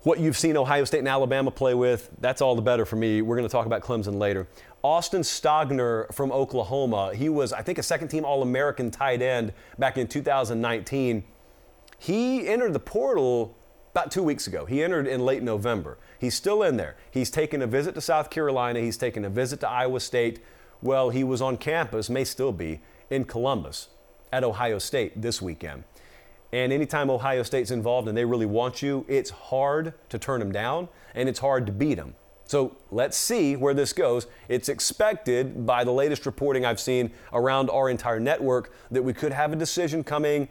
what 0.03 0.19
you've 0.19 0.37
seen 0.37 0.55
Ohio 0.55 0.85
State 0.85 0.99
and 0.99 1.07
Alabama 1.07 1.51
play 1.51 1.73
with, 1.73 2.09
that's 2.19 2.41
all 2.41 2.55
the 2.55 2.61
better 2.61 2.85
for 2.85 2.95
me. 2.95 3.21
We're 3.21 3.35
going 3.35 3.47
to 3.47 3.51
talk 3.51 3.65
about 3.65 3.81
Clemson 3.81 4.17
later. 4.17 4.47
Austin 4.81 5.21
Stogner 5.21 6.11
from 6.13 6.31
Oklahoma, 6.31 7.13
he 7.13 7.27
was, 7.27 7.51
I 7.51 7.61
think, 7.61 7.77
a 7.77 7.83
second 7.83 8.07
team 8.07 8.23
All 8.23 8.41
American 8.41 8.91
tight 8.91 9.21
end 9.21 9.51
back 9.77 9.97
in 9.97 10.07
2019. 10.07 11.23
He 11.97 12.47
entered 12.47 12.71
the 12.71 12.79
portal 12.79 13.57
about 13.91 14.09
two 14.09 14.23
weeks 14.23 14.47
ago. 14.47 14.65
He 14.65 14.81
entered 14.81 15.05
in 15.05 15.25
late 15.25 15.43
November. 15.43 15.97
He's 16.19 16.35
still 16.35 16.63
in 16.63 16.77
there. 16.77 16.95
He's 17.09 17.31
taken 17.31 17.61
a 17.61 17.67
visit 17.67 17.95
to 17.95 18.01
South 18.01 18.29
Carolina, 18.29 18.79
he's 18.79 18.97
taken 18.97 19.25
a 19.25 19.29
visit 19.29 19.61
to 19.61 19.69
Iowa 19.69 19.99
State. 19.99 20.43
Well, 20.81 21.09
he 21.09 21.23
was 21.23 21.41
on 21.41 21.57
campus, 21.57 22.09
may 22.09 22.23
still 22.23 22.51
be, 22.51 22.81
in 23.09 23.25
Columbus 23.25 23.89
at 24.31 24.43
Ohio 24.43 24.79
State 24.79 25.21
this 25.21 25.41
weekend. 25.41 25.83
And 26.51 26.73
anytime 26.73 27.09
Ohio 27.09 27.43
State's 27.43 27.71
involved 27.71 28.07
and 28.07 28.17
they 28.17 28.25
really 28.25 28.45
want 28.45 28.81
you, 28.81 29.05
it's 29.07 29.29
hard 29.29 29.93
to 30.09 30.17
turn 30.17 30.39
them 30.39 30.51
down 30.51 30.87
and 31.13 31.29
it's 31.29 31.39
hard 31.39 31.65
to 31.67 31.71
beat 31.71 31.95
them. 31.95 32.15
So 32.45 32.75
let's 32.89 33.15
see 33.15 33.55
where 33.55 33.75
this 33.75 33.93
goes. 33.93 34.25
It's 34.47 34.69
expected 34.69 35.67
by 35.67 35.83
the 35.83 35.91
latest 35.91 36.25
reporting 36.25 36.65
I've 36.65 36.79
seen 36.79 37.11
around 37.31 37.69
our 37.69 37.89
entire 37.89 38.19
network 38.19 38.73
that 38.89 39.03
we 39.03 39.13
could 39.13 39.31
have 39.31 39.53
a 39.53 39.55
decision 39.55 40.03
coming 40.03 40.47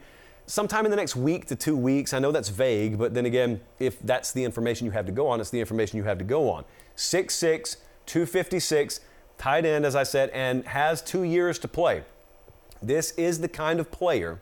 sometime 0.49 0.83
in 0.83 0.89
the 0.89 0.97
next 0.97 1.15
week 1.15 1.45
to 1.45 1.55
two 1.55 1.77
weeks. 1.77 2.11
I 2.11 2.19
know 2.19 2.31
that's 2.31 2.49
vague, 2.49 2.97
but 2.97 3.13
then 3.13 3.27
again, 3.27 3.61
if 3.77 3.99
that's 4.01 4.31
the 4.31 4.43
information 4.43 4.85
you 4.85 4.91
have 4.91 5.05
to 5.05 5.11
go 5.11 5.27
on, 5.27 5.39
it's 5.39 5.51
the 5.51 5.59
information 5.59 5.97
you 5.97 6.03
have 6.05 6.17
to 6.17 6.23
go 6.23 6.49
on. 6.49 6.65
6'6, 6.97 7.77
256, 8.07 8.99
tight 9.37 9.65
end, 9.65 9.85
as 9.85 9.95
I 9.95 10.03
said, 10.03 10.31
and 10.31 10.65
has 10.65 11.03
two 11.03 11.23
years 11.23 11.59
to 11.59 11.67
play. 11.67 12.03
This 12.81 13.11
is 13.11 13.39
the 13.39 13.47
kind 13.47 13.79
of 13.79 13.91
player 13.91 14.41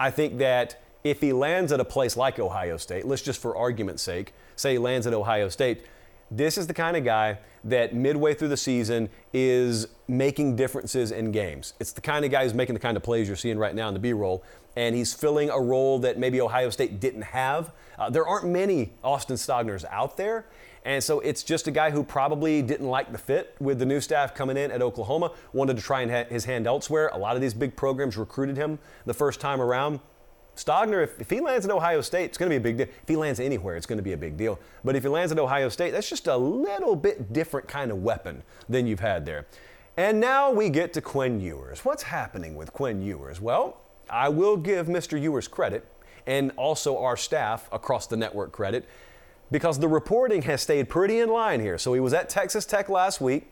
I 0.00 0.10
think 0.10 0.38
that 0.38 0.82
if 1.04 1.20
he 1.20 1.32
lands 1.32 1.70
at 1.70 1.78
a 1.78 1.84
place 1.84 2.16
like 2.16 2.40
Ohio 2.40 2.76
State, 2.76 3.06
let's 3.06 3.22
just 3.22 3.40
for 3.40 3.56
argument's 3.56 4.02
sake 4.02 4.34
say 4.56 4.72
he 4.72 4.78
lands 4.78 5.06
at 5.06 5.14
Ohio 5.14 5.48
State, 5.48 5.84
this 6.30 6.58
is 6.58 6.66
the 6.66 6.74
kind 6.74 6.96
of 6.96 7.04
guy 7.04 7.38
that 7.62 7.94
midway 7.94 8.34
through 8.34 8.48
the 8.48 8.56
season 8.56 9.08
is 9.32 9.86
making 10.08 10.56
differences 10.56 11.12
in 11.12 11.30
games. 11.30 11.74
It's 11.78 11.92
the 11.92 12.00
kind 12.00 12.24
of 12.24 12.30
guy 12.30 12.42
who's 12.42 12.54
making 12.54 12.74
the 12.74 12.80
kind 12.80 12.96
of 12.96 13.02
plays 13.02 13.28
you're 13.28 13.36
seeing 13.36 13.58
right 13.58 13.74
now 13.74 13.88
in 13.88 13.94
the 13.94 14.00
B 14.00 14.12
roll, 14.12 14.42
and 14.76 14.94
he's 14.94 15.14
filling 15.14 15.50
a 15.50 15.60
role 15.60 15.98
that 16.00 16.18
maybe 16.18 16.40
Ohio 16.40 16.70
State 16.70 17.00
didn't 17.00 17.22
have. 17.22 17.72
Uh, 17.98 18.10
there 18.10 18.26
aren't 18.26 18.46
many 18.46 18.92
Austin 19.02 19.36
Stogners 19.36 19.84
out 19.90 20.16
there, 20.16 20.46
and 20.84 21.02
so 21.02 21.20
it's 21.20 21.42
just 21.42 21.66
a 21.66 21.70
guy 21.70 21.90
who 21.90 22.02
probably 22.02 22.60
didn't 22.60 22.88
like 22.88 23.12
the 23.12 23.18
fit 23.18 23.54
with 23.60 23.78
the 23.78 23.86
new 23.86 24.00
staff 24.00 24.34
coming 24.34 24.56
in 24.56 24.70
at 24.70 24.82
Oklahoma, 24.82 25.32
wanted 25.52 25.76
to 25.76 25.82
try 25.82 26.02
and 26.02 26.10
have 26.10 26.28
his 26.28 26.44
hand 26.44 26.66
elsewhere. 26.66 27.10
A 27.12 27.18
lot 27.18 27.36
of 27.36 27.42
these 27.42 27.54
big 27.54 27.74
programs 27.76 28.16
recruited 28.16 28.56
him 28.56 28.78
the 29.06 29.14
first 29.14 29.40
time 29.40 29.60
around. 29.60 30.00
Stogner, 30.56 31.02
if, 31.02 31.20
if 31.20 31.30
he 31.30 31.40
lands 31.40 31.66
at 31.66 31.72
Ohio 31.72 32.00
State, 32.00 32.26
it's 32.26 32.38
going 32.38 32.48
to 32.48 32.52
be 32.52 32.56
a 32.56 32.60
big 32.60 32.76
deal. 32.76 32.86
If 32.86 33.08
he 33.08 33.16
lands 33.16 33.40
anywhere, 33.40 33.76
it's 33.76 33.86
going 33.86 33.96
to 33.98 34.04
be 34.04 34.12
a 34.12 34.16
big 34.16 34.36
deal. 34.36 34.60
But 34.84 34.94
if 34.94 35.02
he 35.02 35.08
lands 35.08 35.32
at 35.32 35.38
Ohio 35.38 35.68
State, 35.68 35.90
that's 35.90 36.08
just 36.08 36.26
a 36.26 36.36
little 36.36 36.94
bit 36.94 37.32
different 37.32 37.66
kind 37.66 37.90
of 37.90 38.02
weapon 38.02 38.42
than 38.68 38.86
you've 38.86 39.00
had 39.00 39.26
there. 39.26 39.46
And 39.96 40.20
now 40.20 40.50
we 40.50 40.70
get 40.70 40.92
to 40.94 41.00
Quinn 41.00 41.40
Ewers. 41.40 41.84
What's 41.84 42.04
happening 42.04 42.54
with 42.54 42.72
Quinn 42.72 43.02
Ewers? 43.02 43.40
Well, 43.40 43.80
I 44.08 44.28
will 44.28 44.56
give 44.56 44.86
Mr. 44.86 45.20
Ewers 45.20 45.48
credit 45.48 45.86
and 46.26 46.52
also 46.56 46.98
our 46.98 47.16
staff 47.16 47.68
across 47.72 48.06
the 48.06 48.16
network 48.16 48.52
credit 48.52 48.88
because 49.50 49.78
the 49.78 49.88
reporting 49.88 50.42
has 50.42 50.62
stayed 50.62 50.88
pretty 50.88 51.20
in 51.20 51.28
line 51.28 51.60
here. 51.60 51.78
So 51.78 51.94
he 51.94 52.00
was 52.00 52.12
at 52.14 52.28
Texas 52.28 52.64
Tech 52.64 52.88
last 52.88 53.20
week, 53.20 53.46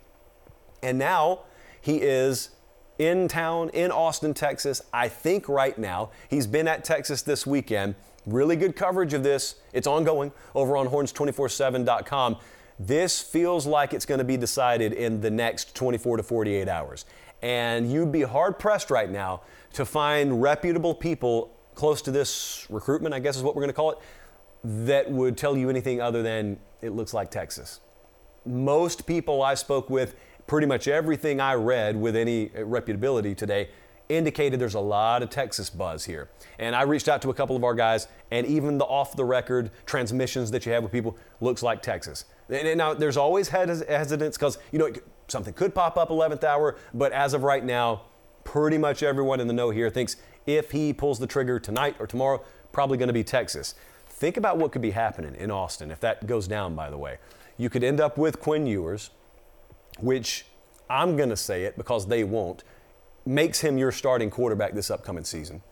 and 0.83 0.99
now 0.99 1.41
he 1.81 1.99
is 1.99 2.51
in 2.99 3.29
town 3.29 3.69
in 3.71 3.91
Austin, 3.91 4.35
Texas. 4.35 4.83
I 4.93 5.09
think 5.09 5.49
right 5.49 5.79
now 5.79 6.11
he's 6.29 6.47
been 6.47 6.69
at 6.69 6.85
Texas 6.85 7.23
this 7.23 7.47
weekend. 7.47 7.95
Really 8.27 8.57
good 8.57 8.77
coverage 8.77 9.15
of 9.15 9.23
this. 9.23 9.57
It's 9.73 9.87
ongoing 9.87 10.33
over 10.55 10.77
on 10.77 10.89
horns247.com. 10.89 12.37
This 12.79 13.21
feels 13.21 13.67
like 13.67 13.93
it's 13.93 14.07
going 14.07 14.19
to 14.19 14.25
be 14.25 14.37
decided 14.37 14.93
in 14.93 15.21
the 15.21 15.31
next 15.31 15.75
24 15.75 16.19
to 16.19 16.23
48 16.23 16.69
hours. 16.69 17.05
And 17.43 17.91
you'd 17.93 18.13
be 18.13 18.23
hard 18.23 18.59
pressed 18.59 18.91
right 18.91 19.11
now 19.11 19.43
to 19.73 19.85
find 19.85 20.43
reputable 20.43 20.95
people 20.95 21.57
close 21.75 22.03
to 22.03 22.11
this 22.11 22.67
recruitment, 22.69 23.15
I 23.15 23.19
guess 23.19 23.37
is 23.37 23.43
what 23.43 23.55
we're 23.55 23.63
going 23.63 23.71
to 23.71 23.75
call 23.75 23.93
it, 23.93 23.99
that 24.65 25.11
would 25.11 25.37
tell 25.37 25.57
you 25.57 25.71
anything 25.71 26.01
other 26.01 26.23
than 26.23 26.59
it 26.81 26.91
looks 26.91 27.15
like 27.15 27.31
Texas. 27.31 27.81
Most 28.45 29.07
people 29.07 29.43
I 29.43 29.55
spoke 29.55 29.89
with 29.89 30.15
pretty 30.47 30.67
much 30.67 30.89
everything 30.89 31.41
I 31.41 31.55
read 31.55 31.97
with 31.97 32.17
any 32.17 32.51
uh, 32.51 32.61
reputability 32.61 33.37
today 33.37 33.71
indicated 34.09 34.61
there's 34.61 34.75
a 34.75 34.81
lot 34.81 35.23
of 35.23 35.31
Texas 35.31 35.71
buzz 35.71 36.05
here. 36.05 36.29
And 36.59 36.77
I 36.77 36.83
reached 36.83 37.09
out 37.09 37.23
to 37.23 37.31
a 37.31 37.35
couple 37.35 37.57
of 37.57 37.65
our 37.65 37.75
guys, 37.75 38.09
and 38.31 38.47
even 38.47 38.77
the 38.77 38.85
off 38.85 39.17
the 39.17 39.25
record 39.25 39.71
transmissions 39.87 40.51
that 40.51 40.67
you 40.67 40.73
have 40.73 40.83
with 40.83 40.93
people 40.93 41.17
looks 41.41 41.63
like 41.63 41.83
Texas. 41.83 42.27
And 42.51 42.77
now, 42.77 42.93
there's 42.93 43.17
always 43.17 43.49
hesitance 43.49 44.37
because, 44.37 44.59
you 44.71 44.79
know, 44.79 44.93
something 45.29 45.55
could 45.55 45.75
pop 45.75 45.97
up 45.97 46.11
11th 46.11 46.45
hour, 46.45 46.77
but 46.93 47.13
as 47.13 47.33
of 47.33 47.43
right 47.43 47.65
now, 47.65 48.03
pretty 48.53 48.77
much 48.77 49.03
everyone 49.03 49.41
in 49.41 49.47
the 49.47 49.53
know 49.55 49.71
here 49.71 49.89
thinks 49.89 50.17
if 50.45 50.73
he 50.73 50.93
pulls 50.93 51.19
the 51.19 51.27
trigger 51.27 51.59
tonight 51.59 51.97
or 51.99 52.07
tomorrow, 52.07 52.39
probably 52.71 52.99
going 52.99 53.07
to 53.07 53.13
be 53.15 53.25
Texas. 53.25 53.75
Think 54.07 54.37
about 54.37 54.59
what 54.59 54.73
could 54.73 54.83
be 54.83 54.91
happening 54.91 55.35
in 55.37 55.51
Austin 55.51 55.91
if 55.91 56.01
that 56.01 56.27
goes 56.27 56.47
down, 56.47 56.75
by 56.75 56.91
the 56.91 56.99
way. 56.99 57.17
You 57.57 57.71
could 57.71 57.83
end 57.83 57.99
up 57.99 58.19
with 58.19 58.41
Quinn 58.41 58.67
Ewers, 58.67 59.09
which 60.01 60.45
I'm 60.91 61.17
going 61.17 61.31
to 61.31 61.37
say 61.37 61.65
it 61.65 61.79
because 61.79 62.07
they 62.09 62.25
won't, 62.25 62.63
makes 63.25 63.61
him 63.61 63.79
your 63.79 63.91
starting 63.91 64.29
quarterback 64.29 64.75
this 64.75 64.91
upcoming 64.91 65.25
season. 65.25 65.63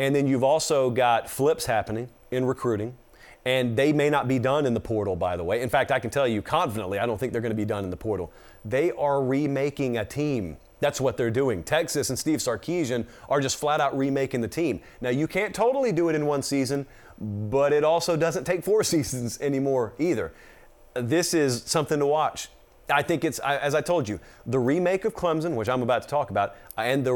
And 0.00 0.16
then 0.16 0.26
you've 0.26 0.42
also 0.42 0.90
got 0.90 1.30
flips 1.30 1.64
happening 1.66 2.08
in 2.32 2.44
recruiting, 2.44 2.98
and 3.44 3.76
they 3.76 3.92
may 3.92 4.10
not 4.10 4.26
be 4.26 4.40
done 4.40 4.66
in 4.66 4.74
the 4.74 4.80
portal, 4.80 5.14
by 5.14 5.36
the 5.36 5.44
way. 5.44 5.62
In 5.62 5.68
fact, 5.68 5.92
I 5.92 6.00
can 6.00 6.10
tell 6.10 6.26
you 6.26 6.42
confidently, 6.42 6.98
I 6.98 7.06
don't 7.06 7.18
think 7.18 7.30
they're 7.30 7.40
going 7.40 7.50
to 7.50 7.56
be 7.56 7.64
done 7.64 7.84
in 7.84 7.90
the 7.90 7.96
portal. 7.96 8.32
They 8.64 8.90
are 8.90 9.22
remaking 9.22 9.98
a 9.98 10.04
team. 10.04 10.56
That's 10.84 11.00
what 11.00 11.16
they're 11.16 11.30
doing. 11.30 11.62
Texas 11.62 12.10
and 12.10 12.18
Steve 12.18 12.40
Sarkisian 12.40 13.06
are 13.30 13.40
just 13.40 13.56
flat 13.56 13.80
out 13.80 13.96
remaking 13.96 14.42
the 14.42 14.48
team. 14.48 14.82
Now, 15.00 15.08
you 15.08 15.26
can't 15.26 15.54
totally 15.54 15.92
do 15.92 16.10
it 16.10 16.14
in 16.14 16.26
one 16.26 16.42
season, 16.42 16.84
but 17.18 17.72
it 17.72 17.84
also 17.84 18.18
doesn't 18.18 18.44
take 18.44 18.62
four 18.62 18.84
seasons 18.92 19.40
anymore 19.40 19.94
either. 19.98 20.34
This 20.92 21.32
is 21.32 21.62
something 21.62 21.98
to 22.00 22.04
watch. 22.04 22.50
I 22.90 23.00
think 23.00 23.24
it's, 23.24 23.38
as 23.38 23.74
I 23.74 23.80
told 23.80 24.10
you, 24.10 24.20
the 24.44 24.58
remake 24.58 25.06
of 25.06 25.14
Clemson, 25.14 25.54
which 25.54 25.70
I'm 25.70 25.80
about 25.80 26.02
to 26.02 26.08
talk 26.08 26.28
about, 26.28 26.54
and 26.76 27.02
the 27.02 27.14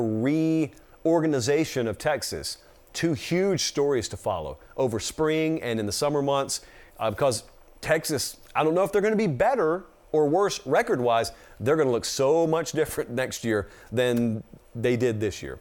reorganization 1.04 1.86
of 1.86 1.98
Texas 1.98 2.56
two 2.94 3.12
huge 3.12 3.64
stories 3.64 4.08
to 4.08 4.16
follow 4.16 4.56
over 4.78 4.98
spring 4.98 5.62
and 5.62 5.78
in 5.78 5.84
the 5.84 5.92
summer 5.92 6.22
months 6.22 6.62
uh, 6.98 7.10
because 7.10 7.44
Texas, 7.82 8.38
I 8.54 8.64
don't 8.64 8.74
know 8.74 8.82
if 8.82 8.92
they're 8.92 9.02
going 9.02 9.12
to 9.12 9.18
be 9.18 9.26
better 9.26 9.84
or 10.12 10.28
worse 10.28 10.64
record 10.66 11.00
wise. 11.00 11.32
They're 11.60 11.76
going 11.76 11.88
to 11.88 11.92
look 11.92 12.04
so 12.04 12.46
much 12.46 12.72
different 12.72 13.10
next 13.10 13.44
year 13.44 13.68
than 13.92 14.42
they 14.74 14.96
did 14.96 15.20
this 15.20 15.42
year. 15.42 15.58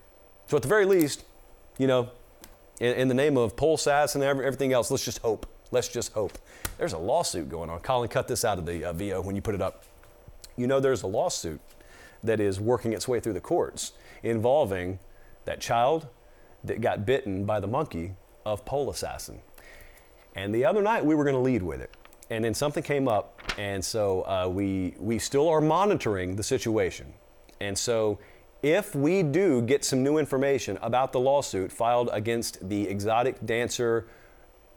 So, 0.47 0.57
at 0.57 0.63
the 0.63 0.69
very 0.69 0.85
least, 0.85 1.25
you 1.77 1.87
know, 1.87 2.09
in, 2.79 2.93
in 2.93 3.07
the 3.07 3.13
name 3.13 3.37
of 3.37 3.55
Pole 3.55 3.77
SAS 3.77 4.15
and 4.15 4.23
everything 4.23 4.73
else, 4.73 4.91
let's 4.91 5.03
just 5.03 5.19
hope. 5.19 5.45
Let's 5.71 5.89
just 5.89 6.13
hope. 6.13 6.37
There's 6.77 6.93
a 6.93 6.97
lawsuit 6.97 7.49
going 7.49 7.69
on. 7.69 7.79
Colin, 7.79 8.07
cut 8.07 8.27
this 8.27 8.45
out 8.45 8.57
of 8.57 8.65
the 8.65 8.85
uh, 8.85 8.93
VO 8.93 9.21
when 9.21 9.35
you 9.35 9.41
put 9.41 9.55
it 9.55 9.61
up. 9.61 9.83
You 10.55 10.67
know, 10.67 10.79
there's 10.79 11.03
a 11.03 11.07
lawsuit 11.07 11.59
that 12.23 12.39
is 12.39 12.59
working 12.59 12.93
its 12.93 13.07
way 13.07 13.19
through 13.19 13.33
the 13.33 13.41
courts 13.41 13.93
involving 14.23 14.99
that 15.45 15.59
child 15.59 16.07
that 16.63 16.81
got 16.81 17.05
bitten 17.05 17.45
by 17.45 17.59
the 17.59 17.67
monkey 17.67 18.13
of 18.45 18.65
Pole 18.65 18.89
Assassin. 18.89 19.39
And 20.35 20.53
the 20.53 20.65
other 20.65 20.81
night 20.81 21.05
we 21.05 21.15
were 21.15 21.23
going 21.23 21.35
to 21.35 21.41
lead 21.41 21.63
with 21.63 21.81
it. 21.81 21.93
And 22.29 22.43
then 22.43 22.53
something 22.53 22.83
came 22.83 23.07
up, 23.07 23.36
and 23.57 23.83
so 23.83 24.21
uh, 24.21 24.47
we, 24.47 24.93
we 24.99 25.17
still 25.19 25.49
are 25.49 25.61
monitoring 25.61 26.35
the 26.35 26.43
situation. 26.43 27.13
And 27.59 27.77
so 27.77 28.19
if 28.61 28.95
we 28.95 29.23
do 29.23 29.61
get 29.61 29.83
some 29.83 30.03
new 30.03 30.17
information 30.17 30.77
about 30.81 31.11
the 31.11 31.19
lawsuit 31.19 31.71
filed 31.71 32.09
against 32.13 32.69
the 32.69 32.87
exotic 32.87 33.43
dancer 33.45 34.07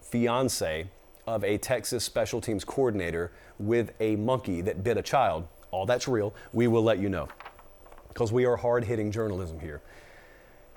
fiance 0.00 0.86
of 1.26 1.44
a 1.44 1.58
Texas 1.58 2.04
special 2.04 2.40
teams 2.40 2.64
coordinator 2.64 3.32
with 3.58 3.92
a 4.00 4.16
monkey 4.16 4.60
that 4.62 4.82
bit 4.82 4.96
a 4.96 5.02
child, 5.02 5.46
all 5.70 5.86
that's 5.86 6.08
real, 6.08 6.34
we 6.52 6.66
will 6.66 6.82
let 6.82 6.98
you 6.98 7.08
know. 7.08 7.28
Because 8.08 8.32
we 8.32 8.44
are 8.44 8.56
hard 8.56 8.84
hitting 8.84 9.12
journalism 9.12 9.60
here. 9.60 9.82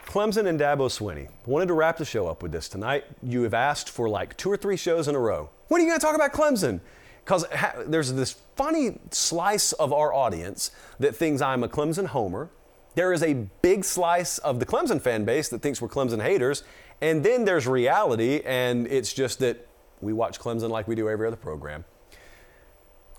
Clemson 0.06 0.46
and 0.48 0.60
Dabo 0.60 0.90
Swinney. 0.90 1.30
Wanted 1.46 1.68
to 1.68 1.74
wrap 1.74 1.98
the 1.98 2.06
show 2.06 2.28
up 2.28 2.44
with 2.44 2.52
this 2.52 2.68
tonight. 2.68 3.06
You 3.24 3.44
have 3.44 3.54
asked 3.54 3.90
for 3.90 4.10
like 4.10 4.36
two 4.38 4.52
or 4.52 4.58
three 4.58 4.78
shows 4.78 5.08
in 5.08 5.16
a 5.16 5.20
row. 5.20 5.50
When 5.70 5.80
are 5.80 5.84
you 5.84 5.90
going 5.90 6.00
to 6.00 6.06
talk 6.06 6.16
about 6.16 6.34
Clemson? 6.34 6.82
Because 7.24 7.46
ha- 7.46 7.84
there's 7.86 8.12
this 8.14 8.36
funny 8.56 9.00
slice 9.12 9.72
of 9.74 9.94
our 9.94 10.14
audience 10.14 10.72
that 11.00 11.16
thinks 11.16 11.42
I'm 11.42 11.64
a 11.64 11.70
Clemson 11.70 12.08
homer. 12.08 12.50
There 12.96 13.14
is 13.14 13.24
a 13.24 13.34
big 13.62 13.84
slice 13.84 14.38
of 14.40 14.60
the 14.60 14.66
Clemson 14.66 15.02
fan 15.02 15.26
base 15.26 15.50
that 15.50 15.62
thinks 15.62 15.82
we're 15.82 15.88
Clemson 15.90 16.22
haters. 16.22 16.64
And 17.02 17.24
then 17.24 17.46
there's 17.46 17.68
reality, 17.68 18.42
and 18.46 18.88
it's 18.88 19.14
just 19.14 19.40
that 19.40 19.68
we 20.02 20.14
watch 20.14 20.40
Clemson 20.40 20.70
like 20.70 20.88
we 20.88 20.96
do 20.96 21.10
every 21.10 21.28
other 21.28 21.36
program. 21.36 21.86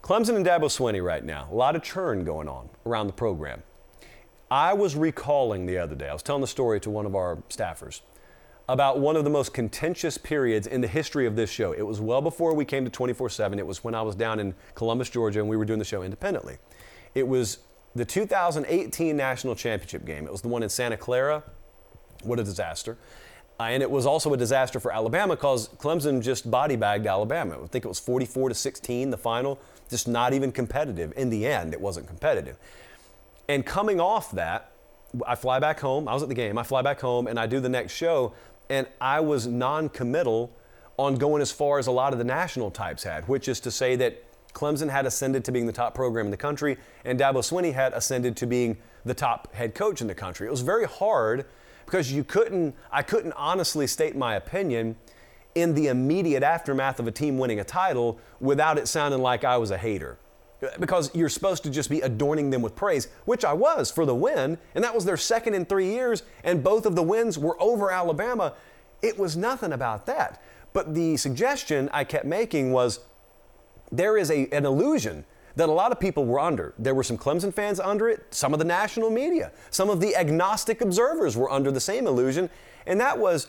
Clemson 0.03 0.37
and 0.37 0.45
Dabo 0.45 0.65
Swinney 0.65 1.03
right 1.03 1.25
now, 1.25 1.49
a 1.51 1.55
lot 1.55 1.75
of 1.75 1.83
churn 1.83 2.25
going 2.25 2.49
on 2.49 2.69
around 2.85 3.07
the 3.07 3.15
program. 3.15 3.63
I 4.51 4.75
was 4.75 4.95
recalling 4.95 5.67
the 5.67 5.79
other 5.79 5.95
day, 5.95 6.09
I 6.09 6.13
was 6.13 6.23
telling 6.23 6.43
the 6.43 6.47
story 6.47 6.79
to 6.81 6.91
one 6.91 7.07
of 7.07 7.15
our 7.15 7.37
staffers 7.49 8.03
about 8.69 8.99
one 8.99 9.17
of 9.17 9.25
the 9.25 9.31
most 9.31 9.53
contentious 9.53 10.17
periods 10.17 10.67
in 10.67 10.81
the 10.81 10.89
history 10.89 11.27
of 11.27 11.37
this 11.37 11.51
show. 11.51 11.73
It 11.73 11.83
was 11.83 12.01
well 12.01 12.23
before 12.23 12.55
we 12.55 12.65
came 12.65 12.85
to 12.85 12.91
24 12.91 13.29
7. 13.31 13.59
It 13.59 13.67
was 13.67 13.85
when 13.85 13.95
I 13.95 14.03
was 14.03 14.15
down 14.15 14.41
in 14.41 14.55
Columbus, 14.75 15.11
Georgia, 15.11 15.41
and 15.41 15.49
we 15.49 15.57
were 15.57 15.65
doing 15.65 15.79
the 15.79 15.85
show 15.85 16.03
independently. 16.03 16.59
It 17.15 17.29
was 17.29 17.59
the 17.95 18.05
2018 18.05 19.17
National 19.17 19.55
Championship 19.55 20.05
game. 20.05 20.25
It 20.25 20.33
was 20.33 20.41
the 20.41 20.49
one 20.49 20.62
in 20.62 20.69
Santa 20.69 20.97
Clara. 20.97 21.43
What 22.23 22.41
a 22.41 22.45
disaster. 22.45 22.97
Uh, 23.61 23.65
and 23.65 23.83
it 23.83 23.91
was 23.91 24.05
also 24.05 24.33
a 24.33 24.37
disaster 24.37 24.81
for 24.81 24.93
Alabama 24.93 25.37
because 25.37 25.69
Clemson 25.69 26.21
just 26.21 26.51
body 26.51 26.75
bagged 26.75 27.07
Alabama. 27.07 27.62
I 27.62 27.67
think 27.67 27.85
it 27.85 27.89
was 27.89 28.01
44 28.01 28.49
to 28.49 28.55
16, 28.55 29.11
the 29.11 29.17
final. 29.17 29.61
Just 29.89 30.09
not 30.09 30.33
even 30.33 30.51
competitive. 30.51 31.12
In 31.17 31.31
the 31.31 31.47
end, 31.47 31.73
it 31.73 31.81
wasn't 31.81 32.09
competitive. 32.09 32.59
And 33.49 33.65
coming 33.65 34.01
off 34.01 34.33
that, 34.33 34.73
I 35.27 35.37
fly 35.37 35.61
back 35.61 35.79
home. 35.79 36.09
I 36.09 36.15
was 36.15 36.23
at 36.23 36.29
the 36.29 36.35
game. 36.35 36.59
I 36.59 36.65
fly 36.65 36.83
back 36.83 37.01
home 37.01 37.29
and 37.29 37.39
I 37.39 37.47
do 37.47 37.61
the 37.61 37.69
next 37.69 37.93
show. 37.93 38.33
And 38.75 38.89
I 39.01 39.20
was 39.20 39.47
non 39.47 39.89
committal 39.89 40.51
on 40.97 41.14
going 41.14 41.41
as 41.41 41.53
far 41.53 41.79
as 41.79 41.87
a 41.87 41.93
lot 41.93 42.12
of 42.12 42.18
the 42.18 42.25
national 42.25 42.72
types 42.72 43.05
had, 43.05 43.29
which 43.29 43.47
is 43.47 43.61
to 43.61 43.70
say 43.70 43.95
that 43.95 44.25
Clemson 44.53 44.91
had 44.91 45.07
ascended 45.07 45.45
to 45.45 45.53
being 45.53 45.66
the 45.66 45.72
top 45.72 45.95
program 45.95 46.27
in 46.27 46.33
the 46.33 46.37
country, 46.37 46.77
and 47.05 47.18
Dabo 47.18 47.35
Swinney 47.35 47.72
had 47.72 47.93
ascended 47.93 48.37
to 48.37 48.47
being 48.47 48.77
the 49.05 49.14
top 49.14 49.55
head 49.55 49.77
coach 49.77 50.01
in 50.01 50.09
the 50.09 50.14
country. 50.14 50.49
It 50.49 50.51
was 50.51 50.62
very 50.62 50.87
hard 50.87 51.47
because 51.87 52.12
you 52.12 52.25
couldn't, 52.25 52.75
I 52.91 53.03
couldn't 53.03 53.33
honestly 53.35 53.87
state 53.87 54.16
my 54.16 54.35
opinion 54.35 54.97
in 55.55 55.75
the 55.75 55.87
immediate 55.87 56.43
aftermath 56.43 56.99
of 56.99 57.07
a 57.07 57.12
team 57.12 57.39
winning 57.39 57.61
a 57.61 57.64
title 57.64 58.18
without 58.41 58.77
it 58.77 58.89
sounding 58.89 59.22
like 59.22 59.45
I 59.45 59.57
was 59.57 59.70
a 59.70 59.79
hater. 59.79 60.18
Because 60.79 61.15
you're 61.15 61.29
supposed 61.29 61.62
to 61.65 61.71
just 61.71 61.91
be 61.91 62.01
adorning 62.01 62.51
them 62.51 62.62
with 62.62 62.77
praise, 62.77 63.09
which 63.25 63.45
I 63.45 63.53
was 63.53 63.91
for 63.91 64.07
the 64.07 64.15
win, 64.15 64.59
and 64.75 64.85
that 64.85 64.95
was 64.95 65.05
their 65.05 65.17
second 65.17 65.55
in 65.55 65.65
three 65.65 65.91
years, 65.91 66.23
and 66.43 66.62
both 66.62 66.87
of 66.87 66.95
the 66.95 67.03
wins 67.03 67.39
were 67.39 67.61
over 67.62 67.91
Alabama. 67.91 68.55
It 69.03 69.19
was 69.19 69.37
nothing 69.37 69.73
about 69.73 70.07
that. 70.07 70.43
But 70.73 70.95
the 70.95 71.17
suggestion 71.17 71.89
I 71.93 72.05
kept 72.05 72.25
making 72.25 72.73
was 72.73 73.01
there 73.93 74.17
is 74.17 74.31
a, 74.31 74.49
an 74.51 74.67
illusion 74.67 75.25
that 75.57 75.69
a 75.69 75.73
lot 75.73 75.93
of 75.93 76.01
people 76.01 76.25
were 76.25 76.41
under. 76.41 76.75
There 76.79 76.95
were 76.95 77.05
some 77.05 77.17
Clemson 77.17 77.55
fans 77.55 77.79
under 77.79 78.09
it, 78.09 78.27
some 78.35 78.53
of 78.53 78.59
the 78.59 78.65
national 78.65 79.11
media, 79.11 79.53
some 79.71 79.89
of 79.89 80.01
the 80.01 80.17
agnostic 80.17 80.81
observers 80.81 81.37
were 81.37 81.51
under 81.51 81.71
the 81.71 81.81
same 81.81 82.07
illusion, 82.07 82.51
and 82.87 83.01
that 83.01 83.19
was 83.19 83.49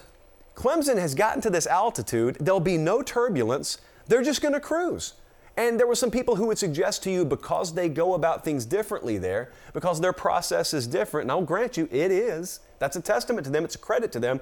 Clemson 0.55 0.97
has 0.97 1.16
gotten 1.16 1.41
to 1.41 1.49
this 1.49 1.68
altitude, 1.68 2.38
there'll 2.39 2.59
be 2.59 2.78
no 2.78 3.01
turbulence, 3.01 3.80
they're 4.07 4.24
just 4.24 4.41
going 4.41 4.53
to 4.53 4.59
cruise. 4.59 5.13
And 5.58 5.80
there 5.80 5.88
were 5.88 5.95
some 5.95 6.12
people 6.12 6.36
who 6.36 6.47
would 6.47 6.58
suggest 6.58 7.01
to 7.03 7.12
you 7.12 7.24
because 7.24 7.74
they 7.74 7.88
go 7.88 8.14
about 8.14 8.43
things 8.43 8.66
differently 8.66 9.18
there, 9.18 9.51
because 9.74 10.01
their 10.01 10.12
process 10.12 10.74
is 10.74 10.86
different, 10.86 11.26
and 11.26 11.32
I'll 11.32 11.41
grant 11.41 11.78
you 11.78 11.88
it 11.91 12.12
is. 12.12 12.60
That's 12.80 12.97
a 12.97 13.01
testament 13.01 13.45
to 13.45 13.51
them, 13.51 13.64
it's 13.64 13.76
a 13.76 13.80
credit 13.80 14.12
to 14.14 14.20
them. 14.20 14.41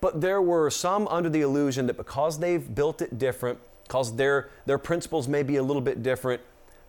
But 0.00 0.20
there 0.20 0.40
were 0.40 0.70
some 0.70 1.08
under 1.08 1.28
the 1.28 1.40
illusion 1.40 1.86
that 1.86 1.96
because 1.96 2.38
they've 2.38 2.74
built 2.74 3.02
it 3.02 3.18
different, 3.18 3.58
because 3.84 4.14
their, 4.14 4.50
their 4.66 4.78
principles 4.78 5.26
may 5.26 5.42
be 5.42 5.56
a 5.56 5.62
little 5.62 5.82
bit 5.82 6.02
different, 6.02 6.40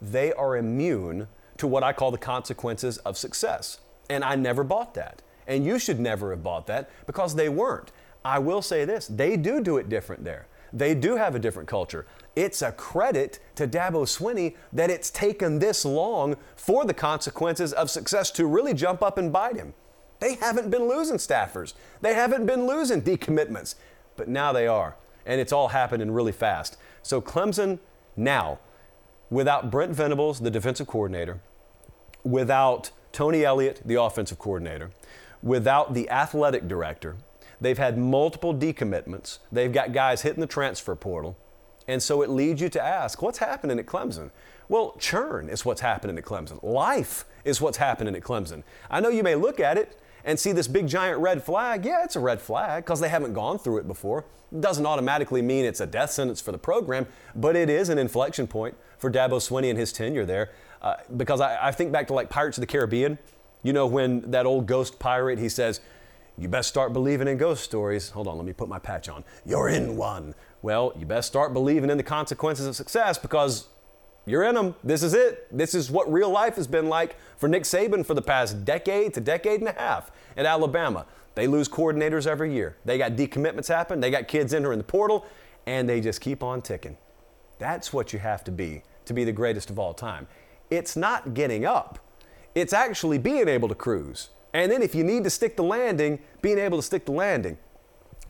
they 0.01 0.31
are 0.33 0.57
immune 0.57 1.27
to 1.57 1.65
what 1.65 1.83
I 1.83 1.93
call 1.93 2.11
the 2.11 2.17
consequences 2.17 2.97
of 2.99 3.17
success. 3.17 3.79
And 4.09 4.23
I 4.23 4.35
never 4.35 4.63
bought 4.63 4.93
that. 4.95 5.21
And 5.47 5.65
you 5.65 5.79
should 5.79 5.99
never 5.99 6.31
have 6.31 6.43
bought 6.43 6.67
that 6.67 6.89
because 7.07 7.35
they 7.35 7.49
weren't. 7.49 7.91
I 8.23 8.39
will 8.39 8.61
say 8.61 8.85
this 8.85 9.07
they 9.07 9.37
do 9.37 9.61
do 9.61 9.77
it 9.77 9.89
different 9.89 10.23
there. 10.23 10.47
They 10.73 10.93
do 10.93 11.15
have 11.15 11.35
a 11.35 11.39
different 11.39 11.69
culture. 11.69 12.05
It's 12.35 12.61
a 12.61 12.71
credit 12.71 13.39
to 13.55 13.67
Dabo 13.67 14.03
Swinney 14.03 14.55
that 14.73 14.89
it's 14.89 15.09
taken 15.09 15.59
this 15.59 15.85
long 15.85 16.35
for 16.55 16.85
the 16.85 16.93
consequences 16.93 17.71
of 17.73 17.89
success 17.89 18.29
to 18.31 18.45
really 18.45 18.73
jump 18.73 19.01
up 19.01 19.17
and 19.17 19.31
bite 19.31 19.55
him. 19.55 19.73
They 20.19 20.35
haven't 20.35 20.69
been 20.69 20.87
losing 20.87 21.17
staffers, 21.17 21.73
they 22.01 22.13
haven't 22.13 22.45
been 22.45 22.67
losing 22.67 23.01
decommitments, 23.01 23.75
but 24.15 24.27
now 24.27 24.51
they 24.51 24.67
are. 24.67 24.95
And 25.25 25.41
it's 25.41 25.51
all 25.51 25.69
happening 25.69 26.11
really 26.11 26.31
fast. 26.31 26.77
So 27.03 27.21
Clemson 27.21 27.79
now 28.15 28.59
without 29.29 29.71
Brent 29.71 29.93
Venables, 29.93 30.39
the 30.39 30.51
defensive 30.51 30.87
coordinator, 30.87 31.39
without 32.23 32.91
Tony 33.11 33.43
Elliott, 33.43 33.81
the 33.85 34.01
offensive 34.01 34.39
coordinator, 34.39 34.91
without 35.41 35.93
the 35.93 36.09
athletic 36.09 36.67
director, 36.67 37.15
they've 37.59 37.77
had 37.77 37.97
multiple 37.97 38.53
decommitments. 38.53 39.39
They've 39.51 39.71
got 39.71 39.93
guys 39.93 40.21
hitting 40.21 40.41
the 40.41 40.47
transfer 40.47 40.95
portal. 40.95 41.37
And 41.87 42.01
so 42.01 42.21
it 42.21 42.29
leads 42.29 42.61
you 42.61 42.69
to 42.69 42.81
ask, 42.81 43.21
what's 43.21 43.37
happening 43.37 43.79
at 43.79 43.85
Clemson? 43.85 44.31
Well, 44.67 44.95
churn 44.99 45.49
is 45.49 45.63
what's 45.63 45.81
happening 45.81 46.17
at 46.17 46.23
Clemson. 46.23 46.61
Life 46.63 47.25
is 47.43 47.61
what's 47.61 47.77
happening 47.77 48.15
at 48.15 48.23
Clemson. 48.23 48.63
I 48.89 48.99
know 48.99 49.09
you 49.09 49.21
may 49.21 49.35
look 49.35 49.59
at 49.59 49.77
it 49.77 49.99
and 50.23 50.39
see 50.39 50.51
this 50.51 50.67
big 50.67 50.87
giant 50.87 51.19
red 51.19 51.43
flag. 51.43 51.85
Yeah, 51.85 52.03
it's 52.03 52.15
a 52.15 52.19
red 52.19 52.41
flag 52.41 52.83
because 52.83 52.99
they 52.99 53.09
haven't 53.09 53.33
gone 53.33 53.59
through 53.59 53.77
it 53.77 53.87
before. 53.87 54.25
It 54.51 54.61
doesn't 54.61 54.85
automatically 54.85 55.43
mean 55.43 55.65
it's 55.65 55.81
a 55.81 55.85
death 55.85 56.11
sentence 56.11 56.41
for 56.41 56.51
the 56.51 56.57
program, 56.57 57.05
but 57.35 57.55
it 57.55 57.69
is 57.69 57.89
an 57.89 57.99
inflection 57.99 58.47
point 58.47 58.75
for 58.97 59.11
Dabo 59.11 59.33
Swinney 59.33 59.69
and 59.69 59.77
his 59.77 59.93
tenure 59.93 60.25
there. 60.25 60.51
Uh, 60.81 60.95
because 61.15 61.41
I, 61.41 61.67
I 61.67 61.71
think 61.71 61.91
back 61.91 62.07
to 62.07 62.13
like 62.13 62.29
Pirates 62.29 62.57
of 62.57 62.61
the 62.61 62.67
Caribbean. 62.67 63.19
You 63.61 63.73
know, 63.73 63.85
when 63.85 64.31
that 64.31 64.47
old 64.47 64.65
ghost 64.65 64.97
pirate, 64.97 65.37
he 65.37 65.49
says, 65.49 65.81
you 66.37 66.47
best 66.47 66.69
start 66.69 66.91
believing 66.91 67.27
in 67.27 67.37
ghost 67.37 67.63
stories. 67.63 68.09
Hold 68.09 68.27
on, 68.27 68.37
let 68.37 68.45
me 68.45 68.53
put 68.53 68.67
my 68.67 68.79
patch 68.79 69.09
on. 69.09 69.23
You're 69.45 69.69
in 69.69 69.95
one. 69.95 70.35
Well, 70.65 70.93
you 70.97 71.05
best 71.05 71.27
start 71.27 71.53
believing 71.53 71.91
in 71.91 71.97
the 71.97 72.01
consequences 72.01 72.65
of 72.65 72.75
success 72.75 73.19
because 73.19 73.67
you're 74.25 74.41
in 74.41 74.55
them. 74.55 74.73
This 74.83 75.03
is 75.03 75.13
it. 75.13 75.55
This 75.55 75.75
is 75.75 75.91
what 75.91 76.11
real 76.11 76.31
life 76.31 76.55
has 76.55 76.65
been 76.65 76.89
like 76.89 77.17
for 77.37 77.47
Nick 77.47 77.65
Saban 77.65 78.03
for 78.03 78.15
the 78.15 78.21
past 78.23 78.65
decade 78.65 79.13
to 79.13 79.21
decade 79.21 79.59
and 79.59 79.69
a 79.69 79.73
half 79.73 80.09
at 80.35 80.47
Alabama. 80.47 81.05
They 81.35 81.45
lose 81.45 81.69
coordinators 81.69 82.25
every 82.25 82.51
year. 82.51 82.77
They 82.83 82.97
got 82.97 83.11
decommitments 83.11 83.67
happen. 83.67 83.99
They 83.99 84.09
got 84.09 84.27
kids 84.27 84.55
entering 84.55 84.79
the 84.79 84.83
portal, 84.83 85.27
and 85.67 85.87
they 85.87 86.01
just 86.01 86.19
keep 86.19 86.41
on 86.41 86.63
ticking. 86.63 86.97
That's 87.59 87.93
what 87.93 88.11
you 88.11 88.17
have 88.17 88.43
to 88.45 88.51
be 88.51 88.81
to 89.05 89.13
be 89.13 89.23
the 89.23 89.31
greatest 89.31 89.69
of 89.69 89.77
all 89.77 89.93
time. 89.93 90.25
It's 90.71 90.95
not 90.95 91.35
getting 91.35 91.63
up, 91.63 91.99
it's 92.55 92.73
actually 92.73 93.19
being 93.19 93.47
able 93.47 93.67
to 93.67 93.75
cruise. 93.75 94.29
And 94.51 94.71
then 94.71 94.81
if 94.81 94.95
you 94.95 95.03
need 95.03 95.25
to 95.25 95.29
stick 95.29 95.57
the 95.57 95.63
landing, 95.63 96.17
being 96.41 96.57
able 96.57 96.79
to 96.79 96.83
stick 96.83 97.05
the 97.05 97.11
landing. 97.11 97.59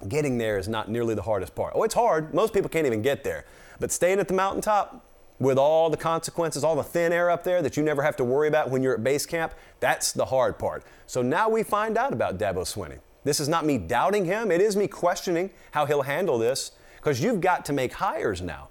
Getting 0.08 0.38
there 0.38 0.58
is 0.58 0.68
not 0.68 0.89
nearly 0.89 1.16
the 1.16 1.22
hardest 1.22 1.56
part. 1.56 1.74
Oh, 1.76 1.84
it's 1.84 1.93
hard. 1.93 2.34
Most 2.34 2.54
people 2.54 2.70
can't 2.70 2.86
even 2.86 3.02
get 3.02 3.24
there. 3.24 3.46
But 3.80 3.91
staying 3.91 4.20
at 4.20 4.28
the 4.28 4.34
mountaintop 4.34 5.06
with 5.39 5.58
all 5.58 5.89
the 5.89 5.98
consequences, 5.98 6.64
all 6.64 6.76
the 6.76 6.84
thin 6.84 7.12
air 7.12 7.30
up 7.30 7.43
there 7.43 7.62
that 7.62 7.76
you 7.76 7.84
never 7.84 8.02
have 8.02 8.16
to 8.18 8.24
worry 8.24 8.48
about 8.48 8.70
when 8.70 8.82
you're 8.84 8.93
at 8.93 9.04
base 9.04 9.26
camp, 9.26 9.54
that's 9.80 10.14
the 10.14 10.26
hard 10.26 10.58
part. 10.58 10.84
So 11.08 11.22
now 11.22 11.50
we 11.50 11.64
find 11.64 11.98
out 11.98 12.14
about 12.14 12.38
Dabo 12.38 12.64
Swinney. 12.64 13.00
This 13.24 13.39
is 13.39 13.50
not 13.50 13.66
me 13.66 13.78
doubting 13.78 14.26
him, 14.26 14.52
it 14.52 14.62
is 14.62 14.76
me 14.76 14.88
questioning 14.88 15.50
how 15.72 15.86
he'll 15.86 16.04
handle 16.04 16.38
this 16.38 16.72
because 16.98 17.22
you've 17.22 17.41
got 17.41 17.66
to 17.66 17.74
make 17.74 17.93
hires 17.93 18.41
now. 18.41 18.70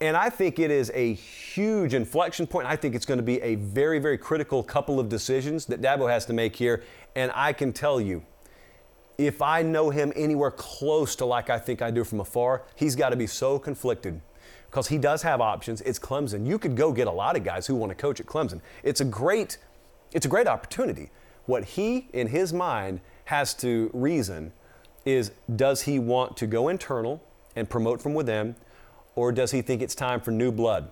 And 0.00 0.16
I 0.16 0.28
think 0.28 0.58
it 0.58 0.70
is 0.70 0.90
a 0.94 1.14
huge 1.14 1.94
inflection 1.94 2.46
point. 2.46 2.66
I 2.66 2.76
think 2.76 2.94
it's 2.94 3.06
going 3.06 3.18
to 3.18 3.24
be 3.24 3.40
a 3.40 3.54
very, 3.54 3.98
very 3.98 4.18
critical 4.18 4.62
couple 4.62 5.00
of 5.00 5.08
decisions 5.08 5.64
that 5.66 5.80
Dabo 5.80 6.10
has 6.10 6.26
to 6.26 6.34
make 6.34 6.54
here. 6.54 6.82
And 7.14 7.32
I 7.34 7.54
can 7.54 7.72
tell 7.72 7.98
you, 7.98 8.22
if 9.18 9.40
I 9.40 9.62
know 9.62 9.90
him 9.90 10.12
anywhere 10.14 10.50
close 10.50 11.16
to 11.16 11.24
like 11.24 11.48
I 11.50 11.58
think 11.58 11.82
I 11.82 11.90
do 11.90 12.04
from 12.04 12.20
afar, 12.20 12.62
he's 12.74 12.94
got 12.94 13.10
to 13.10 13.16
be 13.16 13.26
so 13.26 13.58
conflicted 13.58 14.20
because 14.70 14.88
he 14.88 14.98
does 14.98 15.22
have 15.22 15.40
options. 15.40 15.80
It's 15.82 15.98
Clemson. 15.98 16.46
You 16.46 16.58
could 16.58 16.76
go 16.76 16.92
get 16.92 17.06
a 17.06 17.12
lot 17.12 17.36
of 17.36 17.44
guys 17.44 17.66
who 17.66 17.74
want 17.74 17.90
to 17.90 17.94
coach 17.94 18.20
at 18.20 18.26
Clemson. 18.26 18.60
It's 18.82 19.00
a 19.00 19.04
great, 19.04 19.58
it's 20.12 20.26
a 20.26 20.28
great 20.28 20.46
opportunity. 20.46 21.10
What 21.46 21.64
he, 21.64 22.08
in 22.12 22.26
his 22.26 22.52
mind, 22.52 23.00
has 23.26 23.54
to 23.54 23.90
reason 23.94 24.52
is 25.04 25.30
does 25.54 25.82
he 25.82 25.98
want 25.98 26.36
to 26.36 26.46
go 26.46 26.68
internal 26.68 27.22
and 27.54 27.70
promote 27.70 28.02
from 28.02 28.12
within, 28.12 28.56
or 29.14 29.32
does 29.32 29.50
he 29.52 29.62
think 29.62 29.80
it's 29.80 29.94
time 29.94 30.20
for 30.20 30.30
new 30.30 30.52
blood? 30.52 30.90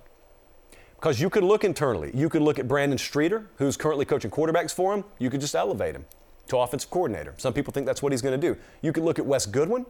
Because 0.95 1.21
you 1.21 1.29
could 1.29 1.45
look 1.45 1.65
internally. 1.65 2.11
You 2.15 2.31
could 2.31 2.41
look 2.41 2.59
at 2.59 2.67
Brandon 2.67 2.97
Streeter, 2.97 3.51
who's 3.57 3.77
currently 3.77 4.07
coaching 4.07 4.31
quarterbacks 4.31 4.73
for 4.73 4.95
him. 4.95 5.05
You 5.19 5.29
could 5.29 5.41
just 5.41 5.55
elevate 5.55 5.95
him 5.95 6.07
to 6.49 6.59
offensive 6.59 6.91
coordinator. 6.91 7.35
Some 7.37 7.53
people 7.53 7.73
think 7.73 7.87
that's 7.87 8.03
what 8.03 8.13
he's 8.13 8.23
going 8.23 8.39
to 8.39 8.47
do. 8.55 8.59
You 8.83 8.93
could 8.93 9.05
look 9.05 9.19
at 9.19 9.27
Wes 9.27 9.47
Goodwin, 9.47 9.87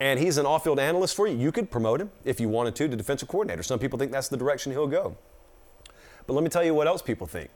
and 0.00 0.18
he's 0.18 0.38
an 0.38 0.46
off 0.46 0.64
field 0.64 0.78
analyst 0.78 1.14
for 1.14 1.26
you. 1.26 1.36
You 1.36 1.52
could 1.52 1.70
promote 1.70 2.00
him 2.00 2.10
if 2.24 2.40
you 2.40 2.48
wanted 2.48 2.74
to 2.76 2.88
to 2.88 2.96
defensive 2.96 3.28
coordinator. 3.28 3.62
Some 3.62 3.78
people 3.78 3.98
think 3.98 4.12
that's 4.12 4.28
the 4.28 4.36
direction 4.36 4.72
he'll 4.72 4.86
go. 4.86 5.16
But 6.26 6.34
let 6.34 6.42
me 6.42 6.50
tell 6.50 6.64
you 6.64 6.74
what 6.74 6.86
else 6.86 7.02
people 7.02 7.26
think. 7.26 7.50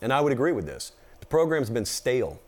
And 0.00 0.12
I 0.12 0.20
would 0.20 0.32
agree 0.32 0.52
with 0.52 0.66
this. 0.66 0.92
The 1.20 1.26
program's 1.26 1.70
been 1.70 1.84
stale. 1.84 2.40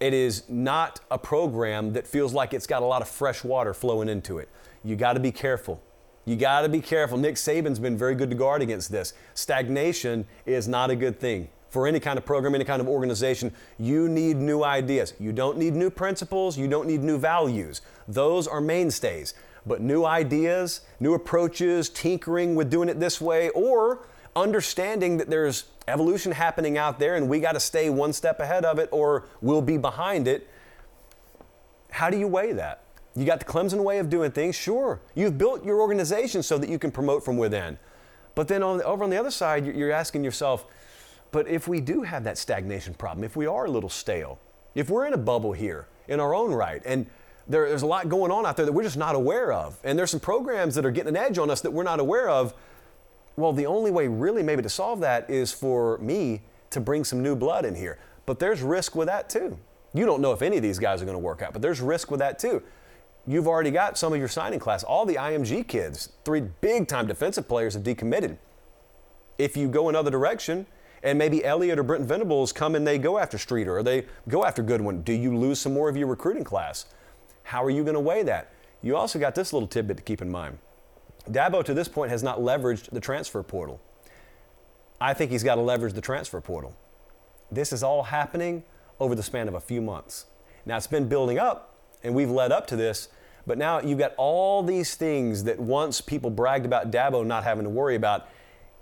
It 0.00 0.12
is 0.12 0.48
not 0.48 1.00
a 1.10 1.18
program 1.18 1.92
that 1.92 2.06
feels 2.06 2.32
like 2.34 2.52
it's 2.52 2.66
got 2.66 2.82
a 2.82 2.86
lot 2.86 3.02
of 3.02 3.08
fresh 3.08 3.44
water 3.44 3.74
flowing 3.74 4.08
into 4.08 4.38
it. 4.38 4.48
You 4.82 4.96
got 4.96 5.12
to 5.12 5.20
be 5.20 5.30
careful. 5.30 5.82
You 6.24 6.36
got 6.36 6.62
to 6.62 6.68
be 6.68 6.80
careful. 6.80 7.18
Nick 7.18 7.36
Saban's 7.36 7.78
been 7.78 7.96
very 7.96 8.14
good 8.14 8.30
to 8.30 8.36
guard 8.36 8.62
against 8.62 8.90
this. 8.90 9.12
Stagnation 9.34 10.26
is 10.46 10.66
not 10.66 10.90
a 10.90 10.96
good 10.96 11.20
thing 11.20 11.48
for 11.74 11.88
any 11.88 11.98
kind 11.98 12.16
of 12.16 12.24
program, 12.24 12.54
any 12.54 12.64
kind 12.64 12.80
of 12.80 12.88
organization. 12.88 13.52
You 13.78 14.08
need 14.08 14.36
new 14.36 14.62
ideas. 14.62 15.12
You 15.18 15.32
don't 15.32 15.58
need 15.58 15.74
new 15.74 15.90
principles. 15.90 16.56
You 16.56 16.68
don't 16.68 16.86
need 16.86 17.02
new 17.02 17.18
values. 17.18 17.82
Those 18.06 18.46
are 18.46 18.60
mainstays. 18.60 19.34
But 19.66 19.80
new 19.80 20.04
ideas, 20.04 20.82
new 21.00 21.14
approaches, 21.14 21.88
tinkering 21.88 22.54
with 22.54 22.70
doing 22.70 22.88
it 22.88 23.00
this 23.00 23.20
way, 23.20 23.48
or 23.50 24.06
understanding 24.36 25.16
that 25.16 25.28
there's 25.28 25.64
evolution 25.88 26.30
happening 26.30 26.78
out 26.78 27.00
there 27.00 27.16
and 27.16 27.28
we 27.28 27.40
got 27.40 27.52
to 27.52 27.60
stay 27.60 27.90
one 27.90 28.12
step 28.12 28.38
ahead 28.38 28.64
of 28.64 28.78
it 28.78 28.88
or 28.92 29.26
we'll 29.40 29.62
be 29.62 29.76
behind 29.76 30.28
it. 30.28 30.48
How 31.90 32.08
do 32.08 32.16
you 32.16 32.28
weigh 32.28 32.52
that? 32.52 32.84
You 33.16 33.24
got 33.24 33.40
the 33.40 33.46
Clemson 33.46 33.82
way 33.82 33.98
of 33.98 34.08
doing 34.08 34.30
things, 34.30 34.54
sure. 34.54 35.00
You've 35.16 35.38
built 35.38 35.64
your 35.64 35.80
organization 35.80 36.42
so 36.44 36.56
that 36.58 36.68
you 36.68 36.78
can 36.78 36.92
promote 36.92 37.24
from 37.24 37.36
within. 37.36 37.78
But 38.36 38.46
then 38.46 38.62
on, 38.62 38.80
over 38.82 39.02
on 39.02 39.10
the 39.10 39.16
other 39.16 39.30
side, 39.30 39.66
you're 39.66 39.92
asking 39.92 40.24
yourself, 40.24 40.66
but 41.34 41.48
if 41.48 41.66
we 41.66 41.80
do 41.80 42.02
have 42.02 42.22
that 42.22 42.38
stagnation 42.38 42.94
problem, 42.94 43.24
if 43.24 43.34
we 43.34 43.44
are 43.44 43.64
a 43.64 43.68
little 43.68 43.90
stale, 43.90 44.38
if 44.76 44.88
we're 44.88 45.04
in 45.04 45.14
a 45.14 45.18
bubble 45.18 45.52
here 45.52 45.88
in 46.06 46.20
our 46.20 46.32
own 46.32 46.52
right, 46.52 46.80
and 46.84 47.06
there, 47.48 47.68
there's 47.68 47.82
a 47.82 47.86
lot 47.86 48.08
going 48.08 48.30
on 48.30 48.46
out 48.46 48.56
there 48.56 48.64
that 48.64 48.70
we're 48.70 48.84
just 48.84 48.96
not 48.96 49.16
aware 49.16 49.52
of, 49.52 49.76
and 49.82 49.98
there's 49.98 50.12
some 50.12 50.20
programs 50.20 50.76
that 50.76 50.86
are 50.86 50.92
getting 50.92 51.08
an 51.08 51.16
edge 51.16 51.36
on 51.36 51.50
us 51.50 51.60
that 51.62 51.72
we're 51.72 51.82
not 51.82 51.98
aware 51.98 52.28
of, 52.28 52.54
well, 53.34 53.52
the 53.52 53.66
only 53.66 53.90
way 53.90 54.06
really 54.06 54.44
maybe 54.44 54.62
to 54.62 54.68
solve 54.68 55.00
that 55.00 55.28
is 55.28 55.50
for 55.50 55.98
me 55.98 56.40
to 56.70 56.78
bring 56.78 57.02
some 57.02 57.20
new 57.20 57.34
blood 57.34 57.64
in 57.64 57.74
here. 57.74 57.98
But 58.26 58.38
there's 58.38 58.62
risk 58.62 58.94
with 58.94 59.08
that 59.08 59.28
too. 59.28 59.58
You 59.92 60.06
don't 60.06 60.20
know 60.20 60.30
if 60.30 60.40
any 60.40 60.56
of 60.56 60.62
these 60.62 60.78
guys 60.78 61.02
are 61.02 61.04
going 61.04 61.16
to 61.16 61.18
work 61.18 61.42
out, 61.42 61.52
but 61.52 61.62
there's 61.62 61.80
risk 61.80 62.12
with 62.12 62.20
that 62.20 62.38
too. 62.38 62.62
You've 63.26 63.48
already 63.48 63.72
got 63.72 63.98
some 63.98 64.12
of 64.12 64.20
your 64.20 64.28
signing 64.28 64.60
class. 64.60 64.84
All 64.84 65.04
the 65.04 65.16
IMG 65.16 65.66
kids, 65.66 66.10
three 66.24 66.42
big 66.60 66.86
time 66.86 67.08
defensive 67.08 67.48
players, 67.48 67.74
have 67.74 67.82
decommitted. 67.82 68.38
If 69.36 69.56
you 69.56 69.66
go 69.66 69.88
another 69.88 70.12
direction, 70.12 70.66
and 71.04 71.18
maybe 71.18 71.44
Elliott 71.44 71.78
or 71.78 71.82
Brent 71.82 72.04
Venables 72.04 72.50
come 72.50 72.74
and 72.74 72.86
they 72.86 72.98
go 72.98 73.18
after 73.18 73.36
Streeter 73.36 73.76
or 73.76 73.82
they 73.82 74.06
go 74.28 74.44
after 74.44 74.62
Goodwin, 74.62 75.02
do 75.02 75.12
you 75.12 75.36
lose 75.36 75.60
some 75.60 75.74
more 75.74 75.90
of 75.90 75.96
your 75.96 76.08
recruiting 76.08 76.44
class? 76.44 76.86
How 77.44 77.62
are 77.62 77.70
you 77.70 77.84
going 77.84 77.94
to 77.94 78.00
weigh 78.00 78.22
that? 78.22 78.52
You 78.82 78.96
also 78.96 79.18
got 79.18 79.34
this 79.34 79.52
little 79.52 79.68
tidbit 79.68 79.98
to 79.98 80.02
keep 80.02 80.22
in 80.22 80.30
mind. 80.30 80.58
Dabo 81.30 81.62
to 81.64 81.74
this 81.74 81.88
point 81.88 82.10
has 82.10 82.22
not 82.22 82.38
leveraged 82.38 82.90
the 82.90 83.00
transfer 83.00 83.42
portal. 83.42 83.80
I 85.00 85.12
think 85.12 85.30
he's 85.30 85.42
got 85.44 85.56
to 85.56 85.60
leverage 85.60 85.92
the 85.92 86.00
transfer 86.00 86.40
portal. 86.40 86.74
This 87.52 87.72
is 87.72 87.82
all 87.82 88.04
happening 88.04 88.64
over 88.98 89.14
the 89.14 89.22
span 89.22 89.46
of 89.46 89.54
a 89.54 89.60
few 89.60 89.82
months. 89.82 90.24
Now 90.64 90.78
it's 90.78 90.86
been 90.86 91.08
building 91.08 91.38
up, 91.38 91.76
and 92.02 92.14
we've 92.14 92.30
led 92.30 92.50
up 92.50 92.66
to 92.68 92.76
this, 92.76 93.08
but 93.46 93.58
now 93.58 93.80
you've 93.80 93.98
got 93.98 94.14
all 94.16 94.62
these 94.62 94.94
things 94.94 95.44
that 95.44 95.58
once 95.58 96.00
people 96.00 96.30
bragged 96.30 96.64
about 96.64 96.90
Dabo 96.90 97.26
not 97.26 97.44
having 97.44 97.64
to 97.64 97.70
worry 97.70 97.94
about, 97.94 98.28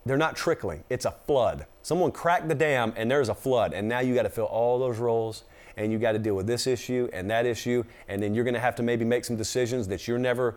they're 0.06 0.16
not 0.16 0.36
trickling. 0.36 0.84
It's 0.88 1.04
a 1.04 1.10
flood. 1.26 1.66
Someone 1.82 2.12
cracked 2.12 2.48
the 2.48 2.54
dam 2.54 2.92
and 2.96 3.10
there's 3.10 3.28
a 3.28 3.34
flood, 3.34 3.72
and 3.72 3.88
now 3.88 4.00
you 4.00 4.14
got 4.14 4.22
to 4.22 4.30
fill 4.30 4.44
all 4.46 4.78
those 4.78 4.98
roles 4.98 5.44
and 5.76 5.90
you 5.90 5.98
got 5.98 6.12
to 6.12 6.18
deal 6.18 6.34
with 6.34 6.46
this 6.46 6.66
issue 6.66 7.08
and 7.12 7.30
that 7.30 7.46
issue, 7.46 7.82
and 8.08 8.22
then 8.22 8.34
you're 8.34 8.44
going 8.44 8.54
to 8.54 8.60
have 8.60 8.76
to 8.76 8.82
maybe 8.82 9.04
make 9.04 9.24
some 9.24 9.36
decisions 9.36 9.88
that 9.88 10.06
you're 10.06 10.18
never 10.18 10.56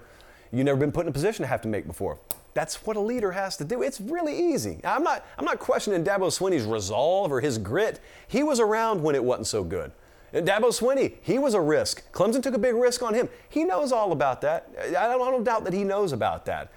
you've 0.52 0.66
never 0.66 0.80
been 0.80 0.92
put 0.92 1.06
in 1.06 1.10
a 1.10 1.12
position 1.12 1.44
to 1.44 1.48
have 1.48 1.62
to 1.62 1.68
make 1.68 1.88
before. 1.88 2.18
That's 2.54 2.86
what 2.86 2.96
a 2.96 3.02
leader 3.02 3.32
has 3.32 3.58
to 3.58 3.66
do. 3.66 3.82
It's 3.82 4.00
really 4.00 4.54
easy. 4.54 4.80
I'm 4.86 5.04
not, 5.04 5.26
I'm 5.38 5.44
not 5.44 5.60
questioning 5.60 6.04
Dabo 6.06 6.28
Swinney's 6.28 6.64
resolve 6.64 7.32
or 7.32 7.42
his 7.42 7.58
grit. 7.58 8.00
He 8.28 8.44
was 8.44 8.62
around 8.62 9.04
when 9.04 9.16
it 9.16 9.24
wasn't 9.24 9.48
so 9.48 9.64
good. 9.64 9.92
And 10.32 10.48
Dabo 10.48 10.66
Swinney, 10.68 11.16
he 11.22 11.38
was 11.38 11.54
a 11.54 11.60
risk. 11.60 12.10
Clemson 12.14 12.42
took 12.42 12.54
a 12.54 12.60
big 12.60 12.76
risk 12.76 13.04
on 13.04 13.14
him. 13.14 13.28
He 13.50 13.66
knows 13.66 13.92
all 13.92 14.14
about 14.14 14.40
that. 14.42 14.70
I 14.80 14.92
don't, 14.92 15.22
I 15.22 15.32
don't 15.32 15.44
doubt 15.44 15.66
that 15.66 15.74
he 15.74 15.84
knows 15.84 16.14
about 16.14 16.46
that. 16.46 16.72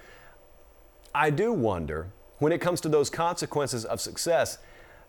I 1.15 1.29
do 1.29 1.53
wonder, 1.53 2.07
when 2.39 2.51
it 2.51 2.59
comes 2.59 2.81
to 2.81 2.89
those 2.89 3.09
consequences 3.09 3.85
of 3.85 4.01
success, 4.01 4.57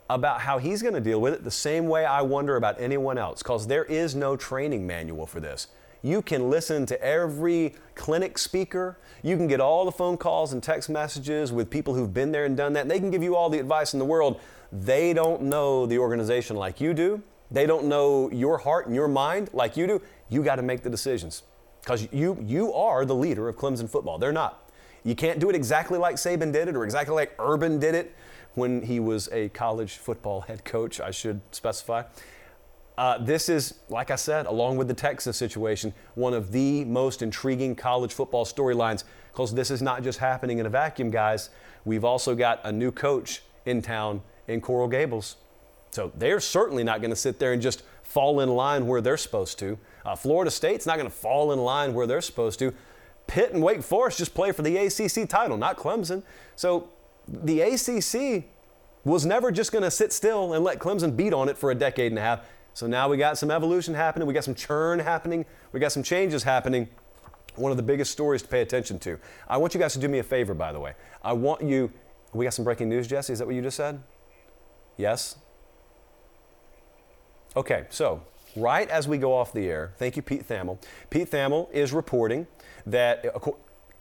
about 0.09 0.41
how 0.41 0.59
he's 0.59 0.83
going 0.83 0.95
to 0.95 1.01
deal 1.01 1.21
with 1.21 1.33
it 1.33 1.45
the 1.45 1.51
same 1.51 1.87
way 1.87 2.05
I 2.05 2.23
wonder 2.23 2.57
about 2.57 2.81
anyone 2.81 3.17
else, 3.17 3.43
because 3.43 3.67
there 3.69 3.85
is 3.85 4.15
no 4.15 4.37
training 4.37 4.87
manual 4.87 5.27
for 5.27 5.41
this. 5.41 5.69
You 6.03 6.23
can 6.23 6.51
listen 6.51 6.87
to 6.87 7.01
every 7.03 7.75
clinic 7.95 8.39
speaker. 8.39 8.99
You 9.23 9.37
can 9.37 9.47
get 9.47 9.61
all 9.61 9.85
the 9.85 9.93
phone 9.93 10.17
calls 10.17 10.53
and 10.53 10.63
text 10.63 10.89
messages 10.89 11.53
with 11.53 11.71
people 11.71 11.95
who've 11.95 12.13
been 12.13 12.33
there 12.33 12.47
and 12.47 12.57
done 12.57 12.73
that. 12.73 12.81
And 12.83 12.91
they 12.91 12.99
can 12.99 13.11
give 13.11 13.23
you 13.23 13.37
all 13.37 13.51
the 13.51 13.59
advice 13.59 13.93
in 13.93 13.99
the 13.99 14.05
world. 14.05 14.41
They 14.73 15.13
don't 15.13 15.43
know 15.43 15.87
the 15.87 15.99
organization 15.99 16.57
like 16.57 16.81
you 16.81 16.95
do. 16.95 17.23
They 17.51 17.67
don't 17.67 17.85
know 17.85 18.31
your 18.31 18.59
heart 18.59 18.87
and 18.87 18.95
your 18.95 19.09
mind 19.09 19.51
like 19.53 19.77
you 19.77 19.87
do. 19.87 20.01
You 20.29 20.43
got 20.43 20.57
to 20.57 20.63
make 20.63 20.83
the 20.83 20.91
decisions 20.91 21.43
because 21.83 22.09
you, 22.13 22.39
you 22.47 22.73
are 22.73 23.05
the 23.05 23.15
leader 23.15 23.49
of 23.49 23.57
Clemson 23.57 23.89
football. 23.89 24.19
They're 24.19 24.33
not. 24.33 24.70
You 25.05 25.15
can't 25.15 25.39
do 25.39 25.49
it 25.49 25.57
exactly 25.57 25.99
like 25.99 26.17
Saban 26.17 26.53
did 26.53 26.69
it 26.69 26.77
or 26.77 26.85
exactly 26.85 27.15
like 27.15 27.35
Urban 27.39 27.79
did 27.79 27.95
it 27.95 28.15
when 28.55 28.83
he 28.83 29.01
was 29.01 29.29
a 29.33 29.49
college 29.51 29.97
football 29.97 30.41
head 30.49 30.65
coach, 30.65 31.01
I 31.01 31.11
should 31.11 31.41
specify. 31.53 32.05
Uh, 32.99 33.17
this 33.17 33.49
is, 33.49 33.75
like 33.89 34.11
I 34.11 34.17
said, 34.17 34.45
along 34.45 34.77
with 34.77 34.89
the 34.89 34.95
Texas 34.95 35.37
situation, 35.37 35.95
one 36.17 36.35
of 36.35 36.53
the 36.53 36.85
most 36.85 37.23
intriguing 37.23 37.75
college 37.75 38.13
football 38.13 38.45
storylines 38.45 39.05
because 39.33 39.55
this 39.55 39.71
is 39.71 39.81
not 39.81 40.03
just 40.03 40.19
happening 40.19 40.59
in 40.59 40.67
a 40.67 40.69
vacuum, 40.69 41.11
guys. 41.11 41.51
We've 41.85 42.05
also 42.05 42.35
got 42.35 42.61
a 42.65 42.73
new 42.73 42.91
coach 42.93 43.43
in 43.65 43.81
town 43.81 44.23
in 44.49 44.61
Coral 44.61 44.89
Gables. 44.89 45.37
So 45.93 46.13
they're 46.15 46.41
certainly 46.41 46.85
not 46.85 47.01
going 47.01 47.11
to 47.11 47.17
sit 47.17 47.39
there 47.39 47.53
and 47.53 47.63
just 47.63 47.83
fall 48.03 48.41
in 48.41 48.49
line 48.49 48.87
where 48.87 49.01
they're 49.01 49.17
supposed 49.17 49.59
to. 49.61 49.79
Uh, 50.05 50.15
Florida 50.15 50.51
State's 50.51 50.87
not 50.87 50.97
going 50.99 51.09
to 51.09 51.17
fall 51.17 51.53
in 51.53 51.59
line 51.59 51.95
where 51.95 52.07
they're 52.07 52.21
supposed 52.21 52.59
to. 52.59 52.75
Pitt 53.31 53.53
and 53.53 53.63
Wake 53.63 53.85
Forest 53.85 54.19
just 54.19 54.35
play 54.35 54.51
for 54.51 54.63
the 54.63 54.77
ACC 54.77 55.29
title, 55.29 55.57
not 55.57 55.77
Clemson. 55.77 56.25
So 56.57 56.89
the 57.29 57.61
ACC 57.61 58.47
was 59.05 59.25
never 59.25 59.53
just 59.53 59.71
going 59.71 59.85
to 59.85 59.91
sit 59.91 60.13
still 60.13 60.53
and 60.53 60.65
let 60.65 60.81
Clemson 60.81 61.17
beat 61.17 61.33
on 61.33 61.49
it 61.49 61.57
for 61.57 61.71
a 61.71 61.75
decade 61.77 62.11
and 62.11 62.19
a 62.19 62.23
half. 62.23 62.41
So 62.75 62.89
now 62.89 63.09
we 63.09 63.17
got 63.17 63.39
some 63.39 63.53
evolution 63.53 63.95
happening, 63.95 64.27
we 64.27 64.35
got 64.35 64.43
some 64.43 64.57
churn 64.57 64.99
happening, 64.99 65.47
we 65.71 65.79
got 65.79 65.93
some 65.93 66.03
changes 66.03 66.43
happening. 66.43 66.89
One 67.55 67.71
of 67.71 67.77
the 67.77 67.85
biggest 67.85 68.11
stories 68.11 68.43
to 68.43 68.49
pay 68.49 68.63
attention 68.63 68.99
to. 69.01 69.17
I 69.47 69.59
want 69.59 69.75
you 69.75 69.81
guys 69.81 69.93
to 69.93 70.01
do 70.01 70.09
me 70.09 70.19
a 70.19 70.25
favor, 70.25 70.53
by 70.53 70.73
the 70.73 70.81
way. 70.81 70.95
I 71.23 71.33
want 71.33 71.63
you, 71.63 71.93
we 72.33 72.45
got 72.45 72.55
some 72.55 72.65
breaking 72.65 72.89
news, 72.89 73.07
Jesse. 73.07 73.33
Is 73.33 73.39
that 73.39 73.47
what 73.47 73.55
you 73.55 73.63
just 73.63 73.77
said? 73.77 74.03
Yes? 74.97 75.37
Okay, 77.57 77.87
so 77.91 78.25
right 78.57 78.91
as 78.91 79.07
we 79.07 79.19
go 79.19 79.33
off 79.33 79.53
the 79.53 79.69
air, 79.69 79.93
thank 79.99 80.17
you, 80.17 80.23
Pete 80.23 80.49
Thamel. 80.49 80.79
Pete 81.11 81.31
Thamel 81.31 81.71
is 81.71 81.93
reporting 81.93 82.49
that, 82.87 83.25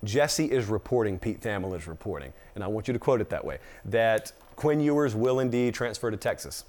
Jesse 0.04 0.46
is 0.46 0.68
reporting, 0.68 1.20
Pete 1.20 1.42
Thamel 1.42 1.76
is 1.76 1.88
reporting, 1.88 2.32
and 2.56 2.64
I 2.64 2.68
want 2.68 2.88
you 2.88 2.94
to 2.94 3.00
quote 3.00 3.22
it 3.22 3.30
that 3.30 3.44
way, 3.44 3.60
that 3.86 4.32
Quinn 4.56 4.80
Ewers 4.80 5.16
will 5.16 5.40
indeed 5.40 5.74
transfer 5.74 6.10
to 6.10 6.18
Texas. 6.18 6.64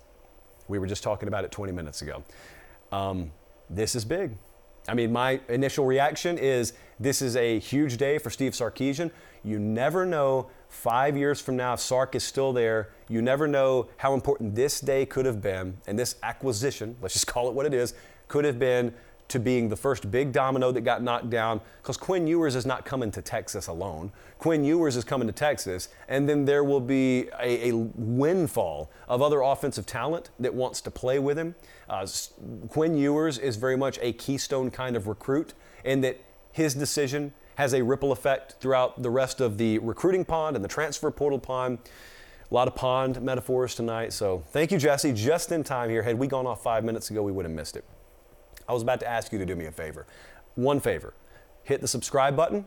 We 0.69 0.79
were 0.79 0.87
just 0.87 1.03
talking 1.03 1.29
about 1.29 1.45
it 1.45 1.51
20 1.51 1.73
minutes 1.73 2.03
ago. 2.03 2.25
Um, 2.93 3.31
this 3.69 3.95
is 3.95 4.05
big. 4.05 4.37
I 4.89 4.95
mean, 4.95 5.13
my 5.13 5.41
initial 5.49 5.85
reaction 5.85 6.39
is 6.39 6.73
this 6.99 7.23
is 7.23 7.37
a 7.37 7.59
huge 7.59 7.97
day 7.97 8.19
for 8.19 8.31
Steve 8.31 8.53
Sarkisian. 8.53 9.11
You 9.45 9.59
never 9.59 10.05
know 10.07 10.51
five 10.69 11.17
years 11.17 11.41
from 11.41 11.57
now 11.57 11.75
if 11.75 11.81
Sark 11.81 12.15
is 12.15 12.25
still 12.25 12.53
there. 12.53 12.91
You 13.09 13.23
never 13.23 13.47
know 13.47 13.89
how 13.99 14.15
important 14.15 14.55
this 14.55 14.81
day 14.81 15.07
could 15.07 15.27
have 15.27 15.41
been 15.41 15.77
and 15.87 15.99
this 15.99 16.17
acquisition, 16.23 16.97
let's 17.01 17.15
just 17.15 17.27
call 17.27 17.49
it 17.49 17.55
what 17.55 17.67
it 17.67 17.75
is, 17.75 17.95
could 18.29 18.45
have 18.45 18.59
been 18.59 18.95
to 19.31 19.39
being 19.39 19.69
the 19.69 19.77
first 19.77 20.11
big 20.11 20.33
domino 20.33 20.71
that 20.73 20.83
got 20.83 21.03
knocked 21.03 21.31
down 21.31 21.61
because 21.83 21.97
Quinn 21.97 22.27
Ewers 22.27 22.55
is 22.55 22.67
not 22.67 22.85
coming 22.85 23.11
to 23.13 23.23
Texas 23.23 23.67
alone. 23.67 24.13
Quinn 24.39 24.65
Ewers 24.65 24.97
is 24.97 25.05
coming 25.05 25.27
to 25.27 25.33
Texas, 25.33 25.89
and 26.09 26.29
then 26.29 26.45
there 26.45 26.63
will 26.65 26.81
be 26.81 27.29
a, 27.41 27.71
a 27.71 27.75
windfall 27.75 28.91
of 29.09 29.23
other 29.23 29.41
offensive 29.41 29.87
talent 29.87 30.31
that 30.39 30.55
wants 30.55 30.81
to 30.83 30.91
play 30.91 31.19
with 31.19 31.39
him. 31.39 31.55
Uh, 31.89 32.07
Quinn 32.69 32.97
Ewers 32.97 33.39
is 33.39 33.57
very 33.57 33.77
much 33.77 33.99
a 34.03 34.13
keystone 34.13 34.71
kind 34.71 34.97
of 34.97 35.07
recruit, 35.07 35.55
in 35.85 36.01
that 36.03 36.21
his 36.53 36.75
decision 36.75 37.33
has 37.55 37.75
a 37.75 37.83
ripple 37.83 38.13
effect 38.13 38.57
throughout 38.61 39.03
the 39.03 39.11
rest 39.11 39.41
of 39.41 39.59
the 39.59 39.79
recruiting 39.79 40.25
pond 40.25 40.57
and 40.57 40.65
the 40.65 40.69
transfer 40.69 41.11
portal 41.11 41.39
pond. 41.39 41.79
A 42.51 42.55
lot 42.55 42.67
of 42.67 42.75
pond 42.75 43.23
metaphors 43.23 43.75
tonight. 43.75 44.13
So 44.13 44.43
thank 44.49 44.73
you, 44.73 44.79
Jesse. 44.79 45.13
Just 45.13 45.53
in 45.53 45.63
time 45.63 45.89
here. 45.89 46.03
Had 46.03 46.19
we 46.19 46.27
gone 46.27 46.47
off 46.47 46.63
five 46.63 46.83
minutes 46.83 47.11
ago, 47.11 47.23
we 47.23 47.31
would 47.31 47.45
have 47.45 47.55
missed 47.55 47.77
it. 47.77 47.85
I 48.71 48.73
was 48.73 48.85
about 48.85 49.01
to 49.01 49.09
ask 49.09 49.33
you 49.33 49.39
to 49.41 49.45
do 49.45 49.57
me 49.57 49.67
a 49.67 49.73
favor. 49.73 50.07
One 50.55 50.79
favor 50.79 51.13
hit 51.65 51.81
the 51.81 51.89
subscribe 51.89 52.37
button, 52.37 52.65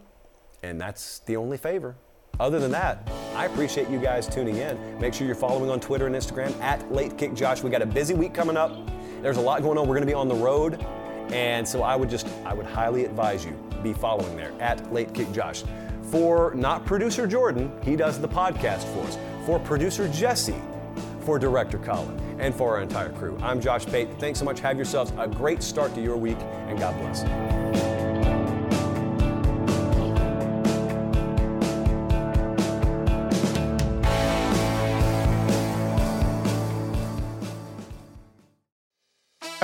and 0.61 0.79
that's 0.79 1.19
the 1.19 1.37
only 1.37 1.57
favor. 1.57 1.95
Other 2.41 2.59
than 2.59 2.71
that, 2.71 3.09
I 3.33 3.45
appreciate 3.45 3.89
you 3.89 3.99
guys 3.99 4.27
tuning 4.27 4.57
in. 4.57 4.99
Make 4.99 5.13
sure 5.13 5.25
you're 5.25 5.33
following 5.33 5.69
on 5.69 5.79
Twitter 5.79 6.05
and 6.05 6.13
Instagram 6.13 6.59
at 6.59 6.91
Late 6.91 7.17
Kick 7.17 7.33
Josh. 7.35 7.63
We 7.63 7.69
got 7.69 7.81
a 7.81 7.85
busy 7.85 8.15
week 8.15 8.33
coming 8.33 8.57
up. 8.57 8.77
There's 9.21 9.37
a 9.37 9.41
lot 9.41 9.61
going 9.61 9.77
on. 9.77 9.87
We're 9.87 9.95
going 9.95 10.05
to 10.05 10.11
be 10.11 10.13
on 10.13 10.27
the 10.27 10.35
road, 10.35 10.85
and 11.31 11.65
so 11.65 11.83
I 11.83 11.95
would 11.95 12.09
just 12.09 12.27
I 12.43 12.53
would 12.53 12.65
highly 12.65 13.05
advise 13.05 13.45
you 13.45 13.57
be 13.81 13.93
following 13.93 14.35
there 14.35 14.51
at 14.59 14.91
Late 14.91 15.13
Kick 15.13 15.31
Josh. 15.31 15.63
For 16.11 16.53
not 16.53 16.85
producer 16.85 17.25
Jordan, 17.27 17.71
he 17.81 17.95
does 17.95 18.19
the 18.19 18.27
podcast 18.27 18.83
for 18.93 19.07
us. 19.07 19.17
For 19.45 19.57
producer 19.59 20.09
Jesse, 20.09 20.61
for 21.21 21.39
director 21.39 21.77
Colin 21.77 22.22
and 22.39 22.53
for 22.53 22.75
our 22.75 22.81
entire 22.81 23.11
crew. 23.11 23.37
I'm 23.41 23.61
Josh 23.61 23.85
Pate. 23.85 24.09
Thanks 24.19 24.39
so 24.39 24.45
much. 24.45 24.59
Have 24.59 24.77
yourselves 24.77 25.13
a 25.17 25.27
great 25.27 25.63
start 25.63 25.93
to 25.95 26.01
your 26.01 26.17
week, 26.17 26.37
and 26.67 26.79
God 26.79 26.99
bless. 26.99 27.23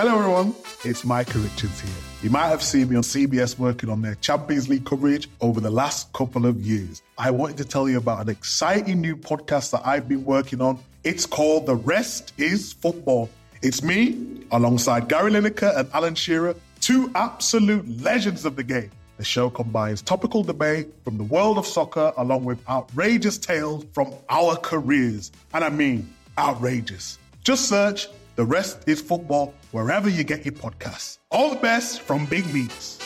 Hello, 0.02 0.18
everyone. 0.18 0.56
It's 0.86 1.04
Micah 1.04 1.40
Richards 1.40 1.82
here. 1.82 1.92
You 2.24 2.30
might 2.30 2.48
have 2.48 2.64
seen 2.64 2.88
me 2.88 2.96
on 2.96 3.02
CBS 3.02 3.60
working 3.60 3.90
on 3.90 4.02
their 4.02 4.16
Champions 4.16 4.70
League 4.70 4.86
coverage 4.86 5.28
over 5.42 5.60
the 5.60 5.70
last 5.70 6.14
couple 6.14 6.46
of 6.46 6.62
years. 6.62 7.02
I 7.18 7.32
wanted 7.32 7.58
to 7.58 7.66
tell 7.66 7.90
you 7.90 7.98
about 7.98 8.22
an 8.22 8.30
exciting 8.30 9.02
new 9.02 9.18
podcast 9.18 9.72
that 9.72 9.86
I've 9.86 10.08
been 10.08 10.24
working 10.24 10.62
on. 10.62 10.80
It's 11.06 11.26
called 11.26 11.66
The 11.66 11.78
Rest 11.78 12.34
is 12.38 12.74
Football. 12.74 13.30
It's 13.62 13.82
me, 13.82 14.44
alongside 14.52 15.08
Gary 15.08 15.32
Lineker 15.32 15.78
and 15.78 15.90
Alan 15.94 16.14
Shearer, 16.14 16.56
two 16.82 17.10
absolute 17.16 17.88
legends 18.02 18.44
of 18.44 18.58
the 18.58 18.64
game. 18.64 18.92
The 19.16 19.24
show 19.24 19.50
combines 19.50 20.02
topical 20.02 20.44
debate 20.44 20.88
from 21.06 21.18
the 21.18 21.24
world 21.24 21.58
of 21.58 21.66
soccer 21.66 22.12
along 22.18 22.44
with 22.44 22.60
outrageous 22.68 23.38
tales 23.38 23.86
from 23.94 24.14
our 24.30 24.58
careers. 24.58 25.32
And 25.54 25.64
I 25.64 25.70
mean, 25.70 26.14
outrageous. 26.38 27.18
Just 27.46 27.70
search 27.70 28.10
The 28.36 28.44
Rest 28.44 28.84
is 28.86 29.02
Football 29.02 29.54
wherever 29.72 30.10
you 30.10 30.26
get 30.26 30.44
your 30.44 30.54
podcasts. 30.54 31.18
All 31.32 31.50
the 31.50 31.62
best 31.62 32.02
from 32.02 32.26
Big 32.26 32.54
Meats. 32.54 33.00